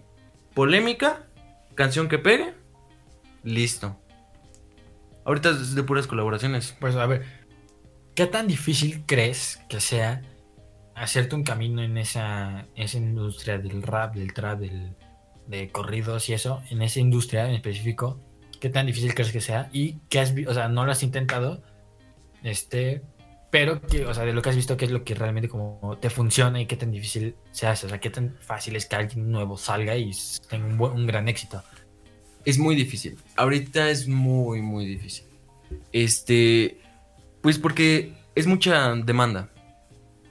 polémica, 0.53 1.27
canción 1.75 2.07
que 2.07 2.19
pegue, 2.19 2.53
listo. 3.43 3.99
Ahorita 5.25 5.49
es 5.51 5.75
de 5.75 5.83
puras 5.83 6.07
colaboraciones. 6.07 6.75
Pues 6.79 6.95
a 6.95 7.05
ver, 7.05 7.25
¿qué 8.15 8.27
tan 8.27 8.47
difícil 8.47 9.03
crees 9.05 9.59
que 9.69 9.79
sea 9.79 10.21
hacerte 10.95 11.35
un 11.35 11.43
camino 11.43 11.81
en 11.81 11.97
esa, 11.97 12.67
esa 12.75 12.97
industria 12.97 13.57
del 13.57 13.81
rap, 13.81 14.15
del 14.15 14.33
trap, 14.33 14.59
del, 14.59 14.95
de 15.47 15.69
corridos 15.71 16.29
y 16.29 16.33
eso, 16.33 16.61
en 16.69 16.81
esa 16.81 16.99
industria 16.99 17.47
en 17.47 17.55
específico? 17.55 18.19
¿Qué 18.59 18.69
tan 18.69 18.85
difícil 18.85 19.13
crees 19.13 19.31
que 19.31 19.41
sea? 19.41 19.69
Y 19.73 19.99
qué 20.09 20.19
has 20.19 20.33
o 20.47 20.53
sea, 20.53 20.69
no 20.69 20.85
lo 20.85 20.91
has 20.91 21.03
intentado, 21.03 21.61
este, 22.43 23.01
pero 23.49 23.81
que, 23.81 24.05
o 24.05 24.13
sea, 24.13 24.25
de 24.25 24.33
lo 24.33 24.41
que 24.41 24.49
has 24.49 24.55
visto, 24.55 24.77
qué 24.77 24.85
es 24.85 24.91
lo 24.91 25.03
que 25.03 25.15
realmente 25.15 25.47
como 25.49 25.97
te 26.01 26.09
funciona 26.09 26.59
y 26.61 26.65
qué 26.65 26.75
tan 26.75 26.91
difícil 26.91 27.35
se 27.51 27.67
hace, 27.67 27.85
o 27.85 27.89
sea, 27.89 27.99
qué 27.99 28.09
tan 28.09 28.35
fácil 28.39 28.75
es 28.75 28.85
que 28.85 28.95
alguien 28.95 29.31
nuevo 29.31 29.57
salga 29.57 29.95
y 29.95 30.11
tenga 30.49 30.65
un, 30.65 30.77
buen- 30.77 30.93
un 30.93 31.07
gran 31.07 31.27
éxito. 31.27 31.63
Es 32.45 32.57
muy 32.57 32.75
difícil. 32.75 33.17
Ahorita 33.37 33.89
es 33.89 34.07
muy, 34.07 34.61
muy 34.61 34.85
difícil. 34.85 35.25
Este, 35.91 36.79
pues 37.41 37.57
porque 37.57 38.13
es 38.35 38.47
mucha 38.47 38.93
demanda. 38.95 39.49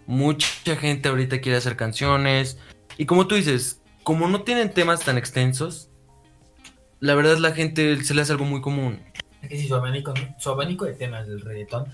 Mucha 0.07 0.77
gente 0.77 1.09
ahorita 1.09 1.41
quiere 1.41 1.59
hacer 1.59 1.77
canciones. 1.77 2.59
Y 2.99 3.07
como 3.07 3.27
tú 3.27 3.35
dices, 3.37 3.81
como 4.03 4.29
no 4.29 4.43
tienen 4.43 4.73
temas 4.75 5.01
tan 5.01 5.17
extensos, 5.17 5.89
la 7.01 7.15
verdad 7.15 7.39
la 7.39 7.53
gente 7.53 8.03
se 8.05 8.15
le 8.15 8.23
hace 8.23 8.33
algo 8.33 8.45
muy 8.45 8.61
común. 8.61 9.01
Es 9.41 9.49
que 9.49 9.59
si 9.59 9.69
su 9.69 9.75
abanico, 9.75 10.13
su 10.39 10.51
abanico 10.51 10.85
de 10.85 10.93
temas 10.95 11.27
del 11.27 11.41
reggaetón 11.41 11.87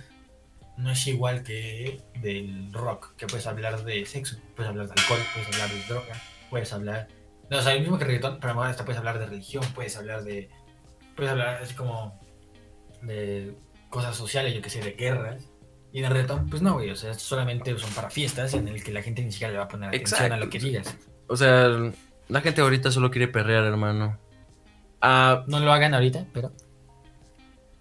no 0.78 0.92
es 0.92 1.06
igual 1.08 1.42
que 1.42 2.00
del 2.20 2.72
rock, 2.72 3.14
que 3.16 3.26
puedes 3.26 3.46
hablar 3.46 3.84
de 3.84 4.06
sexo, 4.06 4.36
puedes 4.54 4.70
hablar 4.70 4.86
de 4.86 4.92
alcohol, 4.92 5.18
puedes 5.34 5.48
hablar 5.52 5.70
de 5.70 5.82
droga, 5.88 6.22
puedes 6.50 6.72
hablar... 6.72 7.08
No, 7.50 7.58
o 7.58 7.62
sea, 7.62 7.72
el 7.74 7.80
mismo 7.80 7.98
que 7.98 8.04
reggaetón, 8.04 8.38
pero 8.40 8.52
ahora 8.52 8.70
hasta 8.70 8.84
puedes 8.84 8.98
hablar 8.98 9.18
de 9.18 9.26
religión, 9.26 9.64
puedes 9.74 9.96
hablar 9.96 10.22
de... 10.22 10.48
Puedes 11.16 11.32
hablar 11.32 11.60
así 11.62 11.74
como 11.74 12.20
de 13.02 13.56
cosas 13.90 14.14
sociales, 14.14 14.54
yo 14.54 14.62
que 14.62 14.70
sé, 14.70 14.80
de 14.80 14.92
guerras. 14.92 15.50
Y 15.92 15.98
en 15.98 16.04
el 16.04 16.12
reggaetón, 16.12 16.48
pues 16.48 16.62
no, 16.62 16.74
güey, 16.74 16.90
o 16.90 16.96
sea, 16.96 17.12
solamente 17.14 17.76
son 17.76 17.90
para 17.90 18.08
fiestas 18.08 18.54
en 18.54 18.68
el 18.68 18.84
que 18.84 18.92
la 18.92 19.02
gente 19.02 19.24
ni 19.24 19.32
siquiera 19.32 19.52
le 19.52 19.58
va 19.58 19.64
a 19.64 19.68
poner 19.68 19.88
atención 19.88 20.32
a 20.32 20.36
lo 20.36 20.48
que 20.48 20.60
digas. 20.60 20.96
O 21.26 21.36
sea, 21.36 21.68
la 22.28 22.40
gente 22.40 22.60
ahorita 22.60 22.92
solo 22.92 23.10
quiere 23.10 23.26
perrear, 23.26 23.64
hermano. 23.64 24.16
Ah, 25.00 25.44
No 25.48 25.58
lo 25.58 25.72
hagan 25.72 25.94
ahorita, 25.94 26.26
pero... 26.32 26.52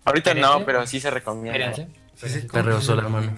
Ahorita 0.03 0.33
no, 0.33 0.65
pero 0.65 0.88
sí 0.88 0.99
se 0.99 1.12
recomienda. 1.12 1.60
Espérense. 1.60 2.07
Sí, 2.17 2.30
sí, 2.30 2.47
Perreo 2.51 2.73
¿cómo 2.75 2.82
sola, 2.82 3.03
hermano. 3.03 3.36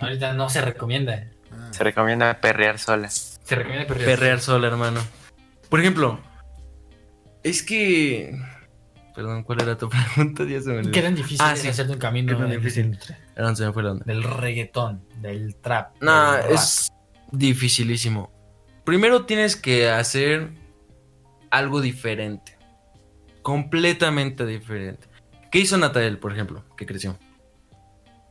Ahorita 0.00 0.32
no 0.34 0.48
se 0.50 0.60
recomienda. 0.60 1.30
Ah, 1.52 1.68
Se 1.70 1.82
recomienda 1.84 2.40
perrear 2.40 2.78
sola. 2.78 3.08
Se 3.08 3.54
recomienda 3.54 3.86
perrear. 3.86 4.10
perrear 4.10 4.40
sola, 4.40 4.66
hermano. 4.66 5.00
Por 5.70 5.80
ejemplo, 5.80 6.20
es 7.42 7.62
que... 7.62 8.36
Perdón, 9.14 9.44
¿cuál 9.44 9.62
era 9.62 9.78
tu 9.78 9.88
pregunta? 10.16 10.44
Ya 10.44 10.60
se 10.60 10.68
me 10.70 10.78
olvidó. 10.78 10.92
¿Qué 10.92 11.00
tan 11.02 11.14
difícil 11.14 11.38
Ah, 11.40 11.56
sí. 11.56 11.68
hacerte 11.68 11.92
un 11.92 11.98
camino 11.98 12.36
Qué 12.36 12.42
tan 12.42 12.52
en 12.52 12.60
difícil. 12.60 12.98
Perdón, 13.34 13.56
se 13.56 13.64
me 13.66 13.72
fue 13.72 13.82
la 13.82 13.92
onda. 13.92 14.04
Del 14.04 14.22
reggaetón, 14.22 15.02
del 15.22 15.56
trap. 15.56 15.94
Nah, 16.02 16.36
del 16.38 16.52
es 16.54 16.92
dificilísimo. 17.32 18.30
Primero 18.84 19.24
tienes 19.24 19.56
que 19.56 19.88
hacer 19.88 20.50
algo 21.50 21.80
diferente. 21.80 22.58
Completamente 23.42 24.44
diferente. 24.44 25.08
¿Qué 25.56 25.60
hizo 25.62 25.78
Natael, 25.78 26.18
por 26.18 26.32
ejemplo? 26.34 26.64
Que 26.76 26.84
creció. 26.84 27.16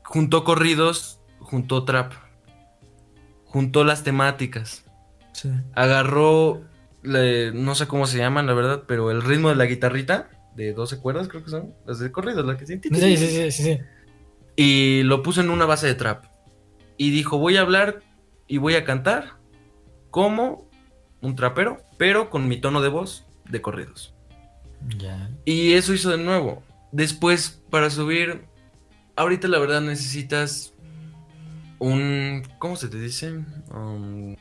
Juntó 0.03 0.43
corridos, 0.43 1.19
juntó 1.39 1.83
trap. 1.83 2.13
Juntó 3.45 3.83
las 3.83 4.03
temáticas. 4.03 4.85
Agarró, 5.73 6.61
le- 7.01 7.51
no 7.51 7.73
sé 7.73 7.87
cómo 7.87 8.05
se 8.05 8.19
llaman, 8.19 8.45
la 8.45 8.53
verdad, 8.53 8.83
pero 8.85 9.09
el 9.09 9.23
ritmo 9.23 9.49
de 9.49 9.55
la 9.55 9.65
guitarrita, 9.65 10.29
de 10.55 10.73
12 10.73 10.99
cuerdas 10.99 11.27
creo 11.27 11.43
que 11.43 11.49
son, 11.49 11.73
las 11.87 11.97
de 11.97 12.11
corridos, 12.11 12.45
las 12.45 12.57
que 12.57 12.67
Sí, 12.67 12.79
sí, 12.83 13.17
sí, 13.17 13.51
sí, 13.51 13.63
sí. 13.63 13.79
y 14.55 15.01
lo 15.01 15.23
puso 15.23 15.41
en 15.41 15.49
una 15.49 15.65
base 15.65 15.87
de 15.87 15.95
trap. 15.95 16.25
Y 16.95 17.09
dijo, 17.09 17.39
voy 17.39 17.57
a 17.57 17.61
hablar 17.61 18.03
y 18.45 18.59
voy 18.59 18.75
a 18.75 18.85
cantar 18.85 19.31
como 20.11 20.69
un 21.21 21.35
trapero, 21.35 21.81
pero 21.97 22.29
con 22.29 22.47
mi 22.47 22.57
tono 22.61 22.83
de 22.83 22.89
voz 22.89 23.25
de 23.49 23.63
corridos. 23.63 24.13
Ya. 24.99 25.31
Y 25.43 25.73
eso 25.73 25.91
hizo 25.91 26.11
de 26.11 26.19
nuevo. 26.19 26.61
Después, 26.91 27.61
para 27.69 27.89
subir, 27.89 28.45
ahorita 29.15 29.47
la 29.47 29.59
verdad 29.59 29.81
necesitas 29.81 30.73
un... 31.79 32.43
¿Cómo 32.59 32.75
se 32.75 32.87
te 32.87 32.99
dice? 32.99 33.43
Um, 33.73 34.35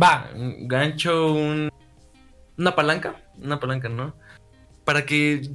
Va. 0.00 0.30
un 0.34 0.66
gancho, 0.68 1.32
un... 1.34 1.70
Una 2.56 2.74
palanca. 2.74 3.16
Una 3.38 3.58
palanca, 3.60 3.88
¿no? 3.88 4.14
Para 4.84 5.04
que 5.06 5.50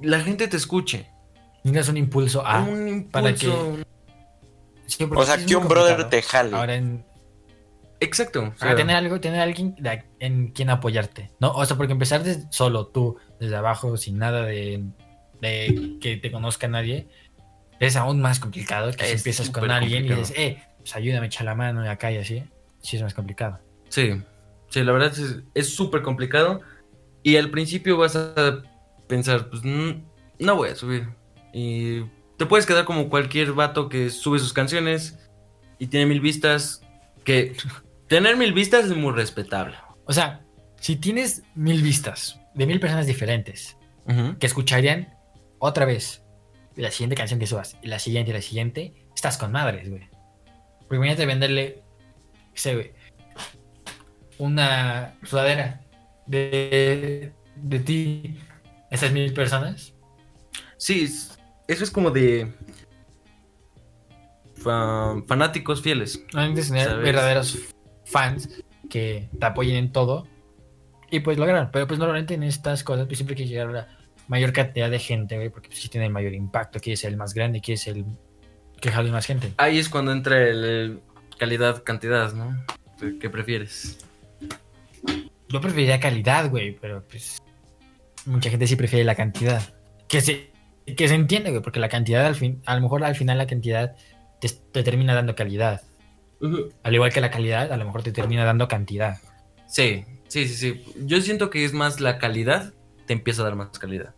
la 0.00 0.20
gente 0.20 0.48
te 0.48 0.56
escuche. 0.56 1.10
Necesitas 1.64 1.88
un 1.90 1.96
impulso 1.98 2.46
a. 2.46 2.60
un 2.62 2.88
impulso. 2.88 3.10
Para 3.10 3.34
que- 3.34 3.84
Sí, 4.86 5.04
O 5.08 5.24
sea, 5.24 5.44
que 5.44 5.54
un 5.54 5.68
brother 5.68 6.08
te 6.08 6.20
jale. 6.22 6.56
Ahora 6.56 6.74
en. 6.74 7.04
Exacto. 8.00 8.52
o 8.54 8.58
sea, 8.58 8.74
tener 8.74 8.96
algo, 8.96 9.20
tener 9.20 9.40
alguien 9.40 9.76
en 10.18 10.48
quien 10.48 10.70
apoyarte. 10.70 11.30
¿No? 11.38 11.52
O 11.52 11.64
sea, 11.64 11.76
porque 11.76 11.92
empezar 11.92 12.22
solo 12.50 12.86
tú, 12.86 13.16
desde 13.40 13.56
abajo, 13.56 13.96
sin 13.96 14.18
nada 14.18 14.44
de, 14.44 14.84
de 15.40 15.96
que 16.00 16.16
te 16.18 16.30
conozca 16.30 16.68
nadie, 16.68 17.08
es 17.80 17.96
aún 17.96 18.20
más 18.20 18.38
complicado 18.38 18.92
que 18.92 19.04
si 19.06 19.12
empiezas 19.12 19.50
con 19.50 19.70
alguien 19.70 20.04
y 20.04 20.08
complicado. 20.08 20.20
dices, 20.20 20.36
eh, 20.38 20.62
pues 20.78 20.94
ayúdame, 20.94 21.26
echa 21.26 21.42
la 21.44 21.54
mano 21.54 21.84
y 21.84 21.88
acá 21.88 22.12
y 22.12 22.18
así. 22.18 22.44
sí 22.82 22.96
es 22.96 23.02
más 23.02 23.14
complicado. 23.14 23.58
Sí, 23.88 24.22
sí, 24.68 24.82
la 24.84 24.92
verdad 24.92 25.12
es- 25.18 25.40
es 25.54 25.74
súper 25.74 26.02
complicado. 26.02 26.60
Y 27.22 27.36
al 27.36 27.50
principio 27.50 27.96
vas 27.98 28.16
a 28.16 28.62
pensar, 29.06 29.50
pues 29.50 29.62
mm, 29.64 29.90
no 30.38 30.56
voy 30.56 30.70
a 30.70 30.74
subir. 30.76 31.08
Y 31.52 32.00
te 32.38 32.46
puedes 32.46 32.64
quedar 32.64 32.84
como 32.86 33.08
cualquier 33.10 33.52
vato 33.52 33.88
que 33.90 34.08
sube 34.10 34.38
sus 34.38 34.52
canciones 34.54 35.18
y 35.78 35.88
tiene 35.88 36.06
mil 36.06 36.20
vistas. 36.20 36.80
Que 37.24 37.54
tener 38.08 38.36
mil 38.38 38.52
vistas 38.54 38.86
es 38.86 38.96
muy 38.96 39.12
respetable. 39.12 39.76
O 40.06 40.12
sea, 40.14 40.40
si 40.80 40.96
tienes 40.96 41.42
mil 41.54 41.82
vistas 41.82 42.39
de 42.54 42.66
mil 42.66 42.80
personas 42.80 43.06
diferentes 43.06 43.76
que 44.40 44.46
escucharían 44.46 45.14
otra 45.60 45.84
vez 45.84 46.24
la 46.76 46.90
siguiente 46.90 47.14
canción 47.16 47.38
que 47.38 47.46
subas, 47.46 47.76
y 47.82 47.86
la 47.88 47.98
siguiente 47.98 48.30
y 48.30 48.34
la 48.34 48.42
siguiente, 48.42 48.94
estás 49.14 49.36
con 49.38 49.52
madres, 49.52 49.88
güey. 49.88 50.08
Porque 50.80 50.96
imagínate 50.96 51.26
venderle, 51.26 51.82
sé, 52.54 52.74
güey, 52.74 52.92
una 54.38 55.14
sudadera 55.22 55.82
de, 56.26 57.32
de 57.56 57.78
ti 57.80 58.36
a 58.90 58.94
esas 58.94 59.12
mil 59.12 59.32
personas. 59.34 59.92
Sí, 60.76 61.02
es- 61.04 61.38
eso 61.68 61.84
es 61.84 61.90
como 61.90 62.10
de 62.10 62.52
fa- 64.56 65.22
fanáticos 65.26 65.82
fieles. 65.82 66.24
Normalmente 66.32 66.62
tener 66.62 66.84
¿Sabes? 66.88 67.04
verdaderos 67.04 67.58
fans 68.04 68.48
que 68.88 69.28
te 69.38 69.46
apoyen 69.46 69.76
en 69.76 69.92
todo 69.92 70.26
y 71.10 71.20
pues 71.20 71.38
lograr. 71.38 71.70
Pero 71.70 71.86
pues 71.86 71.98
normalmente 71.98 72.34
en 72.34 72.42
estas 72.42 72.84
cosas 72.84 73.06
pues 73.06 73.18
siempre 73.18 73.34
hay 73.34 73.42
que 73.42 73.48
llegar 73.48 73.68
a 73.68 73.72
la 73.72 73.88
mayor 74.28 74.52
cantidad 74.52 74.90
de 74.90 74.98
gente, 74.98 75.36
güey, 75.36 75.50
porque 75.50 75.68
pues 75.68 75.80
sí 75.80 75.88
tiene 75.88 76.06
el 76.06 76.12
mayor 76.12 76.34
impacto, 76.34 76.78
quiere 76.80 76.96
ser 76.96 77.10
el 77.10 77.16
más 77.16 77.34
grande, 77.34 77.60
quiere 77.60 77.78
ser 77.78 77.96
el 77.96 78.04
que 78.80 78.90
jale 78.90 79.10
más 79.10 79.26
gente. 79.26 79.52
Ahí 79.56 79.78
es 79.78 79.88
cuando 79.88 80.12
entra 80.12 80.40
el, 80.40 81.00
calidad-cantidad, 81.40 82.32
¿no? 82.34 82.64
¿Qué 83.18 83.30
prefieres? 83.30 83.98
Yo 85.48 85.60
preferiría 85.60 85.98
calidad, 85.98 86.50
güey, 86.50 86.78
pero 86.78 87.02
pues 87.08 87.38
mucha 88.26 88.50
gente 88.50 88.66
sí 88.66 88.76
prefiere 88.76 89.04
la 89.04 89.14
cantidad. 89.14 89.62
Que 90.06 90.20
se, 90.20 90.52
que 90.96 91.08
se 91.08 91.14
entiende, 91.14 91.50
güey, 91.50 91.62
porque 91.62 91.80
la 91.80 91.88
cantidad 91.88 92.26
al 92.26 92.34
fin, 92.34 92.62
a 92.66 92.74
lo 92.74 92.82
mejor 92.82 93.02
al 93.04 93.16
final 93.16 93.38
la 93.38 93.46
cantidad 93.46 93.96
te, 94.40 94.48
te 94.48 94.82
termina 94.82 95.14
dando 95.14 95.34
calidad. 95.34 95.82
Al 96.82 96.94
igual 96.94 97.12
que 97.12 97.20
la 97.20 97.30
calidad, 97.30 97.72
a 97.72 97.76
lo 97.76 97.84
mejor 97.84 98.02
te 98.02 98.12
termina 98.12 98.44
dando 98.44 98.68
cantidad. 98.68 99.18
Sí, 99.66 100.04
sí, 100.30 100.48
sí, 100.48 100.54
sí. 100.54 100.84
Yo 101.04 101.20
siento 101.20 101.50
que 101.50 101.64
es 101.64 101.72
más 101.74 102.00
la 102.00 102.18
calidad, 102.18 102.72
te 103.06 103.12
empieza 103.12 103.42
a 103.42 103.44
dar 103.44 103.56
más 103.56 103.78
calidad. 103.78 104.14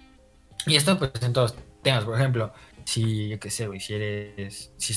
Y 0.66 0.76
esto, 0.76 0.96
pues, 0.98 1.10
en 1.22 1.32
todos 1.32 1.56
temas. 1.82 2.04
Por 2.04 2.14
ejemplo, 2.16 2.52
si, 2.84 3.28
yo 3.28 3.40
qué 3.40 3.50
sé, 3.50 3.66
güey, 3.66 3.80
si 3.80 3.94
eres. 3.94 4.72
Si 4.76 4.94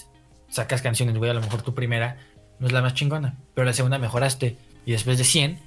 sacas 0.50 0.82
canciones, 0.84 1.18
güey, 1.18 1.32
a 1.32 1.34
lo 1.34 1.42
mejor 1.42 1.62
tu 1.64 1.74
primera 1.74 2.18
no 2.60 2.68
es 2.68 2.74
la 2.74 2.82
más 2.82 2.94
chingona, 2.94 3.40
pero 3.56 3.66
la 3.66 3.74
segunda 3.74 3.98
mejoraste. 3.98 4.58
Y 4.86 4.92
después 4.92 5.18
de 5.18 5.24
100, 5.24 5.60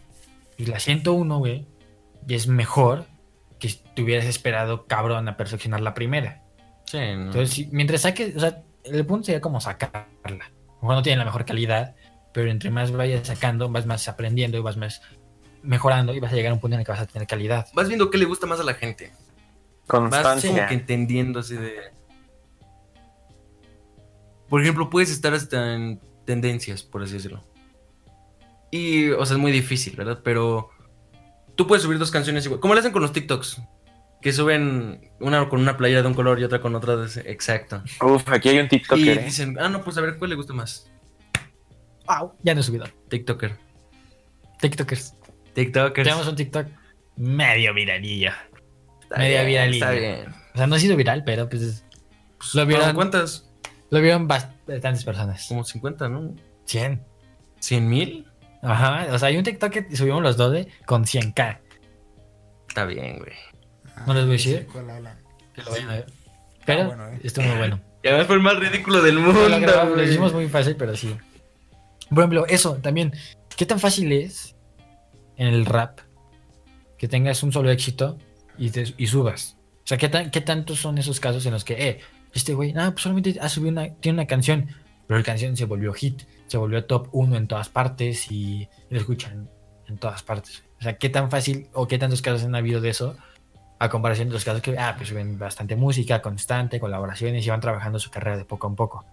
y 0.56 0.66
la 0.66 0.78
101, 0.78 1.38
güey, 1.38 1.66
y 2.26 2.34
es 2.34 2.46
mejor 2.46 3.06
que 3.58 3.68
si 3.68 3.80
te 3.96 4.02
hubieras 4.02 4.26
esperado, 4.26 4.86
cabrón, 4.86 5.26
a 5.28 5.36
perfeccionar 5.36 5.80
la 5.80 5.94
primera. 5.94 6.42
Sí, 6.86 6.98
¿no? 6.98 7.26
Entonces, 7.26 7.50
si- 7.50 7.68
mientras 7.72 8.02
saques, 8.02 8.36
o 8.36 8.40
sea, 8.40 8.62
el 8.84 9.04
punto 9.04 9.26
sería 9.26 9.40
como 9.40 9.60
sacarla. 9.60 10.06
A 10.24 10.30
lo 10.30 10.36
mejor 10.82 10.94
no 10.94 11.02
tiene 11.02 11.18
la 11.18 11.24
mejor 11.24 11.44
calidad, 11.44 11.96
pero 12.32 12.50
entre 12.50 12.70
más 12.70 12.92
vayas 12.92 13.26
sacando, 13.26 13.68
vas 13.68 13.84
más 13.86 14.06
aprendiendo 14.08 14.56
y 14.56 14.60
vas 14.60 14.76
más 14.76 15.02
mejorando 15.62 16.14
y 16.14 16.20
vas 16.20 16.32
a 16.32 16.36
llegar 16.36 16.50
a 16.50 16.54
un 16.54 16.60
punto 16.60 16.74
en 16.74 16.80
el 16.80 16.86
que 16.86 16.92
vas 16.92 17.00
a 17.00 17.06
tener 17.06 17.26
calidad. 17.28 17.66
vas 17.74 17.88
viendo 17.88 18.10
qué 18.10 18.18
le 18.18 18.24
gusta 18.24 18.46
más 18.46 18.60
a 18.60 18.64
la 18.64 18.74
gente. 18.74 19.10
Vas 19.10 19.86
como 19.86 20.10
Constancia. 20.10 20.66
que 20.66 20.74
entendiendo 20.74 21.40
así 21.40 21.54
de... 21.56 21.74
Por 24.48 24.62
ejemplo, 24.62 24.88
puedes 24.88 25.10
estar 25.10 25.34
hasta 25.34 25.74
en 25.74 26.00
tendencias, 26.24 26.82
por 26.82 27.02
así 27.02 27.14
decirlo. 27.14 27.44
Y, 28.70 29.10
o 29.10 29.24
sea, 29.26 29.36
es 29.36 29.40
muy 29.40 29.52
difícil, 29.52 29.94
¿verdad? 29.96 30.20
Pero 30.24 30.70
tú 31.54 31.66
puedes 31.66 31.82
subir 31.82 31.98
dos 31.98 32.10
canciones 32.10 32.44
igual. 32.46 32.60
Como 32.60 32.74
lo 32.74 32.80
hacen 32.80 32.92
con 32.92 33.02
los 33.02 33.12
TikToks. 33.12 33.60
Que 34.20 34.32
suben 34.32 35.12
una 35.20 35.48
con 35.48 35.60
una 35.60 35.76
playera 35.76 36.02
de 36.02 36.08
un 36.08 36.14
color 36.14 36.40
y 36.40 36.44
otra 36.44 36.60
con 36.60 36.74
otra 36.74 36.96
de 36.96 37.06
ese- 37.06 37.30
Exacto. 37.30 37.82
Uf, 38.04 38.28
aquí 38.28 38.48
hay 38.48 38.58
un 38.58 38.66
Y 38.66 38.68
TikToker, 38.68 39.18
¿eh? 39.18 39.24
dicen, 39.24 39.56
ah, 39.60 39.68
no, 39.68 39.82
pues 39.84 39.96
a 39.96 40.00
ver, 40.00 40.18
¿cuál 40.18 40.30
le 40.30 40.36
gusta 40.36 40.52
más? 40.52 40.90
¡Wow! 42.06 42.32
Ya 42.42 42.52
no 42.54 42.60
he 42.60 42.64
subido. 42.64 42.86
TikToker. 43.08 43.56
TikTokers. 44.60 45.14
TikTokers. 45.58 46.04
Tenemos 46.06 46.28
un 46.28 46.36
TikTok 46.36 46.66
medio 47.16 47.74
viralillo. 47.74 48.30
Está 49.02 49.18
media 49.18 49.42
bien, 49.42 49.70
viralilla. 49.70 49.92
Está 49.92 49.98
bien. 49.98 50.34
O 50.54 50.56
sea, 50.56 50.66
no 50.68 50.74
ha 50.76 50.78
sido 50.78 50.96
viral, 50.96 51.24
pero 51.24 51.48
pues 51.48 51.84
Pues, 52.38 52.54
Lo 52.54 52.64
vieron- 52.64 52.94
¿Cuántas? 52.94 53.50
lo 53.90 54.00
vieron 54.00 54.28
bastantes 54.28 55.04
personas. 55.04 55.46
Como 55.48 55.64
50, 55.64 56.08
¿no? 56.08 56.34
100. 56.66 57.02
¿100 57.60 57.80
mil? 57.88 58.26
Ajá. 58.62 59.08
O 59.12 59.18
sea, 59.18 59.28
hay 59.28 59.36
un 59.36 59.42
TikTok 59.42 59.72
que 59.72 59.96
subimos 59.96 60.22
los 60.22 60.36
dos 60.36 60.52
de 60.52 60.68
con 60.86 61.04
100k. 61.04 61.58
Está 62.68 62.84
bien, 62.84 63.18
güey. 63.18 63.32
No 64.06 64.14
les 64.14 64.24
voy 64.24 64.34
a 64.34 64.36
decir. 64.36 64.66
Que 64.66 65.62
lo 65.62 65.70
vayan 65.70 65.90
a 65.90 65.92
ver. 65.94 66.06
Pero 66.64 66.84
bueno, 66.86 67.08
eh. 67.08 67.20
estuvo 67.24 67.44
muy 67.46 67.56
bueno. 67.56 67.80
Y 68.00 68.06
además 68.06 68.28
fue 68.28 68.36
el 68.36 68.42
más 68.42 68.56
ridículo 68.56 69.02
del 69.02 69.18
mundo. 69.18 69.48
Lo, 69.48 69.58
grabamos, 69.58 69.96
lo 69.96 70.02
hicimos 70.04 70.32
muy 70.32 70.48
fácil, 70.48 70.76
pero 70.76 70.96
sí. 70.96 71.16
Por 72.08 72.18
ejemplo, 72.20 72.46
eso 72.46 72.76
también. 72.76 73.12
¿Qué 73.56 73.66
tan 73.66 73.80
fácil 73.80 74.12
es 74.12 74.54
en 75.38 75.48
el 75.48 75.64
rap 75.64 76.00
que 76.98 77.08
tengas 77.08 77.42
un 77.42 77.52
solo 77.52 77.70
éxito 77.70 78.18
y, 78.58 78.70
te- 78.70 78.92
y 78.98 79.06
subas? 79.06 79.56
O 79.84 79.86
sea, 79.88 79.96
¿qué, 79.96 80.08
tan, 80.10 80.30
¿qué 80.30 80.40
tantos 80.42 80.78
son 80.80 80.98
esos 80.98 81.18
casos 81.20 81.46
en 81.46 81.52
los 81.52 81.64
que, 81.64 81.74
eh, 81.88 82.00
este 82.34 82.52
güey, 82.52 82.72
nada, 82.74 82.90
pues 82.90 83.02
solamente 83.04 83.38
ha 83.40 83.48
subido 83.48 83.70
una, 83.72 83.94
tiene 83.94 84.16
una 84.18 84.26
canción, 84.26 84.68
pero 85.06 85.18
la 85.18 85.24
canción 85.24 85.56
se 85.56 85.64
volvió 85.64 85.94
hit, 85.94 86.22
se 86.46 86.58
volvió 86.58 86.84
top 86.84 87.08
1 87.12 87.36
en 87.36 87.46
todas 87.48 87.70
partes 87.70 88.30
y 88.30 88.68
lo 88.90 88.98
escuchan 88.98 89.48
en 89.86 89.96
todas 89.96 90.22
partes? 90.22 90.62
O 90.78 90.82
sea, 90.82 90.98
¿qué 90.98 91.08
tan 91.08 91.30
fácil 91.30 91.68
o 91.72 91.88
qué 91.88 91.98
tantos 91.98 92.20
casos 92.20 92.44
han 92.44 92.54
habido 92.54 92.80
de 92.82 92.90
eso? 92.90 93.16
A 93.80 93.88
comparación 93.88 94.28
de 94.28 94.34
los 94.34 94.44
casos 94.44 94.60
que, 94.60 94.76
ah, 94.76 94.94
pues 94.96 95.08
suben 95.08 95.38
bastante 95.38 95.76
música, 95.76 96.20
constante, 96.20 96.78
colaboraciones 96.80 97.46
y 97.46 97.48
van 97.48 97.60
trabajando 97.60 97.98
su 97.98 98.10
carrera 98.10 98.36
de 98.36 98.44
poco 98.44 98.66
a 98.66 98.74
poco 98.74 99.04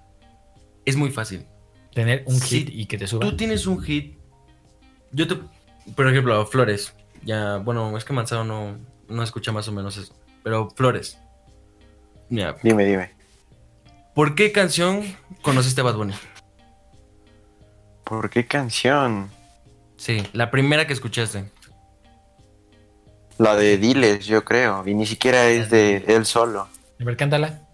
Es 0.86 0.96
muy 0.98 1.12
fácil. 1.12 1.46
tener 1.94 2.24
un 2.28 2.42
hit 2.42 2.70
y 2.72 2.86
que 2.88 2.98
te 2.98 3.08
suba. 3.08 3.22
Tú 3.22 3.38
tienes 3.38 3.66
un 3.68 3.80
hit. 3.82 4.18
Yo 5.12 5.28
te. 5.28 5.36
Por 5.96 6.08
ejemplo, 6.08 6.46
Flores. 6.48 6.94
Ya, 7.24 7.58
bueno, 7.58 7.98
es 7.98 8.06
que 8.06 8.14
Manzano 8.14 8.44
no, 8.44 8.78
no 9.08 9.24
escucha 9.24 9.52
más 9.52 9.68
o 9.68 9.72
menos 9.72 9.98
eso. 9.98 10.16
Pero 10.44 10.70
Flores. 10.72 11.20
Mira, 12.30 12.56
Dime, 12.64 12.86
dime. 12.86 13.12
¿por 14.16 14.34
qué 14.36 14.52
canción 14.52 15.04
conociste 15.42 15.82
a 15.82 15.84
Bad 15.84 15.96
Bunny? 15.96 16.14
¿Por 18.04 18.30
qué 18.30 18.46
canción? 18.46 19.30
Sí, 19.98 20.28
la 20.34 20.52
primera 20.52 20.86
que 20.88 20.94
escuchaste. 20.94 21.50
La 23.38 23.56
de 23.56 23.78
Diles, 23.78 24.26
yo 24.26 24.46
creo. 24.46 24.88
Y 24.88 24.94
ni 24.94 25.06
siquiera 25.06 25.50
es 25.50 25.70
de 25.70 25.98
él 26.08 26.26
solo. 26.26 26.68
A 27.00 27.04
ver, 27.04 27.18
cántala. 27.18 27.65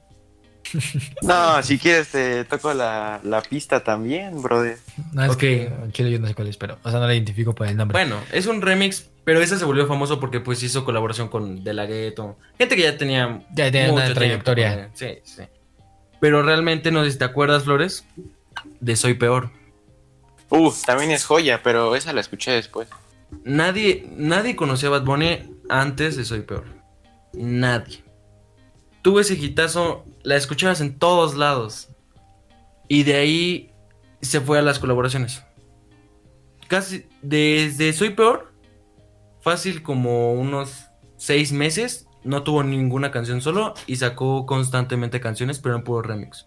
No, 1.21 1.61
si 1.63 1.77
quieres 1.77 2.09
te 2.09 2.43
toco 2.45 2.73
la, 2.73 3.19
la 3.23 3.41
pista 3.41 3.83
también, 3.83 4.41
brother. 4.41 4.77
No, 5.13 5.23
es 5.25 5.31
Ok. 5.31 5.37
que 5.37 5.71
Chile 5.91 6.11
yo 6.11 6.19
no 6.19 6.27
sé 6.27 6.35
cuál 6.35 6.47
es, 6.47 6.57
pero, 6.57 6.77
o 6.83 6.89
sea, 6.89 6.99
no 6.99 7.07
la 7.07 7.13
identifico 7.13 7.53
por 7.53 7.67
el 7.67 7.77
nombre. 7.77 7.93
Bueno, 7.97 8.17
es 8.31 8.45
un 8.47 8.61
remix, 8.61 9.09
pero 9.23 9.41
ese 9.41 9.57
se 9.57 9.65
volvió 9.65 9.87
famoso 9.87 10.19
porque 10.19 10.39
pues 10.39 10.61
hizo 10.63 10.83
colaboración 10.85 11.27
con 11.29 11.63
De 11.63 11.73
La 11.73 11.85
Ghetto. 11.85 12.37
Gente 12.57 12.75
que 12.75 12.83
ya 12.83 12.97
tenía 12.97 13.43
ya 13.53 13.69
una 13.91 14.13
trayectoria. 14.13 14.91
tiempo, 14.93 14.95
Sí, 14.95 15.19
sí. 15.23 15.43
Pero 16.19 16.43
realmente 16.43 16.91
no 16.91 17.03
sé 17.03 17.11
si 17.11 17.17
te 17.17 17.25
acuerdas, 17.25 17.63
Flores, 17.63 18.05
de 18.79 18.95
Soy 18.95 19.15
Peor. 19.15 19.49
Uf, 20.49 20.83
también 20.85 21.11
es 21.11 21.25
joya, 21.25 21.61
pero 21.63 21.95
esa 21.95 22.13
la 22.13 22.21
escuché 22.21 22.51
después. 22.51 22.87
Nadie, 23.43 24.05
nadie 24.17 24.55
conocía 24.55 24.89
a 24.89 24.91
Bad 24.91 25.03
Bunny 25.05 25.39
antes 25.69 26.17
de 26.17 26.25
Soy 26.25 26.41
Peor. 26.41 26.65
Nadie. 27.33 28.03
Tuve 29.01 29.21
ese 29.21 29.33
hitazo, 29.33 30.05
la 30.23 30.35
escuchabas 30.35 30.81
en 30.81 30.97
todos 30.97 31.35
lados. 31.35 31.89
Y 32.87 33.03
de 33.03 33.15
ahí 33.15 33.71
se 34.21 34.41
fue 34.41 34.59
a 34.59 34.61
las 34.61 34.79
colaboraciones. 34.79 35.43
Casi 36.67 37.05
desde 37.21 37.93
Soy 37.93 38.11
Peor, 38.11 38.53
fácil 39.41 39.81
como 39.81 40.33
unos 40.33 40.85
seis 41.17 41.51
meses, 41.51 42.07
no 42.23 42.43
tuvo 42.43 42.63
ninguna 42.63 43.11
canción 43.11 43.41
solo 43.41 43.73
y 43.87 43.95
sacó 43.95 44.45
constantemente 44.45 45.19
canciones, 45.19 45.59
pero 45.59 45.75
en 45.75 45.83
puro 45.83 46.01
remix. 46.01 46.45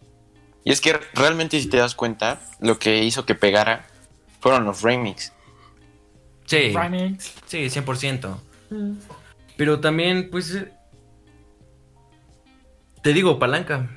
Y 0.64 0.72
es 0.72 0.80
que 0.80 0.98
realmente 1.14 1.60
si 1.60 1.68
te 1.68 1.76
das 1.76 1.94
cuenta, 1.94 2.40
lo 2.60 2.78
que 2.78 3.04
hizo 3.04 3.26
que 3.26 3.34
pegara 3.34 3.86
fueron 4.40 4.64
los 4.64 4.82
remix. 4.82 5.32
Sí, 6.46 6.72
Remix. 6.74 7.32
sí, 7.46 7.66
100%. 7.66 8.36
Pero 9.56 9.80
también, 9.80 10.28
pues, 10.30 10.58
te 13.04 13.12
digo, 13.12 13.38
palanca. 13.38 13.88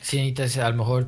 Sí, 0.00 0.16
necesitas 0.16 0.58
a 0.58 0.70
lo 0.70 0.76
mejor. 0.76 1.06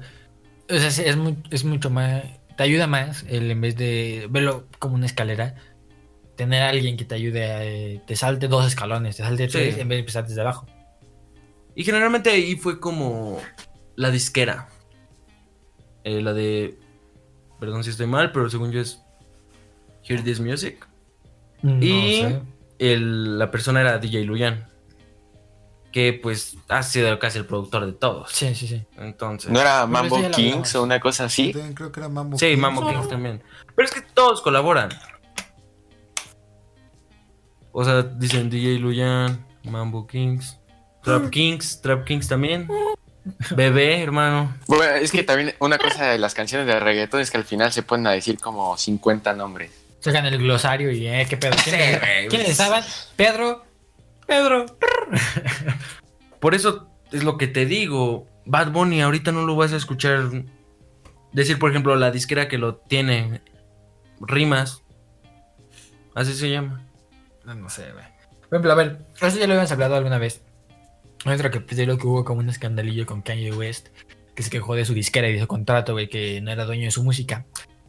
O 0.70 0.74
sea, 0.77 0.87
es, 0.89 1.16
mu- 1.16 1.43
es 1.51 1.64
mucho 1.64 1.91
más. 1.91 2.22
Te 2.57 2.62
ayuda 2.62 2.87
más 2.87 3.24
el 3.29 3.51
en 3.51 3.61
vez 3.61 3.77
de 3.77 4.29
verlo 4.31 4.66
como 4.79 4.95
una 4.95 5.07
escalera. 5.07 5.57
Tener 6.37 6.62
a 6.62 6.68
alguien 6.68 6.97
que 6.97 7.05
te 7.05 7.14
ayude 7.16 7.51
a. 7.51 7.64
eh, 7.64 8.01
te 8.07 8.14
salte 8.14 8.47
dos 8.47 8.66
escalones, 8.66 9.16
te 9.16 9.22
salte 9.24 9.47
Sí. 9.47 9.53
tres 9.53 9.79
en 9.79 9.89
vez 9.89 9.97
de 9.97 10.01
empezar 10.01 10.27
desde 10.27 10.41
abajo. 10.43 10.66
Y 11.74 11.83
generalmente 11.85 12.31
ahí 12.31 12.57
fue 12.57 12.79
como 12.81 13.41
la 13.97 14.11
disquera. 14.11 14.68
Eh, 16.05 16.22
la 16.22 16.33
de 16.33 16.79
Perdón 17.59 17.83
si 17.85 17.91
estoy 17.91 18.07
mal, 18.07 18.33
pero 18.33 18.49
según 18.51 18.70
yo 18.70 18.81
es 18.81 19.01
Hear 20.07 20.22
This 20.22 20.41
Music. 20.41 20.87
No 21.62 21.83
Y 21.83 22.22
el- 22.79 23.39
la 23.39 23.51
persona 23.51 23.81
era 23.81 23.99
DJ 23.99 24.24
Luyan. 24.24 24.68
Que 25.97 26.12
pues 26.12 26.59
ha 26.68 26.82
sido 26.82 27.18
casi 27.18 27.38
el 27.38 27.47
productor 27.47 27.86
de 27.86 27.92
todos. 27.92 28.30
Sí, 28.30 28.55
sí, 28.55 28.68
sí. 28.68 28.84
Entonces. 28.99 29.51
¿No 29.51 29.59
era 29.59 29.86
Pues 29.88 29.90
Mambo 29.92 30.30
Kings 30.30 30.74
o 30.74 30.82
una 30.82 31.01
cosa 31.01 31.24
así? 31.24 31.53
también 31.55 31.72
creo 31.72 31.90
que 31.90 32.01
era 32.01 32.11
Mambo 32.11 32.36
Sí, 32.36 32.49
Kings. 32.49 32.61
Mambo 32.61 32.86
Kings 32.86 33.09
también. 33.09 33.42
Pero 33.74 33.88
es 33.88 33.94
que 33.94 34.03
todos 34.03 34.42
colaboran. 34.42 34.90
O 37.72 37.82
sea, 37.82 38.03
dicen 38.03 38.51
DJ 38.51 38.78
Luyan, 38.78 39.42
Mambo 39.64 40.07
Kings, 40.07 40.59
Trap 41.03 41.30
Kings, 41.30 41.80
Trap 41.80 42.05
Kings 42.05 42.28
también. 42.28 42.68
Bebé, 43.57 44.03
hermano. 44.03 44.55
Bueno, 44.66 44.84
es 44.97 45.11
que 45.11 45.22
también 45.22 45.55
una 45.61 45.78
cosa 45.78 46.09
de 46.09 46.18
las 46.18 46.34
canciones 46.34 46.66
de 46.66 46.78
reggaetón 46.78 47.22
es 47.22 47.30
que 47.30 47.38
al 47.38 47.44
final 47.44 47.72
se 47.72 47.82
ponen 47.82 48.07
a 48.09 48.12
decir 48.12 48.38
como 48.38 48.76
50 48.76 49.32
nombres. 49.32 49.70
Sacan 50.01 50.26
el 50.26 50.36
glosario 50.36 50.90
y, 50.90 51.07
eh, 51.09 51.26
¿qué 51.26 51.38
pedo? 51.38 51.53
¿Quiénes, 51.64 51.94
Sí, 51.94 51.99
güey. 52.01 52.28
¿quiénes 52.28 52.51
estaban? 52.51 52.84
Pedro. 53.16 53.64
Pedro. 54.27 54.66
Por 56.41 56.55
eso 56.55 56.89
es 57.12 57.24
lo 57.24 57.39
que 57.39 57.47
te 57.47 57.66
digo. 57.66 58.27
Bad 58.45 58.72
Bunny 58.72 59.01
ahorita 59.01 59.33
no 59.33 59.45
lo 59.45 59.57
vas 59.57 59.72
a 59.72 59.77
escuchar 59.77 60.31
decir, 61.33 61.59
por 61.59 61.70
ejemplo, 61.70 61.95
la 61.97 62.11
disquera 62.11 62.49
que 62.49 62.59
lo 62.59 62.77
tiene. 62.77 63.43
Rimas. 64.20 64.83
Así 66.14 66.33
se 66.33 66.51
llama. 66.51 66.83
No, 67.45 67.55
no 67.55 67.68
sé, 67.68 67.93
güey. 67.93 68.05
Por 68.49 68.59
ejemplo, 68.59 68.72
a 68.72 68.74
ver, 68.74 68.99
esto 69.20 69.39
ya 69.39 69.47
lo 69.47 69.53
habíamos 69.53 69.72
hablado 69.72 69.97
alguna 69.97 70.18
vez. 70.18 70.43
Hay 71.24 71.35
otro 71.35 71.51
que 71.51 71.61
de 71.61 71.87
lo 71.87 71.99
que 71.99 72.07
hubo 72.07 72.24
como 72.24 72.41
un 72.41 72.49
escandalillo 72.49 73.05
con 73.07 73.20
Kanye 73.20 73.53
West, 73.53 73.89
que 74.35 74.43
se 74.43 74.51
quejó 74.51 74.74
de 74.74 74.85
su 74.85 74.95
disquera 74.95 75.29
y 75.29 75.33
de 75.33 75.41
su 75.41 75.47
contrato, 75.47 75.93
güey, 75.93 76.09
que 76.09 76.41
no 76.41 76.51
era 76.51 76.64
dueño 76.64 76.85
de 76.85 76.91
su 76.91 77.03
música. 77.03 77.45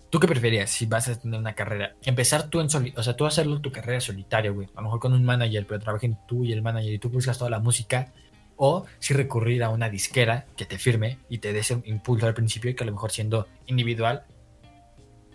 ¿Tú 0.09 0.19
qué 0.19 0.27
preferías 0.27 0.69
si 0.69 0.85
vas 0.85 1.09
a 1.09 1.19
tener 1.19 1.39
una 1.39 1.53
carrera? 1.53 1.95
Empezar 2.03 2.49
tú 2.49 2.61
en 2.61 2.69
soli 2.69 2.93
o 2.95 3.03
sea, 3.03 3.15
tú 3.15 3.25
hacerlo 3.25 3.59
tu 3.59 3.71
carrera 3.71 3.99
solitaria, 3.99 4.51
güey. 4.51 4.69
A 4.73 4.77
lo 4.77 4.83
mejor 4.83 4.99
con 4.99 5.13
un 5.13 5.23
manager, 5.23 5.67
pero 5.67 5.79
trabajen 5.81 6.17
tú 6.27 6.45
y 6.45 6.53
el 6.53 6.61
manager 6.61 6.93
y 6.93 6.99
tú 6.99 7.09
buscas 7.09 7.37
toda 7.37 7.49
la 7.49 7.59
música. 7.59 8.13
O 8.55 8.85
si 8.99 9.13
recurrir 9.13 9.63
a 9.63 9.69
una 9.69 9.89
disquera 9.89 10.45
que 10.55 10.65
te 10.65 10.79
firme 10.79 11.19
y 11.29 11.37
te 11.39 11.53
dé 11.53 11.59
ese 11.59 11.81
impulso 11.85 12.25
al 12.25 12.33
principio 12.33 12.71
y 12.71 12.73
que 12.73 12.83
a 12.83 12.87
lo 12.87 12.93
mejor 12.93 13.11
siendo 13.11 13.47
individual, 13.67 14.23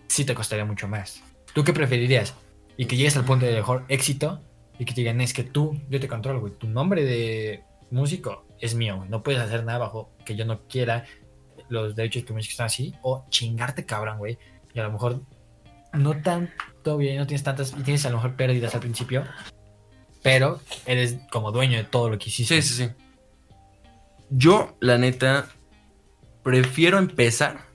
sí 0.08 0.24
te 0.24 0.34
costaría 0.34 0.64
mucho 0.64 0.88
más. 0.88 1.22
¿Tú 1.54 1.62
qué 1.62 1.72
preferirías? 1.72 2.34
Y 2.76 2.86
que 2.86 2.96
llegues 2.96 3.16
al 3.16 3.24
punto 3.24 3.46
de 3.46 3.52
mejor 3.52 3.84
éxito 3.88 4.42
y 4.78 4.84
que 4.84 4.94
te 4.94 5.02
digan, 5.02 5.20
es 5.20 5.34
que 5.34 5.44
tú, 5.44 5.78
yo 5.88 6.00
te 6.00 6.08
controlo, 6.08 6.40
güey. 6.40 6.54
Tu 6.54 6.66
nombre 6.66 7.04
de 7.04 7.62
músico 7.90 8.46
es 8.58 8.74
mío, 8.74 8.96
güey. 8.96 9.08
No 9.08 9.22
puedes 9.22 9.40
hacer 9.40 9.64
nada 9.64 9.78
bajo 9.78 10.10
que 10.24 10.34
yo 10.34 10.44
no 10.44 10.66
quiera. 10.66 11.04
Los 11.68 11.94
derechos 11.94 12.24
de 12.26 12.32
música 12.32 12.52
están 12.52 12.66
así. 12.66 12.94
O 13.02 13.24
chingarte, 13.28 13.84
cabrón, 13.84 14.18
güey. 14.18 14.38
Y 14.74 14.80
a 14.80 14.84
lo 14.84 14.92
mejor 14.92 15.22
no 15.92 16.20
tanto 16.22 16.96
bien, 16.96 17.18
no 17.18 17.26
tienes 17.26 17.42
tantas, 17.42 17.72
y 17.78 17.82
tienes 17.82 18.04
a 18.06 18.10
lo 18.10 18.16
mejor 18.16 18.36
pérdidas 18.36 18.74
al 18.74 18.80
principio. 18.80 19.24
Pero 20.22 20.60
eres 20.86 21.18
como 21.30 21.52
dueño 21.52 21.76
de 21.76 21.84
todo 21.84 22.08
lo 22.08 22.18
que 22.18 22.28
hiciste. 22.28 22.62
Sí, 22.62 22.68
sí, 22.68 22.84
sí. 22.86 22.92
Yo, 24.30 24.76
la 24.80 24.96
neta, 24.96 25.48
prefiero 26.42 26.98
empezar 26.98 27.66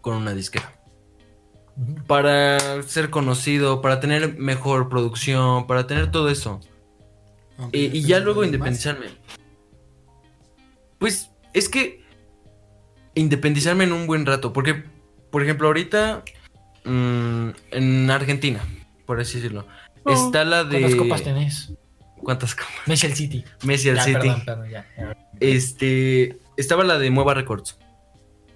con 0.00 0.16
una 0.16 0.34
disquera. 0.34 0.72
Para 2.06 2.82
ser 2.82 3.10
conocido, 3.10 3.80
para 3.80 4.00
tener 4.00 4.36
mejor 4.38 4.88
producción, 4.88 5.66
para 5.66 5.86
tener 5.86 6.10
todo 6.10 6.28
eso. 6.28 6.60
Eh, 7.72 7.90
y 7.92 8.02
ya 8.02 8.18
luego 8.20 8.40
más. 8.40 8.46
independizarme. 8.46 9.06
Pues 10.98 11.30
es 11.52 11.68
que 11.68 12.04
independizarme 13.14 13.84
en 13.84 13.92
un 13.92 14.06
buen 14.06 14.26
rato. 14.26 14.52
Porque, 14.52 14.84
por 15.34 15.42
ejemplo, 15.42 15.66
ahorita 15.66 16.22
mm, 16.84 17.48
en 17.72 18.08
Argentina, 18.08 18.60
por 19.04 19.18
así 19.18 19.38
decirlo, 19.38 19.66
Oh, 20.04 20.12
está 20.12 20.44
la 20.44 20.62
de. 20.62 20.78
¿Cuántas 20.78 20.94
copas 20.94 21.22
tenés? 21.24 21.72
¿Cuántas 22.22 22.54
copas? 22.54 22.72
Messi 22.86 23.06
el 23.08 23.14
City. 23.14 23.44
Messi 23.64 23.88
al 23.88 24.00
City. 24.00 24.12
perdón, 24.12 24.44
perdón, 24.44 24.70
ya. 24.70 24.86
Este. 25.40 26.38
Estaba 26.56 26.84
la 26.84 26.98
de 26.98 27.10
Mueva 27.10 27.34
Records. 27.34 27.80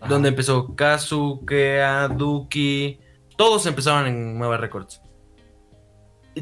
Ajá. 0.01 0.09
Donde 0.09 0.29
empezó 0.29 0.77
Kazu, 0.77 1.45
Kea, 1.45 2.07
Duki. 2.07 3.01
Todos 3.37 3.67
empezaron 3.67 4.07
en 4.07 4.39
Nueva 4.39 4.57
Records. 4.59 5.01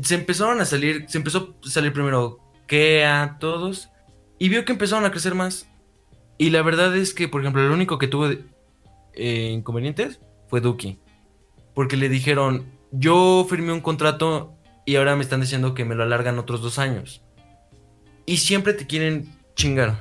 Se 0.03 0.17
empezaron 0.17 0.61
a 0.61 0.67
salir. 0.67 1.07
Se 1.09 1.17
empezó 1.17 1.57
a 1.65 1.71
salir 1.71 1.95
primero 1.95 2.41
Kea, 2.67 3.39
todos. 3.41 3.89
Y 4.39 4.51
vio 4.51 4.67
que 4.67 4.73
empezaron 4.73 5.07
a 5.07 5.11
crecer 5.11 5.35
más. 5.35 5.67
Y 6.37 6.51
la 6.51 6.61
verdad 6.61 6.95
es 6.95 7.15
que, 7.15 7.27
por 7.27 7.41
ejemplo, 7.41 7.65
el 7.65 7.71
único 7.71 7.97
que 7.97 8.09
tuvo 8.09 8.29
eh, 9.17 9.51
inconvenientes 9.53 10.21
fue 10.49 10.61
Duki. 10.61 10.99
Porque 11.75 11.97
le 11.97 12.09
dijeron: 12.09 12.67
Yo 12.93 13.47
firmé 13.49 13.73
un 13.73 13.81
contrato 13.81 14.55
y 14.85 14.97
ahora 14.97 15.17
me 15.17 15.23
están 15.23 15.41
diciendo 15.41 15.75
que 15.75 15.85
me 15.85 15.95
lo 15.95 16.03
alargan 16.05 16.39
otros 16.39 16.63
dos 16.63 16.79
años. 16.79 17.23
Y 18.25 18.39
siempre 18.39 18.73
te 18.73 18.87
quieren 18.87 19.35
chingar. 19.55 19.99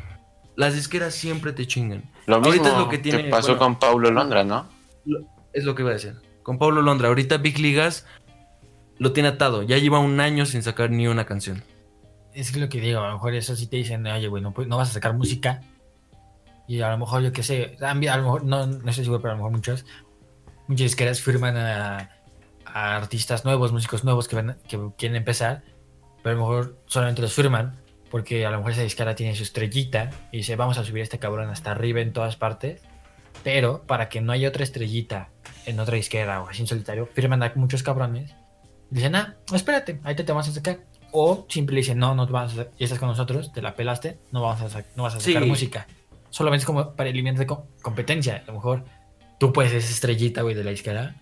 Las 0.56 0.74
disqueras 0.76 1.14
siempre 1.14 1.52
te 1.54 1.68
chingan. 1.68 2.10
Lo 2.28 2.36
Ahorita 2.38 2.52
mismo 2.64 2.68
es 2.68 2.78
lo 2.86 2.90
que 2.90 2.98
tiene- 2.98 3.24
que 3.26 3.30
pasó 3.30 3.50
bueno. 3.50 3.60
con 3.60 3.80
Paulo 3.80 4.10
Londra, 4.12 4.44
¿no? 4.44 4.68
Es 5.54 5.64
lo 5.64 5.76
que 5.76 5.82
iba 5.84 5.92
a 5.92 5.94
decir. 5.96 6.16
Con 6.44 6.58
Pablo 6.58 6.82
Londra, 6.82 7.08
ahorita 7.10 7.38
Big 7.38 7.60
Ligas 7.60 8.06
lo 8.98 9.12
tiene 9.14 9.30
atado. 9.30 9.64
Ya 9.64 9.78
lleva 9.78 10.00
un 10.00 10.20
año 10.20 10.46
sin 10.46 10.64
sacar 10.64 10.92
ni 10.92 11.08
una 11.08 11.26
canción. 11.26 11.64
Es 12.34 12.52
que 12.52 12.60
lo 12.60 12.70
que 12.70 12.80
digo, 12.82 13.00
a 13.00 13.08
lo 13.08 13.14
mejor 13.14 13.34
eso 13.34 13.56
sí 13.56 13.68
te 13.68 13.78
dicen, 13.78 14.06
oye, 14.08 14.28
güey, 14.28 14.44
no, 14.44 14.54
no 14.68 14.78
vas 14.78 14.90
a 14.92 14.94
sacar 14.94 15.14
música. 15.14 15.62
Y 16.68 16.82
a 16.82 16.90
lo 16.90 16.98
mejor, 16.98 17.22
yo 17.22 17.32
qué 17.32 17.44
sé, 17.44 17.78
mí- 17.96 18.08
a 18.08 18.18
lo 18.18 18.24
mejor, 18.24 18.44
no, 18.44 18.66
no 18.66 18.90
estoy 18.90 19.06
seguro, 19.06 19.22
pero 19.22 19.34
a 19.34 19.36
lo 19.36 19.44
mejor 19.44 19.52
muchos, 19.52 19.86
muchas 20.68 20.86
disqueras 20.86 21.22
firman 21.22 21.56
a, 21.58 22.10
a 22.66 22.96
artistas 22.96 23.46
nuevos, 23.46 23.72
músicos 23.72 24.04
nuevos 24.04 24.28
que, 24.28 24.36
van- 24.36 24.58
que 24.68 24.80
quieren 24.98 25.16
empezar, 25.16 25.64
pero 26.24 26.36
a 26.36 26.40
lo 26.40 26.46
mejor 26.48 26.78
solamente 26.88 27.22
los 27.22 27.34
firman 27.34 27.80
porque 28.10 28.46
a 28.46 28.50
lo 28.52 28.58
mejor 28.58 28.72
esa 28.72 28.82
disquera 28.84 29.14
tiene 29.16 29.36
su 29.36 29.44
estrellita 29.44 30.10
y 30.32 30.38
dice, 30.38 30.56
vamos 30.56 30.78
a 30.78 30.84
subir 30.86 31.02
a 31.02 31.04
este 31.04 31.20
cabrón 31.20 31.50
hasta 31.50 31.72
arriba 31.72 32.00
en 32.02 32.14
todas 32.14 32.36
partes, 32.38 32.82
pero 33.44 33.84
para 33.84 34.10
que 34.10 34.22
no 34.22 34.32
haya 34.32 34.48
otra 34.48 34.64
estrellita 34.64 35.30
en 35.66 35.80
otra 35.80 35.96
disquera 35.96 36.42
o 36.42 36.48
así 36.50 36.62
en 36.62 36.68
solitario, 36.68 37.08
firman 37.14 37.44
a 37.44 37.52
muchos 37.56 37.84
cabrones 37.84 38.32
y 38.92 38.96
dicen, 38.96 39.16
ah, 39.16 39.36
espérate, 39.54 40.00
ahí 40.04 40.16
te, 40.16 40.24
te 40.24 40.32
vamos 40.32 40.48
a 40.48 40.52
sacar. 40.52 40.80
O 41.12 41.46
simple 41.50 41.78
dicen, 41.78 41.98
no, 41.98 42.14
no 42.16 42.26
te 42.26 42.34
vamos 42.34 42.54
a 42.54 42.56
sacar, 42.56 42.72
ya 42.78 42.84
estás 42.86 43.00
con 43.00 43.10
nosotros, 43.10 43.52
te 43.52 43.62
la 43.62 43.76
pelaste, 43.76 44.20
no, 44.32 44.42
vamos 44.42 44.76
a 44.76 44.84
no 44.96 45.04
vas 45.04 45.16
a 45.16 45.20
sacar 45.20 45.44
Sí. 45.44 45.50
música. 45.50 45.88
Solamente 46.36 46.64
es 46.64 46.66
como 46.66 46.94
para 46.98 47.10
eliminar 47.10 47.40
de 47.40 47.46
co- 47.48 47.70
competencia. 47.82 48.44
A 48.44 48.48
lo 48.48 48.54
mejor 48.56 48.84
tú 49.40 49.54
puedes 49.54 49.72
ser 49.72 49.80
esa 49.80 49.92
estrellita, 49.94 50.42
güey, 50.42 50.54
de 50.54 50.66
la 50.66 50.72
disquera. 50.72 51.16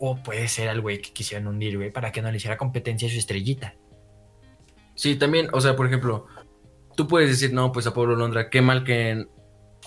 O 0.00 0.16
puedes 0.20 0.50
ser 0.50 0.66
el 0.66 0.80
güey 0.80 1.00
que 1.00 1.12
quisieran 1.12 1.46
hundir, 1.46 1.76
güey, 1.76 1.92
para 1.92 2.10
que 2.10 2.20
no 2.22 2.28
le 2.32 2.38
hiciera 2.38 2.56
competencia 2.56 3.06
a 3.06 3.12
su 3.12 3.18
estrellita. 3.18 3.76
Sí, 4.96 5.14
también, 5.14 5.48
o 5.52 5.60
sea, 5.60 5.76
por 5.76 5.86
ejemplo, 5.86 6.26
tú 6.96 7.06
puedes 7.06 7.30
decir, 7.30 7.52
no, 7.52 7.70
pues 7.70 7.86
a 7.86 7.94
Pablo 7.94 8.16
Londra, 8.16 8.50
qué 8.50 8.60
mal 8.60 8.82
que 8.82 9.26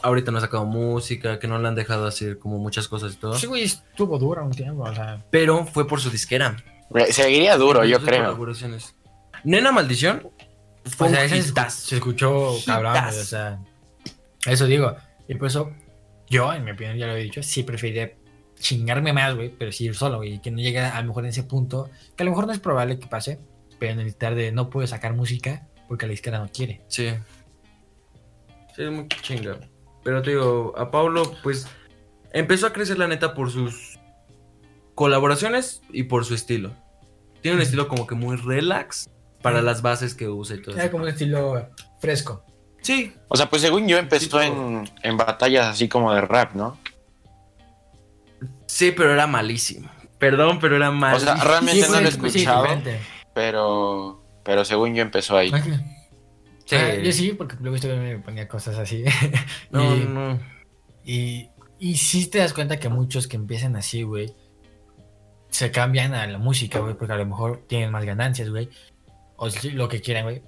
ahorita 0.01 0.31
no 0.31 0.37
ha 0.37 0.41
sacado 0.41 0.65
música, 0.65 1.37
que 1.37 1.49
no 1.49 1.59
le 1.59 1.67
han 1.67 1.75
dejado 1.75 2.07
hacer 2.07 2.39
como 2.39 2.57
muchas 2.57 2.87
cosas 2.87 3.15
y 3.15 3.17
todo. 3.17 3.35
Sí, 3.35 3.47
güey, 3.47 3.63
estuvo 3.63 4.17
duro 4.17 4.45
un 4.45 4.51
tiempo, 4.51 4.83
o 4.83 4.95
sea. 4.95 5.21
Pero 5.31 5.65
fue 5.65 5.85
por 5.85 5.99
su 5.99 6.09
disquera. 6.09 6.55
Seguiría 7.09 7.57
duro, 7.57 7.83
yo 7.83 7.99
creo. 8.01 8.37
Nena 9.43 9.73
Maldición 9.73 10.29
fue 10.85 11.07
O 11.07 11.11
sea, 11.11 11.25
ese 11.25 11.41
se, 11.41 11.95
escuchó 11.95 12.53
cabrón, 12.65 12.93
güey, 12.93 13.19
o 13.19 13.23
sea. 13.25 13.59
Eso 14.45 14.65
digo. 14.65 14.95
Y 15.27 15.35
por 15.35 15.47
eso, 15.47 15.71
yo, 16.29 16.53
en 16.53 16.63
mi 16.63 16.71
opinión, 16.71 16.97
ya 16.97 17.07
lo 17.07 17.15
he 17.15 17.21
dicho, 17.23 17.43
sí 17.43 17.63
preferiría 17.63 18.13
chingarme 18.59 19.13
más, 19.13 19.35
güey, 19.35 19.49
pero 19.49 19.71
sí 19.71 19.85
ir 19.85 19.95
solo, 19.95 20.17
güey, 20.17 20.35
y 20.35 20.39
que 20.39 20.51
no 20.51 20.59
llegue 20.59 20.79
a 20.79 21.01
lo 21.01 21.07
mejor 21.07 21.23
en 21.23 21.29
ese 21.29 21.43
punto, 21.43 21.89
que 22.15 22.23
a 22.23 22.25
lo 22.25 22.31
mejor 22.31 22.47
no 22.47 22.53
es 22.53 22.59
probable 22.59 22.99
que 22.99 23.07
pase, 23.07 23.39
pero 23.79 23.95
necesitar 23.95 24.35
de 24.35 24.51
no 24.51 24.69
puedo 24.69 24.85
sacar 24.87 25.13
música 25.15 25.67
porque 25.87 26.05
la 26.05 26.11
disquera 26.11 26.39
no 26.39 26.49
quiere. 26.49 26.81
Sí. 26.87 27.09
Sí, 28.75 28.83
es 28.83 28.91
muy 28.91 29.07
chinga. 29.07 29.59
Pero 30.03 30.21
te 30.21 30.31
digo, 30.31 30.73
a 30.77 30.89
Pablo, 30.91 31.23
pues, 31.43 31.67
empezó 32.33 32.67
a 32.67 32.73
crecer 32.73 32.97
la 32.97 33.07
neta 33.07 33.33
por 33.33 33.51
sus 33.51 33.99
colaboraciones 34.95 35.81
y 35.91 36.03
por 36.03 36.25
su 36.25 36.35
estilo. 36.35 36.71
Tiene 37.41 37.57
un 37.57 37.61
estilo 37.63 37.87
como 37.87 38.07
que 38.07 38.15
muy 38.15 38.37
relax 38.37 39.09
para 39.41 39.61
las 39.61 39.81
bases 39.81 40.13
que 40.13 40.29
usa 40.29 40.55
y 40.57 40.61
todo 40.61 40.75
Era 40.75 40.83
eso. 40.83 40.91
como 40.91 41.03
un 41.03 41.09
estilo 41.09 41.69
fresco. 41.99 42.45
Sí, 42.81 43.13
O 43.27 43.37
sea, 43.37 43.49
pues 43.49 43.61
según 43.61 43.87
yo 43.87 43.97
empezó 43.97 44.41
en, 44.41 44.89
en 45.03 45.17
batallas 45.17 45.67
así 45.67 45.87
como 45.87 46.13
de 46.13 46.21
rap, 46.21 46.53
¿no? 46.53 46.77
sí, 48.65 48.91
pero 48.91 49.13
era 49.13 49.27
malísimo. 49.27 49.89
Perdón, 50.17 50.59
pero 50.59 50.75
era 50.75 50.89
O 50.89 50.93
malísimo. 50.93 51.35
sea, 51.35 51.43
realmente 51.43 51.81
Sí, 51.85 51.91
no 51.91 52.01
lo 52.01 52.07
he 52.07 52.29
sí, 52.31 52.45
pero, 53.33 54.23
pero 54.43 54.65
según 54.65 54.95
yo 54.95 55.01
empezó 55.01 55.37
ahí. 55.37 55.51
Sí. 56.65 56.75
Ah, 56.75 56.95
yo 56.95 57.11
sí, 57.11 57.33
porque 57.33 57.55
luego 57.59 57.75
güey 57.75 57.87
me 57.97 58.17
ponía 58.19 58.47
cosas 58.47 58.77
así. 58.77 59.03
No, 59.71 59.95
y, 59.95 59.99
no. 60.01 60.39
Y, 61.03 61.49
y 61.79 61.97
sí 61.97 62.27
te 62.27 62.39
das 62.39 62.53
cuenta 62.53 62.79
que 62.79 62.87
muchos 62.89 63.27
que 63.27 63.35
empiezan 63.35 63.75
así, 63.75 64.03
güey, 64.03 64.33
se 65.49 65.71
cambian 65.71 66.13
a 66.13 66.25
la 66.27 66.37
música, 66.37 66.79
güey, 66.79 66.93
porque 66.95 67.13
a 67.13 67.17
lo 67.17 67.25
mejor 67.25 67.65
tienen 67.67 67.91
más 67.91 68.05
ganancias, 68.05 68.49
güey. 68.49 68.69
O 69.35 69.49
lo 69.73 69.89
que 69.89 70.01
quieran, 70.01 70.23
güey. 70.23 70.43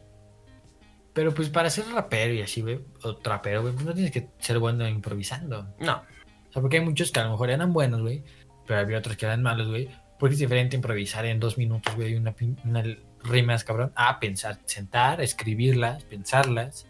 Pero 1.13 1.33
pues 1.33 1.49
para 1.49 1.69
ser 1.69 1.85
rapero 1.87 2.33
y 2.33 2.41
así, 2.41 2.61
güey, 2.61 2.79
o 3.03 3.15
trapero, 3.15 3.61
güey, 3.61 3.73
pues 3.73 3.85
no 3.85 3.93
tienes 3.93 4.11
que 4.11 4.29
ser 4.39 4.59
bueno 4.59 4.87
improvisando. 4.87 5.67
No. 5.79 5.97
O 5.97 6.51
sea, 6.51 6.61
porque 6.61 6.77
hay 6.77 6.85
muchos 6.85 7.11
que 7.11 7.19
a 7.19 7.25
lo 7.25 7.31
mejor 7.31 7.51
eran 7.51 7.71
buenos, 7.71 8.01
güey, 8.01 8.23
pero 8.65 8.79
había 8.79 8.97
otros 8.97 9.17
que 9.17 9.25
eran 9.25 9.43
malos, 9.43 9.67
güey. 9.67 9.89
Porque 10.19 10.33
es 10.33 10.39
diferente 10.39 10.75
improvisar 10.75 11.25
en 11.25 11.39
dos 11.39 11.57
minutos, 11.57 11.95
güey, 11.95 12.15
una, 12.15 12.35
una 12.63 12.83
rimas, 13.23 13.63
cabrón, 13.63 13.91
a 13.95 14.19
pensar, 14.19 14.59
sentar, 14.65 15.21
escribirlas, 15.21 16.03
pensarlas 16.03 16.87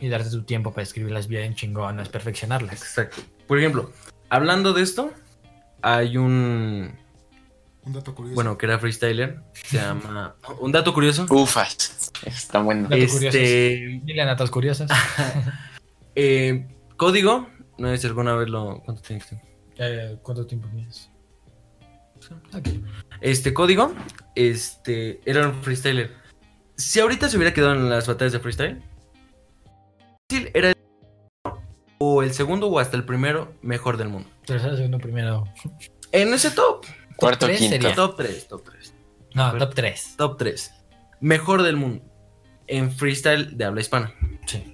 y 0.00 0.08
darte 0.08 0.30
tu 0.30 0.42
tiempo 0.42 0.70
para 0.70 0.82
escribirlas 0.82 1.28
bien 1.28 1.54
chingonas, 1.54 2.08
perfeccionarlas. 2.08 2.74
Exacto. 2.74 3.22
Por 3.46 3.58
ejemplo, 3.58 3.92
hablando 4.28 4.72
de 4.72 4.82
esto, 4.82 5.12
hay 5.82 6.16
un. 6.16 6.92
Un 7.88 7.94
dato 7.94 8.14
curioso. 8.14 8.34
Bueno, 8.34 8.58
que 8.58 8.66
era 8.66 8.78
freestyler. 8.78 9.40
Se 9.54 9.78
llama. 9.78 10.36
Un 10.60 10.72
dato 10.72 10.92
curioso. 10.92 11.26
Ufas. 11.30 12.12
Está 12.22 12.60
bueno. 12.60 12.82
Datos 12.86 13.22
Este. 13.22 14.00
Dile 14.04 14.20
a 14.20 14.26
natas 14.26 14.50
curiosas. 14.50 14.90
eh, 16.14 16.68
código. 16.98 17.48
No 17.78 17.88
sé 17.88 17.96
si 17.96 18.06
alguna 18.06 18.34
vez 18.34 18.50
lo. 18.50 18.82
¿Cuánto 18.84 19.00
tienes? 19.00 19.26
tú? 19.26 19.36
Eh, 19.78 20.18
¿Cuánto 20.22 20.46
tiempo 20.46 20.68
tienes? 20.68 21.08
Ok. 22.52 22.68
Este 23.22 23.54
código. 23.54 23.94
Este. 24.34 25.22
Era 25.24 25.48
un 25.48 25.62
freestyler. 25.62 26.12
Si 26.76 27.00
ahorita 27.00 27.30
se 27.30 27.38
hubiera 27.38 27.54
quedado 27.54 27.72
en 27.72 27.88
las 27.88 28.06
batallas 28.06 28.34
de 28.34 28.40
freestyle. 28.40 28.82
Era 30.52 30.68
el. 30.68 30.74
O 31.96 32.22
el 32.22 32.34
segundo 32.34 32.68
o 32.68 32.78
hasta 32.80 32.98
el 32.98 33.04
primero 33.06 33.54
mejor 33.62 33.96
del 33.96 34.10
mundo. 34.10 34.28
Tercero, 34.44 34.76
segundo, 34.76 34.98
primero. 34.98 35.44
En 36.12 36.34
ese 36.34 36.50
top. 36.50 36.84
Cuarto, 37.18 37.46
tres 37.46 37.58
quinto. 37.58 37.72
sería. 37.74 37.94
Top 37.94 38.16
3, 38.16 38.48
top 38.48 38.64
3. 38.64 38.94
No, 39.34 39.52
Pero- 39.52 39.66
top 39.66 39.74
3. 39.74 40.14
Top 40.16 40.38
3. 40.38 40.72
Mejor 41.20 41.62
del 41.62 41.76
mundo. 41.76 42.04
En 42.66 42.92
freestyle 42.92 43.56
de 43.56 43.64
habla 43.64 43.80
hispana. 43.80 44.14
Sí. 44.46 44.72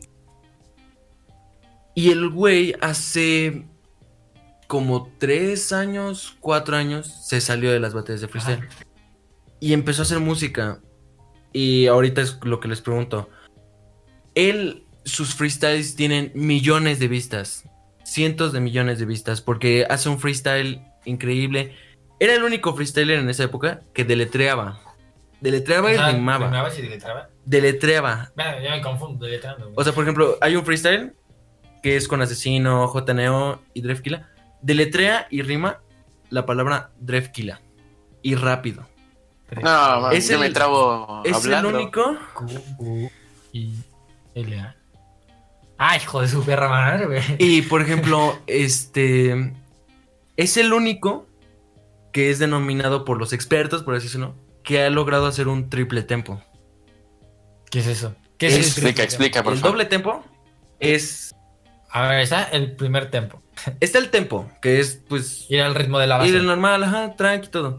Y 1.94 2.10
el 2.10 2.28
güey 2.28 2.74
hace 2.80 3.66
como 4.66 5.10
3 5.18 5.72
años, 5.72 6.36
4 6.40 6.76
años, 6.76 7.06
se 7.28 7.40
salió 7.40 7.70
de 7.72 7.80
las 7.80 7.94
batallas 7.94 8.20
de 8.20 8.28
freestyle. 8.28 8.68
Y 9.60 9.72
empezó 9.72 10.02
a 10.02 10.04
hacer 10.04 10.20
música. 10.20 10.80
Y 11.52 11.86
ahorita 11.86 12.20
es 12.20 12.38
lo 12.42 12.58
que 12.60 12.68
les 12.68 12.80
pregunto. 12.80 13.30
Él, 14.34 14.84
sus 15.04 15.34
freestyles 15.34 15.94
tienen 15.94 16.32
millones 16.34 16.98
de 16.98 17.06
vistas. 17.08 17.64
Cientos 18.04 18.52
de 18.52 18.60
millones 18.60 18.98
de 18.98 19.06
vistas. 19.06 19.40
Porque 19.40 19.86
hace 19.88 20.08
un 20.08 20.18
freestyle 20.18 20.82
increíble. 21.04 21.76
Era 22.20 22.34
el 22.34 22.42
único 22.44 22.74
freestyler 22.74 23.18
en 23.18 23.28
esa 23.28 23.44
época 23.44 23.80
que 23.92 24.04
deletreaba. 24.04 24.80
Deletreaba 25.40 25.92
y 25.92 25.96
rimaba. 25.96 26.46
rimabas 26.46 26.78
y 26.78 26.82
deletreaba. 26.82 27.28
Deletreaba. 27.44 28.30
Bueno, 28.34 28.60
ya 28.62 28.70
me 28.70 28.80
confundo 28.80 29.26
deletrando. 29.26 29.64
güey. 29.66 29.74
O 29.76 29.84
sea, 29.84 29.92
por 29.92 30.04
ejemplo, 30.04 30.38
hay 30.40 30.56
un 30.56 30.64
freestyle 30.64 31.12
que 31.82 31.96
es 31.96 32.08
con 32.08 32.22
Asesino, 32.22 32.86
JNO 32.92 33.60
y 33.74 33.82
Drefkila. 33.82 34.30
Deletrea 34.62 35.26
y 35.30 35.42
rima 35.42 35.80
la 36.30 36.46
palabra 36.46 36.90
Drefkila. 37.00 37.60
Y 38.22 38.36
rápido. 38.36 38.86
No, 39.62 40.00
man, 40.00 40.12
Es 40.16 40.28
yo 40.28 40.38
me 40.38 40.46
el- 40.46 40.54
trabo 40.54 41.20
Es 41.24 41.36
hablando. 41.36 41.68
el 41.68 41.74
único. 41.76 42.16
Q, 42.78 43.10
I, 43.52 43.74
L, 44.34 44.58
A. 44.60 44.74
Ay, 45.76 46.00
hijo 46.00 46.22
de 46.22 46.28
su 46.28 46.42
perra 46.44 46.68
madre, 46.68 47.04
güey. 47.06 47.20
Y 47.38 47.62
por 47.62 47.82
ejemplo, 47.82 48.38
este. 48.46 49.52
Es 50.36 50.56
el 50.56 50.72
único 50.72 51.26
que 52.14 52.30
es 52.30 52.38
denominado 52.38 53.04
por 53.04 53.18
los 53.18 53.32
expertos, 53.32 53.82
por 53.82 53.96
así 53.96 54.06
decirlo, 54.06 54.36
que 54.62 54.80
ha 54.82 54.88
logrado 54.88 55.26
hacer 55.26 55.48
un 55.48 55.68
triple 55.68 56.02
tempo. 56.04 56.40
¿Qué 57.70 57.80
es 57.80 57.86
eso? 57.88 58.14
¿Qué 58.38 58.46
Es- 58.46 58.54
el 58.54 58.60
Explica, 58.60 58.86
triple 58.88 59.04
explica, 59.04 59.42
por 59.42 59.52
El 59.52 59.58
favor. 59.58 59.72
doble 59.72 59.84
tempo 59.86 60.24
es. 60.78 61.34
A 61.90 62.08
ver, 62.08 62.20
está 62.20 62.44
el 62.44 62.76
primer 62.76 63.10
tempo. 63.10 63.42
Está 63.80 63.98
el 63.98 64.10
tempo, 64.10 64.48
que 64.62 64.78
es 64.80 65.02
pues. 65.08 65.46
Ir 65.50 65.60
al 65.60 65.74
ritmo 65.74 65.98
de 65.98 66.06
la 66.06 66.16
base. 66.18 66.28
Ir 66.30 66.36
el 66.36 66.46
normal, 66.46 66.84
ajá, 66.84 67.14
tranqui, 67.16 67.48
todo. 67.48 67.78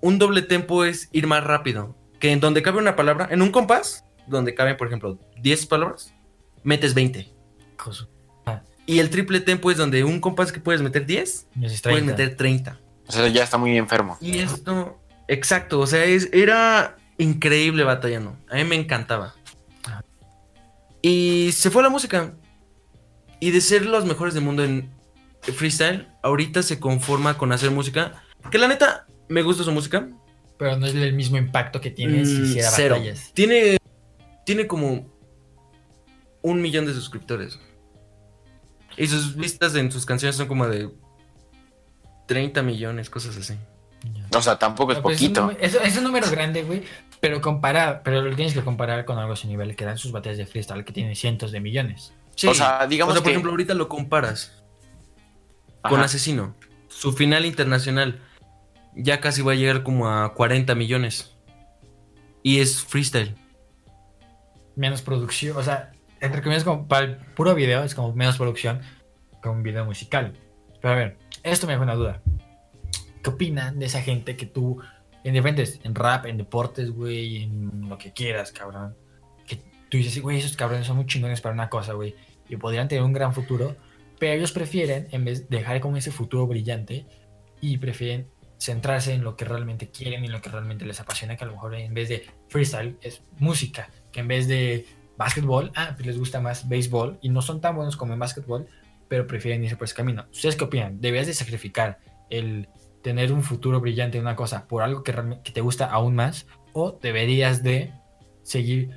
Un 0.00 0.18
doble 0.18 0.40
tempo 0.42 0.84
es 0.84 1.08
ir 1.12 1.26
más 1.26 1.44
rápido. 1.44 1.96
Que 2.18 2.32
en 2.32 2.40
donde 2.40 2.62
cabe 2.62 2.78
una 2.78 2.96
palabra, 2.96 3.28
en 3.30 3.42
un 3.42 3.50
compás, 3.50 4.04
donde 4.26 4.54
caben, 4.54 4.76
por 4.78 4.86
ejemplo, 4.86 5.18
10 5.42 5.66
palabras, 5.66 6.14
metes 6.64 6.94
20. 6.94 7.30
Hijo 7.74 7.90
de 7.90 7.96
su- 7.96 8.08
Y 8.86 9.00
el 9.00 9.10
triple 9.10 9.40
tempo 9.40 9.70
es 9.70 9.76
donde 9.76 10.02
un 10.04 10.20
compás 10.20 10.50
que 10.52 10.60
puedes 10.60 10.80
meter 10.80 11.04
10, 11.04 11.46
me 11.54 11.64
dices 11.66 11.82
puedes 11.82 11.98
30. 11.98 12.12
meter 12.12 12.36
30. 12.36 12.80
O 13.08 13.12
sea, 13.12 13.28
ya 13.28 13.44
está 13.44 13.56
muy 13.58 13.76
enfermo. 13.76 14.16
Y 14.20 14.38
esto, 14.38 14.98
exacto, 15.28 15.80
o 15.80 15.86
sea, 15.86 16.04
es, 16.04 16.28
era 16.32 16.96
increíble 17.18 17.84
batallando. 17.84 18.36
A 18.50 18.56
mí 18.56 18.64
me 18.64 18.74
encantaba. 18.76 19.34
Y 21.02 21.50
se 21.52 21.70
fue 21.70 21.82
a 21.82 21.84
la 21.84 21.90
música. 21.90 22.34
Y 23.38 23.50
de 23.50 23.60
ser 23.60 23.86
los 23.86 24.04
mejores 24.06 24.34
del 24.34 24.42
mundo 24.42 24.64
en 24.64 24.90
freestyle, 25.42 26.08
ahorita 26.22 26.62
se 26.62 26.80
conforma 26.80 27.38
con 27.38 27.52
hacer 27.52 27.70
música. 27.70 28.22
Que 28.50 28.58
la 28.58 28.66
neta, 28.68 29.06
me 29.28 29.42
gusta 29.42 29.62
su 29.62 29.72
música. 29.72 30.08
Pero 30.58 30.76
no 30.78 30.86
es 30.86 30.94
el 30.94 31.12
mismo 31.12 31.36
impacto 31.36 31.80
que 31.80 31.90
tiene 31.90 32.24
si 32.24 32.32
Mm, 32.38 32.44
hiciera 32.44 32.70
cero. 32.70 32.94
batallas. 32.96 33.30
Tiene, 33.34 33.76
tiene 34.44 34.66
como 34.66 35.06
un 36.42 36.60
millón 36.62 36.86
de 36.86 36.94
suscriptores. 36.94 37.58
Y 38.96 39.06
sus 39.06 39.36
vistas 39.36 39.74
en 39.74 39.92
sus 39.92 40.06
canciones 40.06 40.36
son 40.36 40.48
como 40.48 40.66
de 40.66 40.88
30 42.26 42.62
millones, 42.62 43.10
cosas 43.10 43.36
así. 43.36 43.54
O 44.34 44.42
sea, 44.42 44.58
tampoco 44.58 44.92
es 44.92 44.98
No, 44.98 45.02
pues 45.02 45.16
poquito. 45.18 45.46
un 45.48 45.56
Es, 45.60 45.74
es 45.74 45.96
un 45.96 46.04
número 46.04 46.30
grande, 46.30 46.62
güey. 46.62 46.82
Pero 47.20 47.40
comparar, 47.40 48.02
pero 48.04 48.20
lo 48.22 48.34
tienes 48.36 48.52
que 48.54 48.62
comparar 48.62 49.04
con 49.04 49.18
algo 49.18 49.32
a 49.32 49.36
su 49.36 49.48
nivel 49.48 49.74
que 49.74 49.84
dan 49.84 49.96
sus 49.98 50.12
batallas 50.12 50.36
de 50.38 50.46
freestyle 50.46 50.84
que 50.84 50.92
tienen 50.92 51.16
cientos 51.16 51.50
de 51.50 51.60
millones. 51.60 52.12
Sí. 52.34 52.46
O 52.46 52.54
sea, 52.54 52.86
digamos 52.86 53.14
por 53.14 53.22
que- 53.24 53.30
ejemplo, 53.30 53.50
ahorita 53.50 53.74
lo 53.74 53.88
comparas 53.88 54.62
con. 55.82 56.00
Asesino. 56.00 56.54
Su 56.88 57.12
final 57.12 57.44
internacional 57.46 58.20
ya 58.94 59.20
casi 59.20 59.42
va 59.42 59.52
a 59.52 59.54
llegar 59.54 59.82
como 59.82 60.08
a 60.10 60.34
40 60.34 60.74
millones. 60.74 61.32
Y 62.42 62.60
es 62.60 62.82
freestyle. 62.84 63.34
Menos 64.76 65.00
producción, 65.02 65.56
o 65.56 65.62
sea, 65.62 65.92
entre 66.20 66.42
comillas, 66.42 66.64
como 66.64 66.86
para 66.86 67.06
el 67.06 67.16
puro 67.16 67.54
video 67.54 67.82
es 67.82 67.94
como 67.94 68.12
menos 68.14 68.36
producción 68.36 68.80
que 69.42 69.48
un 69.48 69.62
video 69.62 69.84
musical. 69.86 70.34
Pero 70.82 70.94
a 70.94 70.96
ver, 70.96 71.18
esto 71.52 71.66
me 71.66 71.72
deja 71.72 71.84
una 71.84 71.94
duda. 71.94 72.22
¿Qué 73.22 73.30
opinan 73.30 73.78
de 73.78 73.86
esa 73.86 74.02
gente 74.02 74.36
que 74.36 74.46
tú, 74.46 74.80
en 75.24 75.34
diferentes, 75.34 75.80
en 75.84 75.94
rap, 75.94 76.26
en 76.26 76.36
deportes, 76.36 76.90
güey, 76.90 77.44
en 77.44 77.88
lo 77.88 77.98
que 77.98 78.12
quieras, 78.12 78.52
cabrón? 78.52 78.96
Que 79.46 79.56
tú 79.88 79.96
dices, 79.96 80.20
güey, 80.20 80.38
esos 80.38 80.56
cabrones 80.56 80.86
son 80.86 80.96
muy 80.96 81.06
chingones 81.06 81.40
para 81.40 81.54
una 81.54 81.68
cosa, 81.68 81.92
güey, 81.92 82.14
y 82.48 82.56
podrían 82.56 82.88
tener 82.88 83.04
un 83.04 83.12
gran 83.12 83.32
futuro, 83.32 83.76
pero 84.18 84.32
ellos 84.32 84.52
prefieren, 84.52 85.08
en 85.10 85.24
vez 85.24 85.48
de 85.48 85.58
dejar 85.58 85.80
como 85.80 85.96
ese 85.96 86.10
futuro 86.10 86.46
brillante, 86.46 87.06
y 87.60 87.78
prefieren 87.78 88.28
centrarse 88.58 89.12
en 89.12 89.22
lo 89.22 89.36
que 89.36 89.44
realmente 89.44 89.90
quieren 89.90 90.24
y 90.24 90.28
lo 90.28 90.40
que 90.40 90.50
realmente 90.50 90.84
les 90.84 91.00
apasiona, 91.00 91.36
que 91.36 91.44
a 91.44 91.46
lo 91.46 91.54
mejor 91.54 91.74
en 91.74 91.94
vez 91.94 92.08
de 92.08 92.26
freestyle 92.48 92.96
es 93.02 93.22
música, 93.38 93.90
que 94.12 94.20
en 94.20 94.28
vez 94.28 94.48
de 94.48 94.86
básquetbol, 95.16 95.72
ah, 95.74 95.92
pues 95.94 96.06
les 96.06 96.18
gusta 96.18 96.40
más 96.40 96.68
béisbol 96.68 97.18
y 97.22 97.28
no 97.28 97.42
son 97.42 97.60
tan 97.60 97.76
buenos 97.76 97.96
como 97.96 98.12
en 98.12 98.18
básquetbol, 98.18 98.66
pero 99.08 99.26
prefieren 99.26 99.62
irse 99.64 99.76
por 99.76 99.84
ese 99.86 99.94
camino. 99.94 100.26
¿Ustedes 100.32 100.56
qué 100.56 100.64
opinan? 100.64 101.00
¿Debías 101.00 101.26
de 101.26 101.34
sacrificar 101.34 101.98
el 102.30 102.68
tener 103.02 103.32
un 103.32 103.42
futuro 103.42 103.80
brillante 103.80 104.18
en 104.18 104.22
una 104.24 104.36
cosa 104.36 104.66
por 104.66 104.82
algo 104.82 105.02
que, 105.02 105.14
que 105.44 105.52
te 105.52 105.60
gusta 105.60 105.86
aún 105.86 106.14
más? 106.14 106.46
¿O 106.72 106.98
deberías 107.00 107.62
de 107.62 107.92
seguir 108.42 108.90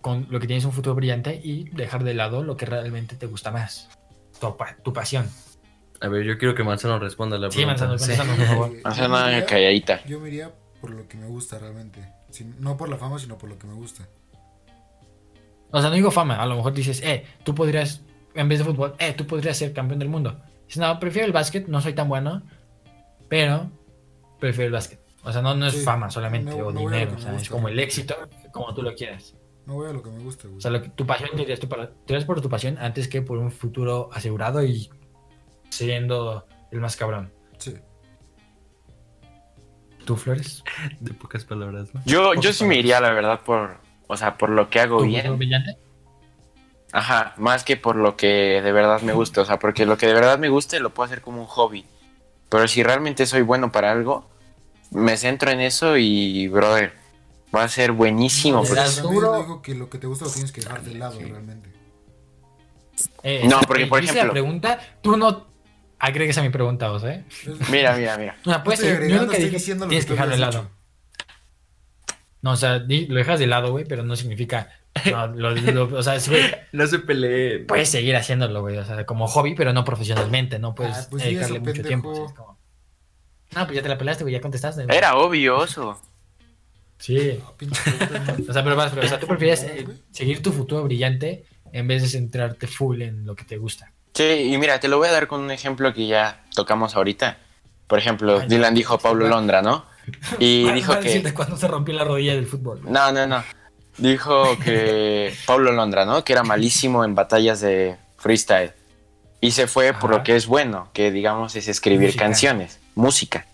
con 0.00 0.26
lo 0.30 0.40
que 0.40 0.46
tienes 0.46 0.64
un 0.64 0.72
futuro 0.72 0.94
brillante 0.94 1.40
y 1.42 1.64
dejar 1.70 2.04
de 2.04 2.14
lado 2.14 2.42
lo 2.42 2.56
que 2.56 2.66
realmente 2.66 3.16
te 3.16 3.26
gusta 3.26 3.50
más? 3.50 3.88
Tu, 4.40 4.56
tu 4.82 4.92
pasión. 4.92 5.28
A 6.00 6.08
ver, 6.08 6.24
yo 6.24 6.38
quiero 6.38 6.54
que 6.54 6.64
Manzano 6.64 6.98
responda 6.98 7.36
la 7.36 7.50
Sí, 7.50 7.58
pregunta. 7.58 7.86
Manzano, 7.86 7.98
Sí. 7.98 8.16
contestame, 8.16 8.34
por 8.38 8.46
favor. 8.46 8.70
O 8.84 8.88
yo 8.88 8.94
sea, 8.94 9.08
me 9.08 9.14
nada 9.14 9.32
iría- 9.32 9.46
calladita. 9.46 10.04
Yo 10.06 10.18
me 10.20 10.28
iría 10.28 10.50
por 10.80 10.90
lo 10.90 11.06
que 11.08 11.18
me 11.18 11.26
gusta 11.26 11.58
realmente. 11.58 12.00
Sin- 12.30 12.58
no 12.60 12.76
por 12.78 12.88
la 12.88 12.96
fama, 12.96 13.18
sino 13.18 13.36
por 13.36 13.50
lo 13.50 13.58
que 13.58 13.66
me 13.66 13.74
gusta. 13.74 14.08
O 15.72 15.80
sea, 15.80 15.90
no 15.90 15.94
digo 15.96 16.10
fama, 16.10 16.36
a 16.36 16.46
lo 16.46 16.56
mejor 16.56 16.72
dices, 16.72 17.00
eh, 17.02 17.24
tú 17.44 17.54
podrías, 17.54 18.02
en 18.34 18.48
vez 18.48 18.58
de 18.58 18.64
fútbol, 18.64 18.94
eh, 18.98 19.12
tú 19.12 19.26
podrías 19.26 19.56
ser 19.56 19.72
campeón 19.72 19.98
del 19.98 20.08
mundo. 20.08 20.40
Dices, 20.66 20.78
no, 20.80 20.98
prefiero 21.00 21.26
el 21.26 21.32
básquet, 21.32 21.66
no 21.68 21.80
soy 21.80 21.94
tan 21.94 22.08
bueno, 22.08 22.42
pero 23.28 23.70
prefiero 24.38 24.66
el 24.66 24.72
básquet. 24.72 25.00
O 25.22 25.32
sea, 25.32 25.42
no, 25.42 25.54
no 25.54 25.66
es 25.66 25.74
Sí, 25.74 25.80
fama 25.80 26.10
solamente 26.10 26.50
no- 26.56 26.68
o 26.68 26.72
no 26.72 26.80
dinero, 26.80 27.12
o 27.14 27.36
es 27.36 27.48
como 27.50 27.68
el 27.68 27.78
éxito, 27.78 28.14
como 28.52 28.72
tú 28.72 28.82
lo 28.82 28.94
quieras. 28.94 29.34
No 29.66 29.74
voy 29.74 29.90
a 29.90 29.92
lo 29.92 30.02
que 30.02 30.10
me 30.10 30.18
gusta, 30.20 30.44
güey. 30.48 30.56
O 30.58 30.60
sea, 30.60 30.70
lo 30.70 30.82
que- 30.82 30.88
tu 30.88 31.06
pasión 31.06 31.30
te 31.36 31.42
irías, 31.42 31.60
tú 31.60 31.68
para- 31.68 31.90
te 31.90 32.12
irías 32.14 32.24
por 32.24 32.40
tu 32.40 32.48
pasión 32.48 32.78
antes 32.78 33.06
que 33.08 33.20
por 33.22 33.38
un 33.38 33.50
futuro 33.50 34.08
asegurado 34.12 34.64
y 34.64 34.90
siendo 35.68 36.46
el 36.72 36.80
más 36.80 36.96
cabrón. 36.96 37.30
Sí. 37.58 37.74
¿Tú, 40.04 40.16
Flores? 40.16 40.64
De 41.00 41.12
pocas 41.12 41.44
palabras, 41.44 41.94
¿no? 41.94 42.00
Yo, 42.06 42.34
yo 42.34 42.52
sí 42.52 42.64
me 42.64 42.76
iría, 42.78 43.00
la 43.00 43.10
verdad, 43.12 43.40
por, 43.44 43.76
o 44.06 44.16
sea, 44.16 44.36
por 44.38 44.50
lo 44.50 44.70
que 44.70 44.80
hago 44.80 44.98
¿Tu 44.98 45.04
bien. 45.04 45.36
brillante? 45.36 45.76
Ajá, 46.92 47.34
más 47.36 47.62
que 47.64 47.76
por 47.76 47.96
lo 47.96 48.16
que 48.16 48.60
de 48.62 48.72
verdad 48.72 49.00
me 49.02 49.12
gusta. 49.12 49.42
O 49.42 49.44
sea, 49.44 49.58
porque 49.58 49.86
lo 49.86 49.96
que 49.96 50.06
de 50.06 50.14
verdad 50.14 50.38
me 50.38 50.48
guste 50.48 50.80
lo 50.80 50.90
puedo 50.90 51.06
hacer 51.06 51.20
como 51.20 51.40
un 51.40 51.46
hobby. 51.46 51.84
Pero 52.48 52.66
si 52.66 52.82
realmente 52.82 53.26
soy 53.26 53.42
bueno 53.42 53.70
para 53.70 53.92
algo, 53.92 54.28
me 54.90 55.16
centro 55.16 55.50
en 55.52 55.60
eso 55.60 55.96
y, 55.96 56.48
brother, 56.48 56.92
va 57.54 57.62
a 57.64 57.68
ser 57.68 57.92
buenísimo. 57.92 58.64
También 58.64 59.02
duro. 59.02 59.36
digo 59.38 59.62
que 59.62 59.74
lo 59.76 59.88
que 59.88 59.98
te 59.98 60.06
gusta 60.08 60.24
lo 60.24 60.32
tienes 60.32 60.50
que 60.50 60.60
dejar 60.62 60.82
de 60.82 60.94
lado 60.94 61.18
realmente. 61.20 61.70
Eh, 63.22 63.40
No, 63.44 63.46
exacto, 63.46 63.66
porque, 63.68 63.86
por 63.86 64.02
hice 64.02 64.12
ejemplo- 64.12 64.26
la 64.28 64.32
pregunta, 64.32 64.80
tú 65.00 65.16
no 65.16 65.46
agregues 66.00 66.36
a 66.38 66.42
mi 66.42 66.48
pregunta, 66.50 66.88
vos, 66.88 67.04
¿eh? 67.04 67.24
Mira, 67.70 67.94
mira, 67.96 68.18
mira. 68.18 68.36
O 68.44 68.50
sea, 68.50 68.64
puedes 68.64 68.80
estoy 68.80 68.94
seguir- 68.94 69.10
yo 69.10 69.16
agregando, 69.16 69.22
nunca 69.26 69.32
estoy 69.36 69.44
dije, 69.44 69.58
diciendo 69.58 69.84
lo 69.84 69.88
tienes 69.90 70.06
que 70.06 70.12
dejarlo 70.12 70.34
de 70.34 70.40
lado. 70.40 70.70
No, 72.42 72.52
o 72.52 72.56
sea, 72.56 72.78
lo 72.78 73.14
dejas 73.14 73.38
de 73.38 73.46
lado, 73.46 73.70
güey, 73.70 73.84
pero 73.84 74.02
no 74.02 74.16
significa. 74.16 74.70
No, 75.10 75.26
lo- 75.28 75.54
lo- 75.54 75.98
o 75.98 76.02
sea, 76.02 76.16
es, 76.16 76.28
güey, 76.30 76.42
No 76.72 76.86
se 76.86 76.98
peleen. 77.00 77.66
puedes 77.66 77.88
seguir 77.88 78.16
haciéndolo, 78.16 78.60
güey. 78.60 78.76
O 78.78 78.84
sea, 78.84 79.06
como 79.06 79.26
hobby, 79.26 79.54
pero 79.54 79.72
no 79.72 79.84
profesionalmente. 79.84 80.58
No 80.58 80.74
puedes 80.74 80.96
Ah, 80.96 81.06
pues 81.10 81.24
dedicarle 81.24 81.60
mucho 81.60 81.72
pendejo. 81.72 81.88
tiempo. 81.88 82.14
sí, 82.14 82.22
es 82.26 82.32
como- 82.32 82.58
No, 83.56 83.64
pues 83.66 83.76
ya 83.76 83.82
te 83.82 83.88
la 83.88 83.98
pelaste, 83.98 84.24
güey, 84.24 84.34
ya 84.34 84.40
contestaste. 84.40 84.84
güey. 84.84 84.96
Era 84.96 85.16
obvioso. 85.16 86.00
Sí. 86.98 87.38
Ah. 87.42 88.34
O 88.48 88.52
sea, 88.52 88.62
pero 88.62 88.76
vas, 88.76 88.92
pero, 88.92 89.06
o 89.06 89.08
sea, 89.08 89.18
tú 89.18 89.26
prefieres 89.26 89.62
eh, 89.64 89.86
seguir 90.10 90.42
tu 90.42 90.52
futuro 90.52 90.82
brillante 90.84 91.44
en 91.72 91.88
vez 91.88 92.02
de 92.02 92.08
centrarte 92.08 92.66
full 92.66 93.00
en 93.02 93.24
lo 93.24 93.34
que 93.34 93.44
te 93.44 93.56
gusta. 93.56 93.92
Sí, 94.14 94.24
y 94.52 94.58
mira, 94.58 94.80
te 94.80 94.88
lo 94.88 94.98
voy 94.98 95.08
a 95.08 95.12
dar 95.12 95.26
con 95.28 95.40
un 95.40 95.50
ejemplo 95.50 95.94
que 95.94 96.06
ya 96.06 96.44
tocamos 96.54 96.96
ahorita. 96.96 97.38
Por 97.86 97.98
ejemplo, 97.98 98.40
Ay, 98.40 98.48
Dylan 98.48 98.74
dijo 98.74 98.98
Pablo 98.98 99.28
Londra, 99.28 99.62
¿no? 99.62 99.86
Y 100.38 100.70
dijo 100.72 100.92
a 100.92 101.00
que... 101.00 101.32
cuando 101.32 101.56
se 101.56 101.68
rompió 101.68 101.94
la 101.94 102.04
rodilla 102.04 102.34
del 102.34 102.46
fútbol. 102.46 102.80
No, 102.84 103.10
no, 103.12 103.26
no. 103.26 103.42
Dijo 104.00 104.58
que 104.58 105.34
Pablo 105.46 105.72
Londra, 105.72 106.04
¿no? 106.04 106.24
Que 106.24 106.32
era 106.32 106.42
malísimo 106.42 107.04
en 107.04 107.14
batallas 107.14 107.60
de 107.60 107.96
freestyle. 108.16 108.72
Y 109.40 109.52
se 109.52 109.66
fue 109.66 109.92
por 109.92 110.10
Ajá. 110.10 110.18
lo 110.18 110.24
que 110.24 110.36
es 110.36 110.46
bueno, 110.46 110.88
que 110.92 111.10
digamos 111.10 111.56
es 111.56 111.68
escribir 111.68 112.08
Música. 112.08 112.24
canciones, 112.24 112.78
música. 112.94 113.46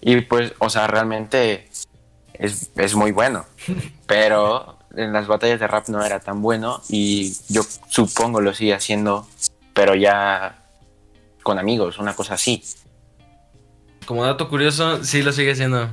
Y 0.00 0.22
pues, 0.22 0.54
o 0.58 0.70
sea, 0.70 0.86
realmente 0.86 1.68
es, 2.34 2.70
es 2.76 2.94
muy 2.94 3.12
bueno. 3.12 3.46
Pero 4.06 4.78
en 4.96 5.12
las 5.12 5.26
batallas 5.26 5.60
de 5.60 5.66
rap 5.68 5.88
no 5.88 6.04
era 6.04 6.20
tan 6.20 6.42
bueno 6.42 6.82
y 6.88 7.36
yo 7.48 7.62
supongo 7.88 8.40
lo 8.40 8.52
sigue 8.54 8.74
haciendo, 8.74 9.26
pero 9.72 9.94
ya 9.94 10.64
con 11.44 11.58
amigos, 11.60 11.98
una 11.98 12.14
cosa 12.14 12.34
así. 12.34 12.62
Como 14.04 14.24
dato 14.24 14.48
curioso, 14.48 15.04
sí 15.04 15.22
lo 15.22 15.32
sigue 15.32 15.52
haciendo. 15.52 15.88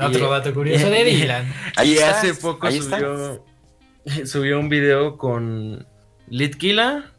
Otro 0.00 0.30
dato 0.30 0.54
curioso 0.54 0.88
de 0.88 1.04
Dylan. 1.04 1.52
Ahí 1.76 1.98
hace 1.98 2.34
poco 2.34 2.66
ahí 2.66 2.80
subió, 2.80 3.44
subió 4.24 4.60
un 4.60 4.68
video 4.68 5.18
con 5.18 5.86
Litkila, 6.28 7.12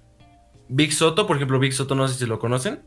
Big 0.68 0.94
Soto, 0.94 1.28
por 1.28 1.36
ejemplo, 1.36 1.60
Big 1.60 1.74
Soto 1.74 1.96
no 1.96 2.08
sé 2.08 2.16
si 2.16 2.26
lo 2.26 2.40
conocen. 2.40 2.82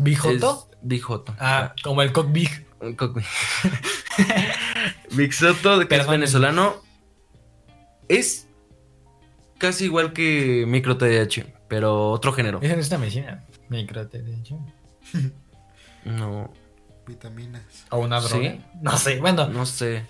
¿Bijoto? 0.00 0.68
Es 0.70 0.78
Big 0.82 1.02
Joto. 1.02 1.34
Ah, 1.38 1.74
como 1.82 2.02
el 2.02 2.12
cock 2.12 2.32
big. 2.32 2.66
Un 2.80 2.94
coco. 2.94 3.20
Big 5.12 5.32
Soto, 5.32 5.78
que 5.78 5.82
es 5.82 5.88
Perdón. 5.88 6.10
venezolano, 6.10 6.82
es 8.08 8.48
casi 9.58 9.84
igual 9.84 10.12
que 10.12 10.64
Micro 10.66 10.96
TDH, 10.96 11.46
pero 11.68 12.10
otro 12.10 12.32
género. 12.32 12.60
Es 12.60 12.88
una 12.88 12.98
medicina. 12.98 13.44
Microtensión. 13.68 14.72
No, 16.04 16.52
Vitaminas. 17.06 17.62
O 17.90 17.98
una 17.98 18.20
droga. 18.20 18.50
¿Sí? 18.50 18.60
No 18.82 18.96
sé, 18.98 19.20
bueno. 19.20 19.46
no 19.48 19.64
sé. 19.66 20.04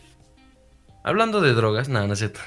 Hablando 1.04 1.40
de 1.40 1.52
drogas, 1.52 1.88
nada, 1.88 2.06
no 2.06 2.12
es 2.14 2.18
cierto. 2.18 2.40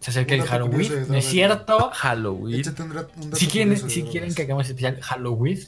Se 0.00 0.10
acerca 0.10 0.34
el 0.34 0.42
Halloween. 0.42 1.06
¿No 1.08 1.14
es 1.14 1.24
cierto? 1.26 1.90
Halloween. 1.92 2.60
Échate 2.60 2.82
un, 2.82 2.90
dra- 2.92 3.08
un 3.16 3.22
dato 3.30 3.36
Si 3.36 3.46
quieren, 3.46 3.90
si 3.90 4.02
quieren 4.04 4.34
que 4.34 4.42
hagamos 4.42 4.66
especial 4.68 5.00
Halloween, 5.00 5.58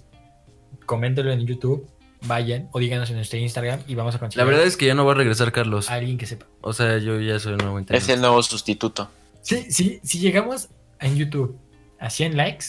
coméntenlo 0.87 1.33
en 1.33 1.47
YouTube, 1.47 1.89
vayan 2.23 2.69
o 2.73 2.79
díganos 2.79 3.11
en 3.11 3.17
nuestro 3.17 3.39
Instagram 3.39 3.81
y 3.87 3.95
vamos 3.95 4.15
a 4.15 4.19
conseguir 4.19 4.39
La 4.45 4.51
verdad 4.51 4.67
es 4.67 4.77
que 4.77 4.87
ya 4.87 4.95
no 4.95 5.05
va 5.07 5.13
a 5.13 5.15
regresar 5.17 5.53
Carlos. 5.53 5.91
a 5.91 5.95
alguien 5.95 6.19
que 6.19 6.27
sepa. 6.27 6.47
O 6.61 6.73
sea, 6.73 6.99
yo 6.99 7.21
ya 7.21 7.39
soy 7.39 7.53
el 7.53 7.59
nuevo 7.59 7.79
Es 7.79 7.83
integrante. 7.83 8.13
el 8.15 8.21
nuevo 8.21 8.43
sustituto. 8.43 9.11
Sí, 9.43 9.67
sí, 9.71 10.01
si 10.03 10.19
llegamos 10.19 10.69
en 11.01 11.17
YouTube 11.17 11.59
a 12.01 12.11
100 12.11 12.37
likes, 12.37 12.67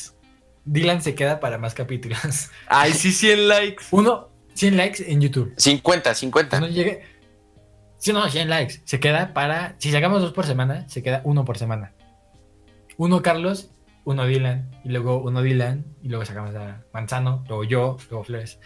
Dylan 0.65 1.01
se 1.01 1.15
queda 1.15 1.39
para 1.39 1.57
más 1.57 1.73
capítulos. 1.73 2.19
Ay, 2.67 2.93
sí, 2.93 3.11
100 3.11 3.47
likes. 3.47 3.85
Uno, 3.91 4.29
100 4.59 4.75
likes 4.75 5.09
en 5.09 5.21
YouTube. 5.21 5.53
50, 5.55 6.13
50. 6.13 6.59
No 6.59 6.67
llegue. 6.67 7.01
Sí, 7.97 8.11
no, 8.11 8.29
100 8.29 8.49
likes. 8.49 8.81
Se 8.83 8.99
queda 8.99 9.33
para. 9.33 9.75
Si 9.77 9.89
sacamos 9.89 10.21
dos 10.21 10.33
por 10.33 10.45
semana, 10.45 10.87
se 10.89 11.01
queda 11.01 11.21
uno 11.23 11.45
por 11.45 11.57
semana. 11.57 11.93
Uno 12.97 13.21
Carlos, 13.21 13.71
uno 14.03 14.25
Dylan, 14.25 14.69
y 14.83 14.89
luego 14.89 15.21
uno 15.21 15.41
Dylan, 15.41 15.85
y 16.01 16.09
luego 16.09 16.25
sacamos 16.25 16.53
a 16.55 16.83
Manzano, 16.93 17.45
luego 17.47 17.63
yo, 17.63 17.97
luego 18.09 18.25
Flores. 18.25 18.59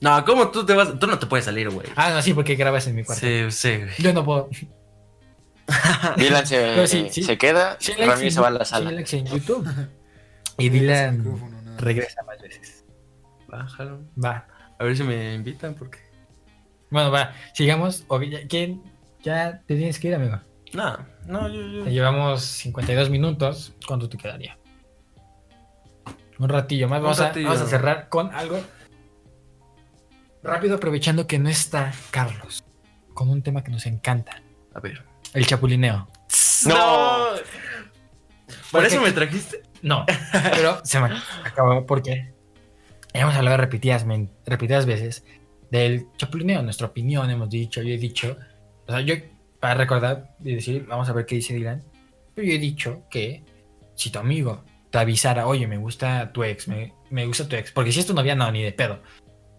No, 0.00 0.24
¿cómo 0.24 0.48
tú 0.48 0.64
te 0.64 0.72
vas? 0.72 0.98
Tú 0.98 1.06
no 1.06 1.18
te 1.18 1.26
puedes 1.26 1.44
salir, 1.44 1.68
güey. 1.68 1.86
Ah, 1.96 2.10
no, 2.10 2.22
sí, 2.22 2.32
porque 2.32 2.54
grabas 2.54 2.86
en 2.86 2.94
mi 2.94 3.04
cuarto. 3.04 3.26
Sí, 3.26 3.50
sí, 3.50 3.76
güey. 3.76 3.90
Yo 3.98 4.14
no 4.14 4.24
puedo. 4.24 4.48
Dylan 6.16 6.46
se, 6.46 6.86
sí, 6.86 7.08
sí. 7.10 7.22
se 7.24 7.36
queda, 7.36 7.76
100 7.78 7.98
likes, 7.98 8.10
Ramírez 8.10 8.32
en, 8.32 8.34
se 8.34 8.40
va 8.40 8.48
a 8.48 8.50
la 8.52 8.64
100 8.64 8.66
sala. 8.66 8.90
likes 8.90 9.16
en 9.18 9.26
YouTube. 9.26 9.68
Y 10.58 10.70
Dylan 10.70 11.76
regresa 11.76 12.22
más 12.22 12.40
veces. 12.40 12.86
Bájalo. 13.46 14.00
Va. 14.16 14.46
A 14.78 14.84
ver 14.84 14.96
si 14.96 15.02
me 15.02 15.34
invitan, 15.34 15.74
porque. 15.74 15.98
Bueno, 16.90 17.10
va. 17.10 17.32
Sigamos. 17.54 18.04
¿Quién? 18.48 18.82
Ya 19.22 19.62
te 19.66 19.76
tienes 19.76 19.98
que 19.98 20.08
ir, 20.08 20.14
amigo. 20.14 20.40
No, 20.72 20.98
no, 21.26 21.48
yo, 21.48 21.62
yo. 21.62 21.84
Ya 21.84 21.90
llevamos 21.90 22.42
52 22.42 23.10
minutos. 23.10 23.74
¿Cuánto 23.86 24.08
te 24.08 24.16
quedaría? 24.16 24.58
Un 26.38 26.48
ratillo 26.48 26.88
más. 26.88 26.98
Un 26.98 27.04
Vamos, 27.04 27.18
ratillo. 27.18 27.48
A, 27.48 27.52
vamos 27.54 27.66
a 27.66 27.70
cerrar 27.70 28.08
con 28.08 28.32
algo 28.34 28.60
rápido, 30.42 30.76
aprovechando 30.76 31.26
que 31.26 31.38
no 31.38 31.48
está 31.48 31.92
Carlos. 32.10 32.64
Con 33.14 33.30
un 33.30 33.42
tema 33.42 33.64
que 33.64 33.70
nos 33.70 33.86
encanta: 33.86 34.42
A 34.74 34.80
ver. 34.80 35.04
el 35.32 35.46
chapulineo. 35.46 36.08
No. 36.66 37.26
¿Para 38.70 38.86
eso 38.86 39.00
me 39.00 39.12
trajiste? 39.12 39.62
No, 39.82 40.04
pero 40.52 40.84
se 40.84 41.00
me 41.00 41.08
acabó 41.44 41.86
porque 41.86 42.34
hemos 43.20 43.34
hablado 43.34 43.56
repetidas, 43.56 44.06
repetidas 44.46 44.86
veces 44.86 45.24
del 45.70 46.06
chapulineo. 46.16 46.62
Nuestra 46.62 46.88
opinión 46.88 47.30
hemos 47.30 47.50
dicho, 47.50 47.82
yo 47.82 47.94
he 47.94 47.98
dicho. 47.98 48.36
O 48.86 48.90
sea, 48.90 49.00
yo, 49.00 49.14
para 49.60 49.74
recordar 49.74 50.36
y 50.44 50.54
decir, 50.54 50.86
vamos 50.86 51.08
a 51.08 51.12
ver 51.12 51.26
qué 51.26 51.36
dice 51.36 51.54
Dylan. 51.54 51.82
Pero 52.34 52.46
yo 52.46 52.54
he 52.54 52.58
dicho 52.58 53.02
que 53.10 53.42
si 53.94 54.10
tu 54.10 54.18
amigo 54.18 54.64
te 54.90 54.98
avisara, 54.98 55.46
oye, 55.46 55.66
me 55.66 55.78
gusta 55.78 56.32
tu 56.32 56.44
ex, 56.44 56.68
me, 56.68 56.92
me 57.10 57.26
gusta 57.26 57.48
tu 57.48 57.56
ex, 57.56 57.72
porque 57.72 57.92
si 57.92 58.00
es 58.00 58.06
tu 58.06 58.14
novia, 58.14 58.34
no, 58.34 58.50
ni 58.52 58.62
de 58.62 58.72
pedo. 58.72 59.02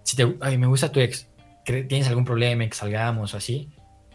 Si 0.04 0.16
te, 0.16 0.24
oye, 0.24 0.58
me 0.58 0.68
gusta 0.68 0.92
tu 0.92 1.00
ex, 1.00 1.28
¿tienes 1.66 2.08
algún 2.08 2.26
problema 2.26 2.66
que 2.68 2.76
salgamos 2.76 3.34
o 3.34 3.38
así? 3.38 3.70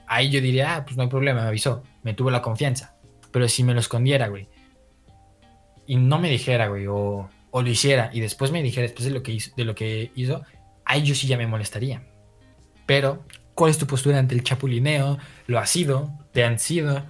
Ahí 0.07 0.31
yo 0.31 0.41
diría, 0.41 0.77
ah, 0.77 0.85
pues 0.85 0.97
no 0.97 1.03
hay 1.03 1.09
problema, 1.09 1.43
me 1.43 1.49
avisó, 1.49 1.83
me 2.03 2.15
tuvo 2.15 2.31
la 2.31 2.43
confianza. 2.43 2.97
Pero 3.31 3.49
si 3.49 3.65
me 3.65 3.75
lo 3.75 3.81
escondiera, 3.81 4.29
güey, 4.29 4.49
y 5.87 5.97
no 5.97 6.19
me 6.19 6.31
dijera, 6.31 6.69
güey, 6.69 6.87
o, 6.87 7.29
o 7.53 7.63
lo 7.63 7.69
hiciera, 7.71 8.11
y 8.13 8.19
después 8.21 8.51
me 8.51 8.63
dijera, 8.63 8.83
después 8.83 9.05
de 9.05 9.13
lo 9.13 9.23
que 9.23 9.31
hizo, 9.33 9.53
de 9.57 9.65
lo 9.65 9.75
que 9.77 10.11
hizo, 10.17 10.43
ahí 10.85 11.03
yo 11.05 11.15
sí 11.15 11.27
ya 11.29 11.37
me 11.37 11.47
molestaría. 11.47 12.03
Pero, 12.87 13.25
¿cuál 13.55 13.71
es 13.71 13.79
tu 13.79 13.87
postura 13.87 14.19
ante 14.19 14.35
el 14.35 14.43
chapulineo? 14.43 15.19
¿Lo 15.47 15.59
has 15.61 15.71
sido? 15.71 16.11
¿Te 16.33 16.43
han 16.45 16.59
sido? 16.59 17.05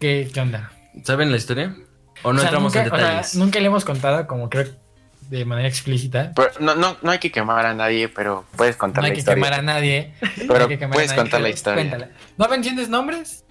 ¿Qué, 0.00 0.28
qué 0.32 0.40
onda? 0.40 0.70
¿Saben 1.02 1.30
la 1.30 1.36
historia? 1.36 1.74
¿O 2.22 2.32
no 2.32 2.38
O 2.38 2.40
sea, 2.40 2.48
entramos 2.50 2.74
nunca, 2.74 2.86
en 2.86 2.92
o 2.92 2.96
sea, 2.96 3.06
detalles? 3.08 3.34
nunca 3.36 3.60
le 3.60 3.66
hemos 3.66 3.84
contado, 3.84 4.26
como 4.26 4.48
creo, 4.50 4.66
de 5.30 5.44
manera 5.44 5.68
explícita. 5.68 6.32
Pero 6.36 6.50
no, 6.60 6.74
no, 6.74 6.96
no 7.02 7.10
hay 7.10 7.18
que 7.18 7.32
quemar 7.32 7.66
a 7.66 7.74
nadie, 7.74 8.08
pero 8.08 8.44
puedes 8.56 8.76
contar 8.76 9.02
No 9.02 9.06
hay 9.06 9.10
la 9.10 9.14
que 9.14 9.20
historia. 9.20 9.42
quemar 9.42 9.58
a 9.58 9.62
nadie. 9.62 10.12
no 10.20 10.28
Pero 10.52 10.64
hay 10.64 10.68
que 10.68 10.78
quemar 10.78 10.92
a 10.92 10.94
puedes 10.94 11.10
nadie, 11.10 11.22
contar 11.22 11.40
la 11.40 11.44
pero 11.46 11.54
historia. 11.54 11.82
cuéntala. 11.82 12.10
No 12.36 12.48
menciones 12.48 12.88
nombres, 12.88 13.44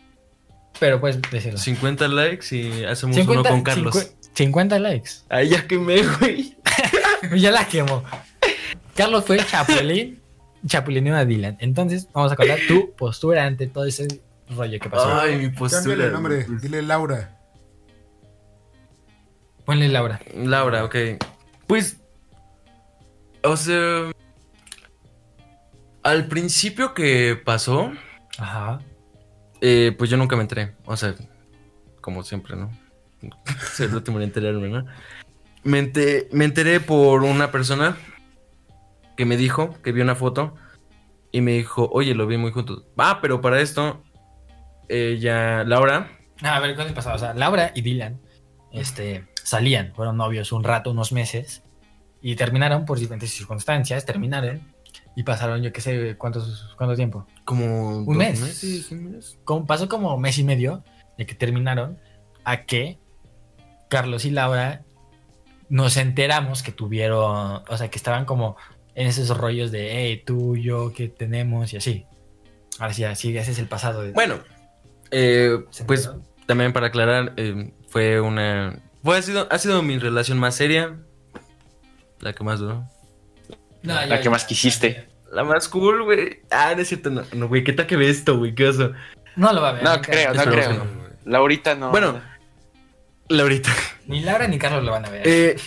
pero 0.80 1.00
puedes 1.00 1.20
decirlo. 1.32 1.58
50 1.60 2.08
likes 2.08 2.56
y 2.56 2.86
hacemos 2.86 3.16
50, 3.16 3.42
uno 3.42 3.50
con 3.50 3.62
Carlos. 3.64 4.15
Cincu- 4.36 4.54
50 4.54 4.80
likes. 4.80 5.10
Ahí 5.30 5.50
ya 5.50 5.66
quemé, 5.68 6.02
güey. 6.20 6.58
ya 7.38 7.52
la 7.52 7.68
quemó. 7.68 8.04
Carlos 8.96 9.26
fue 9.26 9.38
chapulín, 9.38 10.22
chapulineó 10.66 11.16
a 11.16 11.26
Dylan. 11.26 11.58
Entonces, 11.60 12.08
vamos 12.14 12.32
a 12.32 12.36
contar 12.36 12.60
tu 12.68 12.94
postura 12.96 13.46
ante 13.46 13.68
todo 13.68 13.86
ese 13.86 14.08
rollo 14.50 14.80
que 14.80 14.90
pasó. 14.90 15.20
Ay, 15.20 15.38
mi 15.38 15.50
postura. 15.50 15.82
Cámbiale 15.82 16.06
el 16.06 16.12
nombre, 16.14 16.46
dile 16.62 16.82
Laura. 16.82 17.38
Ponle 19.66 19.88
Laura. 19.90 20.20
Laura, 20.36 20.84
ok. 20.86 20.96
Pues. 21.68 21.98
O 23.44 23.58
sea. 23.58 24.12
Al 26.04 26.28
principio 26.28 26.94
que 26.94 27.36
pasó, 27.44 27.92
Ajá. 28.38 28.80
eh, 29.60 29.94
pues 29.98 30.10
yo 30.10 30.18
nunca 30.18 30.36
me 30.36 30.44
enteré. 30.44 30.76
O 30.86 30.96
sea, 30.96 31.16
como 32.00 32.22
siempre, 32.24 32.56
¿no? 32.56 32.70
Soy 33.74 33.88
el 33.88 33.96
último 33.96 34.18
en 34.18 34.24
enterarme, 34.26 34.70
¿no? 34.70 34.86
Me, 35.64 35.80
ente- 35.80 36.28
me 36.32 36.46
enteré 36.46 36.80
por 36.80 37.24
una 37.24 37.52
persona 37.52 37.98
que 39.18 39.26
me 39.26 39.38
dijo 39.38 39.76
que 39.82 39.92
vio 39.92 40.04
una 40.04 40.16
foto 40.16 40.56
y 41.32 41.42
me 41.42 41.54
dijo, 41.54 41.90
oye, 41.92 42.14
lo 42.16 42.28
vi 42.28 42.38
muy 42.38 42.52
juntos. 42.52 42.84
Ah, 42.98 43.20
pero 43.22 43.42
para 43.42 43.60
esto, 43.62 44.04
ella, 44.90 45.64
Laura, 45.64 46.12
Ah, 46.42 46.58
a 46.58 46.60
ver, 46.60 46.76
¿cuál 46.76 46.94
pasaba? 46.94 47.16
O 47.16 47.20
sea, 47.20 47.34
Laura 47.34 47.72
y 47.76 47.82
Dylan 47.82 48.20
este, 48.74 49.26
salían, 49.42 49.94
fueron 49.96 50.18
novios 50.18 50.52
un 50.52 50.66
rato, 50.66 50.92
unos 50.92 51.14
meses, 51.14 51.64
y 52.22 52.36
terminaron 52.36 52.86
por 52.86 53.00
diferentes 53.00 53.32
circunstancias, 53.32 54.06
terminaron 54.06 54.62
y 55.16 55.24
pasaron, 55.24 55.64
yo 55.64 55.72
qué 55.72 55.80
sé, 55.80 56.16
¿cuántos, 56.18 56.74
¿cuánto 56.78 56.96
tiempo? 56.96 57.26
como... 57.46 58.00
Un 58.00 58.18
mes. 58.18 58.42
meses, 58.42 58.92
un 58.92 59.12
mes. 59.12 59.38
Como- 59.46 59.66
pasó 59.66 59.88
como 59.88 60.18
mes 60.18 60.38
y 60.40 60.44
medio 60.44 60.84
de 61.18 61.26
que 61.26 61.36
terminaron 61.36 61.98
a 62.44 62.66
que 62.66 63.00
Carlos 63.96 64.26
y 64.26 64.32
Laura 64.32 64.82
nos 65.70 65.96
enteramos 65.96 66.64
que 66.64 66.74
tuvieron, 66.74 67.64
o 67.66 67.78
sea, 67.78 67.90
que 67.90 67.98
estaban 67.98 68.26
como 68.26 68.58
en 68.94 69.08
esos 69.08 69.36
rollos 69.38 69.72
de, 69.72 69.90
hey, 69.94 70.22
tú, 70.26 70.58
yo, 70.58 70.92
¿qué 70.94 71.08
tenemos? 71.08 71.72
Y 71.74 71.78
así. 71.78 72.06
Ahora 72.78 72.94
sí, 72.94 73.06
así, 73.06 73.38
ese 73.38 73.52
es 73.52 73.60
el 73.60 73.68
pasado. 73.68 74.02
de- 74.02 74.12
Bueno, 74.12 74.40
eh, 75.12 75.64
¿Se 75.70 75.86
pues 75.86 76.10
también 76.46 76.74
para 76.74 76.88
aclarar, 76.88 77.34
eh, 77.38 77.72
fue 77.88 78.20
una... 78.20 78.78
Fue, 79.02 79.18
ha, 79.18 79.22
sido, 79.22 79.48
ha 79.50 79.58
sido 79.60 79.82
mi 79.82 79.98
relación 79.98 80.38
más 80.40 80.56
seria. 80.56 80.98
La 82.20 82.34
que 82.34 82.44
más 82.44 82.60
duró. 82.60 82.86
No, 83.82 83.94
la 83.94 84.08
ya- 84.08 84.22
que 84.22 84.30
más 84.30 84.42
ya- 84.42 84.48
quisiste. 84.48 85.08
La 85.32 85.44
más 85.46 85.70
cool, 85.70 86.04
güey. 86.04 86.42
Ah, 86.52 86.74
no 86.76 86.82
es 86.82 86.90
cierto, 86.90 87.10
no, 87.12 87.24
no, 87.34 87.48
güey. 87.48 87.64
¿Qué 87.64 87.72
tal 87.72 87.88
que 87.88 87.96
ve 87.96 88.10
esto, 88.10 88.38
güey? 88.38 88.54
¿Qué 88.56 88.68
oso? 88.68 88.92
No 89.38 89.54
lo 89.54 89.62
va 89.62 89.70
a 89.70 89.74
ver. 89.74 89.84
No 89.84 90.02
creo, 90.02 90.34
no 90.34 90.44
creo. 90.44 90.74
no. 90.74 90.86
Laurita 91.26 91.76
no. 91.76 91.92
Bueno. 91.92 92.22
Laurita. 93.30 93.72
Ni 94.08 94.22
Laura 94.22 94.48
ni 94.48 94.58
Carlos 94.58 94.84
lo 94.84 94.92
van 94.92 95.06
a 95.06 95.10
ver. 95.10 95.22
Eh, 95.26 95.58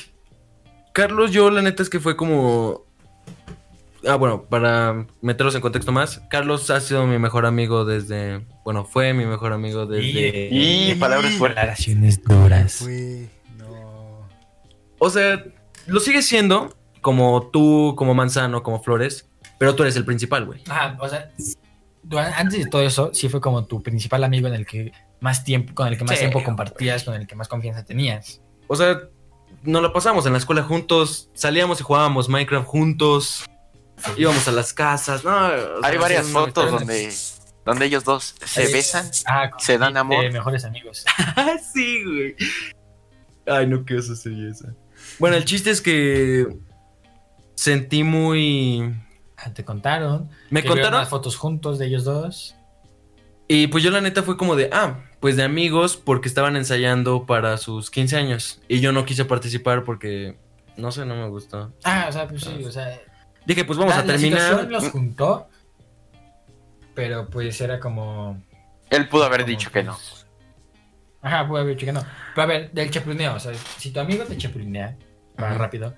Carlos, 0.92 1.30
yo 1.30 1.50
la 1.50 1.62
neta 1.62 1.82
es 1.82 1.90
que 1.90 2.00
fue 2.00 2.16
como... 2.16 2.86
Ah, 4.06 4.14
bueno, 4.14 4.44
para 4.44 5.06
meterlos 5.22 5.54
en 5.56 5.61
contexto 5.61 5.90
más, 5.90 6.22
Carlos 6.30 6.70
ha 6.70 6.80
sido 6.80 7.06
mi 7.06 7.18
mejor 7.18 7.46
amigo 7.46 7.84
desde... 7.84 8.44
Bueno, 8.64 8.84
fue 8.84 9.12
mi 9.12 9.26
mejor 9.26 9.52
amigo 9.52 9.86
desde... 9.86 10.48
Y 10.50 10.94
palabras 10.94 11.32
fuertes. 11.34 11.56
Declaraciones 11.56 12.22
duras. 12.22 12.86
No. 13.56 14.28
O 14.98 15.11
sea, 15.11 15.44
lo 15.86 16.00
sigue 16.00 16.22
siendo 16.22 16.76
como 17.00 17.50
tú, 17.52 17.94
como 17.96 18.14
Manzano, 18.14 18.62
como 18.62 18.82
Flores, 18.82 19.28
pero 19.59 19.74
tú 19.74 19.82
eres 19.82 19.96
el 19.96 20.04
principal, 20.04 20.46
güey. 20.46 20.62
Ajá, 20.68 20.96
o 21.00 21.09
sea, 21.09 21.32
antes 22.36 22.64
de 22.64 22.70
todo 22.70 22.82
eso, 22.82 23.11
sí 23.12 23.28
fue 23.28 23.40
como 23.40 23.66
tu 23.66 23.82
principal 23.82 24.24
amigo 24.24 24.46
en 24.48 24.54
el 24.54 24.66
que 24.66 24.92
más 25.21 25.45
tiempo, 25.45 25.75
con 25.75 25.89
el 25.89 25.97
que 25.99 26.05
más 26.05 26.14
Sí, 26.14 26.21
tiempo 26.21 26.43
compartías, 26.45 27.05
con 27.05 27.14
el 27.14 27.27
que 27.27 27.35
más 27.35 27.49
confianza 27.49 27.85
tenías. 27.85 28.41
O 28.66 28.77
sea, 28.77 29.01
nos 29.62 29.83
la 29.83 29.93
pasamos 29.93 30.27
en 30.27 30.33
la 30.33 30.39
escuela 30.39 30.62
juntos, 30.62 31.31
salíamos 31.35 31.81
y 31.81 31.83
jugábamos 31.83 32.29
Minecraft 32.29 32.66
juntos, 32.66 33.45
íbamos 34.16 34.47
a 34.47 34.53
las 34.53 34.73
casas, 34.73 35.25
no, 35.25 35.33
Hay 35.83 35.97
varias 35.99 36.29
fotos 36.29 36.71
donde, 36.71 37.12
donde 37.64 37.87
ellos 37.87 38.05
dos 38.05 38.35
se 38.45 38.73
besan. 38.73 39.11
Ah, 39.27 39.51
Se 39.59 39.79
dan 39.79 39.95
de 39.95 40.01
amor. 40.01 40.31
mejores 40.33 40.64
amigos. 40.64 41.05
Ah, 41.37 41.57
sí, 41.73 42.05
güey. 42.05 42.37
Ay, 43.47 43.66
no, 43.66 43.85
qué 43.85 43.97
oso 43.97 44.14
sería 44.14 44.51
esa. 44.51 44.75
Bueno, 45.19 45.37
el 45.37 45.45
chiste 45.45 45.71
es 45.71 45.81
que 45.81 46.47
sentí 47.55 48.05
muy... 48.05 48.95
Ah, 49.37 49.53
Te 49.55 49.64
contaron. 49.64 50.29
Me 50.51 50.62
que 50.62 50.69
contaron 50.69 51.01
las 51.01 51.09
fotos 51.09 51.37
juntos 51.37 51.79
de 51.79 51.87
ellos 51.87 52.05
dos. 52.05 52.55
y 53.47 53.69
pues 53.69 53.83
yo 53.85 53.91
la 53.91 54.01
neta 54.01 54.23
fue 54.23 54.37
como 54.37 54.55
de, 54.57 54.69
ah, 54.73 54.99
pues 55.21 55.37
de 55.37 55.43
amigos 55.43 55.97
porque 55.97 56.29
estaban 56.29 56.57
ensayando 56.57 57.27
para 57.27 57.57
sus 57.57 57.91
15 57.91 58.16
años 58.16 58.61
y 58.69 58.81
yo 58.81 58.93
no 58.93 59.05
quise 59.05 59.25
participar 59.25 59.85
porque, 59.85 60.37
no 60.77 60.93
sé, 60.93 61.05
no 61.05 61.16
me 61.16 61.29
gustó. 61.29 61.73
Ah, 61.85 62.07
o 62.09 62.12
sea, 62.12 62.29
pues 62.29 62.43
sí, 62.43 62.64
o 62.64 62.71
sea. 62.71 63.01
Dije, 63.47 63.64
pues 63.64 63.79
vamos 63.79 63.95
la- 63.95 64.01
a 64.03 64.05
la 64.05 64.12
terminar. 64.12 64.41
situación 64.41 64.73
los 64.73 64.89
juntó. 64.91 65.49
Pero 66.95 67.29
pues 67.29 67.61
era 67.61 67.79
como. 67.81 68.43
Él 68.91 69.09
pudo 69.09 69.25
haber 69.25 69.41
como, 69.43 69.51
dicho 69.51 69.71
que 69.71 69.83
no. 69.83 69.93
pues, 69.93 70.27
Ajá, 71.23 71.47
pudo 71.47 71.59
haber 71.61 71.75
dicho 71.75 71.87
que 71.87 71.93
no. 71.93 72.03
Pero 72.35 72.43
a 72.43 72.47
ver, 72.47 72.71
del 72.73 72.91
chapulineo, 72.91 73.35
o 73.35 73.41
sea, 73.41 73.53
si 73.55 73.91
tu 73.91 74.01
amigo 74.01 74.25
te 74.25 74.37
chapulinea, 74.37 74.97
para 75.37 75.55
rápido, 75.55 75.95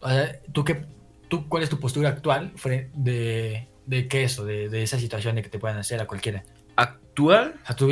o 0.00 0.08
sea, 0.08 0.38
¿tú 0.52 0.64
qué, 0.64 0.84
tú, 1.28 1.48
¿cuál 1.48 1.62
es 1.62 1.68
tu 1.70 1.78
postura 1.80 2.08
actual 2.10 2.52
de, 2.94 3.68
de 3.86 4.08
qué 4.08 4.24
eso, 4.24 4.44
de, 4.44 4.68
de 4.68 4.82
esa 4.82 4.98
situación 4.98 5.36
de 5.36 5.42
que 5.42 5.48
te 5.50 5.58
puedan 5.58 5.78
hacer 5.78 6.00
a 6.00 6.06
cualquiera? 6.06 6.44
¿Actual? 6.76 7.07
O 7.26 7.66
sea, 7.66 7.76
¿tú, 7.76 7.88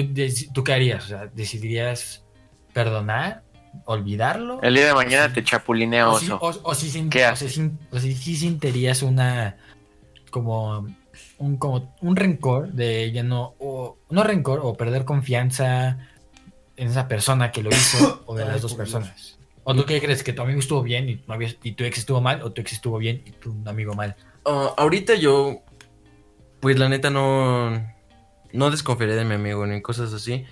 ¿tú 0.55 0.65
qué 0.65 0.73
harías? 0.73 1.05
O 1.05 1.09
sea, 1.09 1.27
¿decidirías 1.27 2.25
perdonar? 2.73 3.43
¿Olvidarlo? 3.85 4.61
El 4.63 4.75
día 4.75 4.87
de 4.87 4.95
mañana 4.95 5.33
te 5.33 5.45
chapulinea 5.45 6.09
o 6.09 6.19
si, 6.19 6.31
o- 6.31 6.39
o 6.63 6.75
si 6.75 6.91
sin- 6.91 7.11
¿Qué 7.11 7.27
o 7.27 7.37
si 7.37 7.71
o 7.91 7.99
si 7.99 8.37
sentirías 8.37 9.03
una 9.03 9.57
como 10.31 10.87
un 11.39 11.57
como 11.59 11.95
un 12.01 12.17
rencor 12.17 12.73
de 12.73 13.13
ya 13.13 13.23
no 13.23 13.55
o 13.59 13.99
no 14.11 14.23
rencor 14.23 14.61
o 14.63 14.75
perder 14.75 15.05
confianza 15.05 15.99
en 16.77 16.89
esa 16.89 17.07
persona 17.09 17.53
que 17.53 17.63
lo 17.63 17.71
hizo 17.71 18.23
o 18.27 18.35
de 18.35 18.45
las 18.47 18.63
dos 18.63 18.75
personas. 18.75 19.39
O 19.65 19.75
tú 19.75 19.85
qué 19.85 20.01
crees 20.01 20.23
que 20.23 20.33
tu 20.33 20.43
amigo 20.43 20.61
estuvo 20.61 20.83
bien 20.83 21.09
y 21.09 21.17
tu, 21.17 21.33
novio- 21.33 21.57
y 21.63 21.73
tu 21.73 21.85
ex 21.85 21.99
estuvo 21.99 22.21
mal 22.21 22.41
o 22.43 22.53
tu 22.53 22.61
ex 22.63 22.73
estuvo 22.75 22.99
bien 22.99 23.23
y 23.27 23.33
tu 23.33 23.55
amigo 23.67 23.95
mal 23.95 24.15
Ah, 24.47 24.73
ahorita 24.77 25.17
yo, 25.17 25.63
pues 26.61 26.79
la 26.79 26.89
neta 26.89 27.11
no, 27.11 27.85
no 28.57 28.71
desconfiaré 28.71 29.15
de 29.15 29.25
mi 29.25 29.35
amigo 29.35 29.67
ni 29.67 29.81
cosas 29.83 30.13
así. 30.13 30.45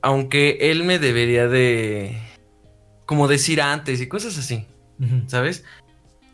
Aunque 0.00 0.58
él 0.70 0.84
me 0.84 0.98
debería 0.98 1.46
de, 1.48 2.18
como 3.06 3.28
decir 3.28 3.60
antes 3.60 4.00
y 4.00 4.08
cosas 4.08 4.36
así. 4.38 4.66
¿sabes? 5.26 5.64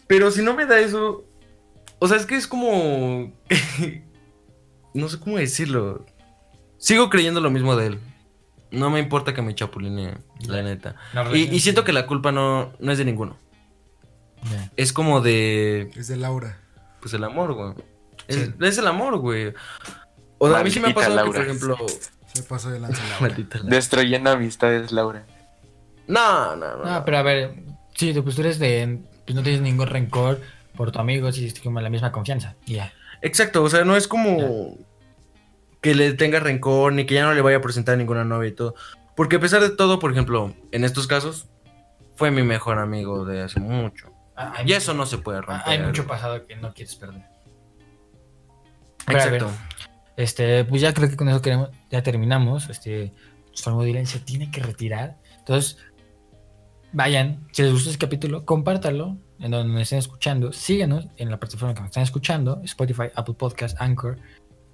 Pero 0.06 0.30
si 0.30 0.42
no 0.42 0.54
me 0.54 0.66
da 0.66 0.78
eso, 0.78 1.24
o 1.98 2.08
sea, 2.08 2.16
es 2.18 2.26
que 2.26 2.36
es 2.36 2.46
como, 2.46 3.32
no 4.94 5.08
sé 5.08 5.18
cómo 5.18 5.38
decirlo. 5.38 6.04
Sigo 6.76 7.10
creyendo 7.10 7.40
lo 7.40 7.50
mismo 7.50 7.76
de 7.76 7.86
él. 7.86 7.98
No 8.70 8.90
me 8.90 9.00
importa 9.00 9.32
que 9.32 9.40
me 9.42 9.54
chapuline, 9.54 10.18
la 10.46 10.62
neta. 10.62 10.96
La 11.14 11.34
Y, 11.34 11.58
siento 11.60 11.84
que 11.84 11.92
la 11.92 12.06
culpa 12.06 12.32
no, 12.32 12.72
no 12.78 12.92
es 12.92 12.98
de 12.98 13.04
ninguno. 13.06 13.36
Es 14.76 14.92
como 14.92 15.20
de, 15.20 15.90
Es 15.96 16.08
de 16.08 16.16
Laura. 16.16 16.60
pues 17.00 17.14
el 17.14 17.24
amor, 17.24 17.54
güey. 17.54 17.72
Es, 18.28 18.36
Sí. 18.36 18.52
es 18.60 18.78
el 18.78 18.86
amor, 18.86 19.18
güey. 19.18 19.54
O 20.38 20.48
sea, 20.48 20.58
a 20.60 20.64
mí 20.64 20.70
sí 20.70 20.80
me 20.80 20.88
ha 20.88 20.94
Maldita 20.94 21.00
pasado 21.08 21.16
que, 21.32 21.38
Laura. 21.38 21.38
por 21.38 21.46
ejemplo. 21.46 21.86
Se 22.32 22.42
pasó 22.44 22.70
de 22.70 22.80
lanza 22.80 23.02
Laura. 23.08 23.20
Maldita 23.20 23.58
Laura. 23.58 23.74
Destruyendo 23.74 24.30
amistades, 24.30 24.92
Laura. 24.92 25.24
No, 26.06 26.56
no, 26.56 26.76
no. 26.76 26.84
No, 26.84 27.04
pero 27.04 27.18
a 27.18 27.22
ver, 27.22 27.54
sí, 27.94 28.14
tu 28.14 28.24
postura 28.24 28.48
es 28.48 28.58
de 28.58 28.98
pues 29.26 29.36
no 29.36 29.42
tienes 29.42 29.60
ningún 29.60 29.86
rencor 29.88 30.40
por 30.74 30.90
tu 30.92 30.98
amigo, 31.00 31.30
si 31.32 31.46
es 31.46 31.60
como 31.60 31.80
la 31.80 31.90
misma 31.90 32.12
confianza. 32.12 32.54
Ya. 32.66 32.92
Exacto, 33.20 33.62
o 33.62 33.68
sea, 33.68 33.84
no 33.84 33.96
es 33.96 34.08
como 34.08 34.78
que 35.82 35.94
le 35.94 36.12
tenga 36.14 36.40
rencor 36.40 36.92
ni 36.92 37.04
que 37.04 37.14
ya 37.14 37.24
no 37.24 37.34
le 37.34 37.42
vaya 37.42 37.58
a 37.58 37.60
presentar 37.60 37.98
ninguna 37.98 38.24
novia 38.24 38.48
y 38.48 38.52
todo. 38.52 38.74
Porque 39.16 39.36
a 39.36 39.40
pesar 39.40 39.60
de 39.60 39.70
todo, 39.70 39.98
por 39.98 40.12
ejemplo, 40.12 40.54
en 40.72 40.84
estos 40.84 41.06
casos, 41.08 41.48
fue 42.14 42.30
mi 42.30 42.42
mejor 42.42 42.78
amigo 42.78 43.24
de 43.24 43.42
hace 43.42 43.60
mucho. 43.60 44.12
Ah, 44.36 44.62
Y 44.64 44.72
eso 44.72 44.94
no 44.94 45.04
se 45.04 45.18
puede 45.18 45.40
romper. 45.42 45.68
Hay 45.68 45.78
mucho 45.80 46.06
pasado 46.06 46.46
que 46.46 46.56
no 46.56 46.72
quieres 46.72 46.94
perder. 46.94 47.22
Pero 49.04 49.20
a 49.20 49.24
ver, 49.26 49.34
Exacto. 49.42 49.58
Este, 50.18 50.64
pues 50.64 50.82
ya 50.82 50.92
creo 50.92 51.08
que 51.08 51.16
con 51.16 51.28
eso 51.28 51.40
queremos, 51.40 51.70
ya 51.90 52.02
terminamos. 52.02 52.68
Este, 52.68 53.12
Stormo 53.56 53.84
Dylan 53.84 54.04
se 54.04 54.18
tiene 54.18 54.50
que 54.50 54.60
retirar. 54.60 55.16
Entonces, 55.38 55.78
vayan, 56.92 57.46
si 57.52 57.62
les 57.62 57.72
gustó 57.72 57.90
este 57.90 58.04
capítulo, 58.04 58.44
compártanlo 58.44 59.16
en 59.38 59.52
donde 59.52 59.72
nos 59.72 59.82
estén 59.82 60.00
escuchando. 60.00 60.52
Síganos 60.52 61.06
en 61.18 61.30
la 61.30 61.38
plataforma 61.38 61.72
que 61.72 61.82
nos 61.82 61.90
están 61.90 62.02
escuchando, 62.02 62.60
Spotify, 62.64 63.04
Apple 63.14 63.34
Podcast, 63.34 63.80
Anchor. 63.80 64.18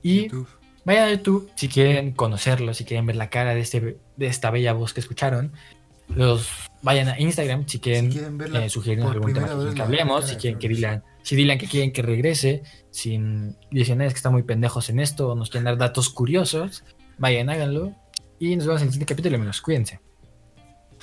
Y 0.00 0.22
YouTube. 0.22 0.48
vayan 0.86 1.08
a 1.08 1.10
YouTube 1.12 1.50
si 1.56 1.68
quieren 1.68 2.12
conocerlo, 2.12 2.72
si 2.72 2.86
quieren 2.86 3.04
ver 3.04 3.16
la 3.16 3.28
cara 3.28 3.54
de, 3.54 3.60
este, 3.60 3.98
de 4.16 4.26
esta 4.26 4.50
bella 4.50 4.72
voz 4.72 4.94
que 4.94 5.00
escucharon. 5.00 5.52
Los 6.08 6.48
vayan 6.80 7.08
a 7.08 7.20
Instagram 7.20 7.68
si 7.68 7.80
quieren, 7.80 8.06
Si 8.10 8.18
quieren 8.18 8.38
verla 8.38 8.64
eh, 8.64 8.70
sugerirnos 8.70 9.12
algún 9.12 9.34
tema 9.34 9.48
que, 9.74 9.82
hablemos, 9.82 10.26
si 10.26 10.36
quieren 10.36 10.58
que. 10.58 10.68
Dylan, 10.68 11.04
si 11.24 11.34
Dylan 11.34 11.58
que 11.58 11.66
quieren 11.66 11.92
que 11.92 12.02
regrese, 12.02 12.62
sin 12.90 13.56
dicen 13.72 14.00
"Es 14.02 14.12
que 14.12 14.18
están 14.18 14.32
muy 14.32 14.44
pendejos 14.44 14.88
en 14.90 15.00
esto, 15.00 15.30
o 15.30 15.34
nos 15.34 15.50
quieren 15.50 15.64
dar 15.64 15.78
datos 15.78 16.10
curiosos, 16.10 16.84
vayan, 17.18 17.50
háganlo. 17.50 17.92
Y 18.38 18.54
nos 18.56 18.66
vemos 18.66 18.82
en 18.82 18.88
el 18.88 18.92
siguiente 18.92 19.14
capítulo, 19.14 19.36
amigos. 19.36 19.60
Cuídense. 19.60 20.00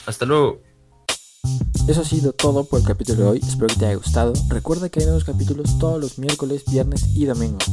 Hasta 0.06 0.26
luego. 0.26 0.62
Eso 1.88 2.02
ha 2.02 2.06
sido 2.06 2.34
todo 2.34 2.64
por 2.66 2.80
el 2.80 2.86
capítulo 2.86 3.24
de 3.24 3.30
hoy. 3.30 3.40
Espero 3.40 3.68
que 3.68 3.76
te 3.76 3.86
haya 3.88 3.96
gustado. 3.96 4.34
Recuerda 4.48 4.90
que 4.90 5.00
hay 5.00 5.08
nuevos 5.08 5.24
capítulos 5.24 5.80
todos 5.80 6.00
los 6.00 6.20
miércoles, 6.20 6.64
viernes 6.72 7.04
y 7.16 7.26
domingos. 7.26 7.66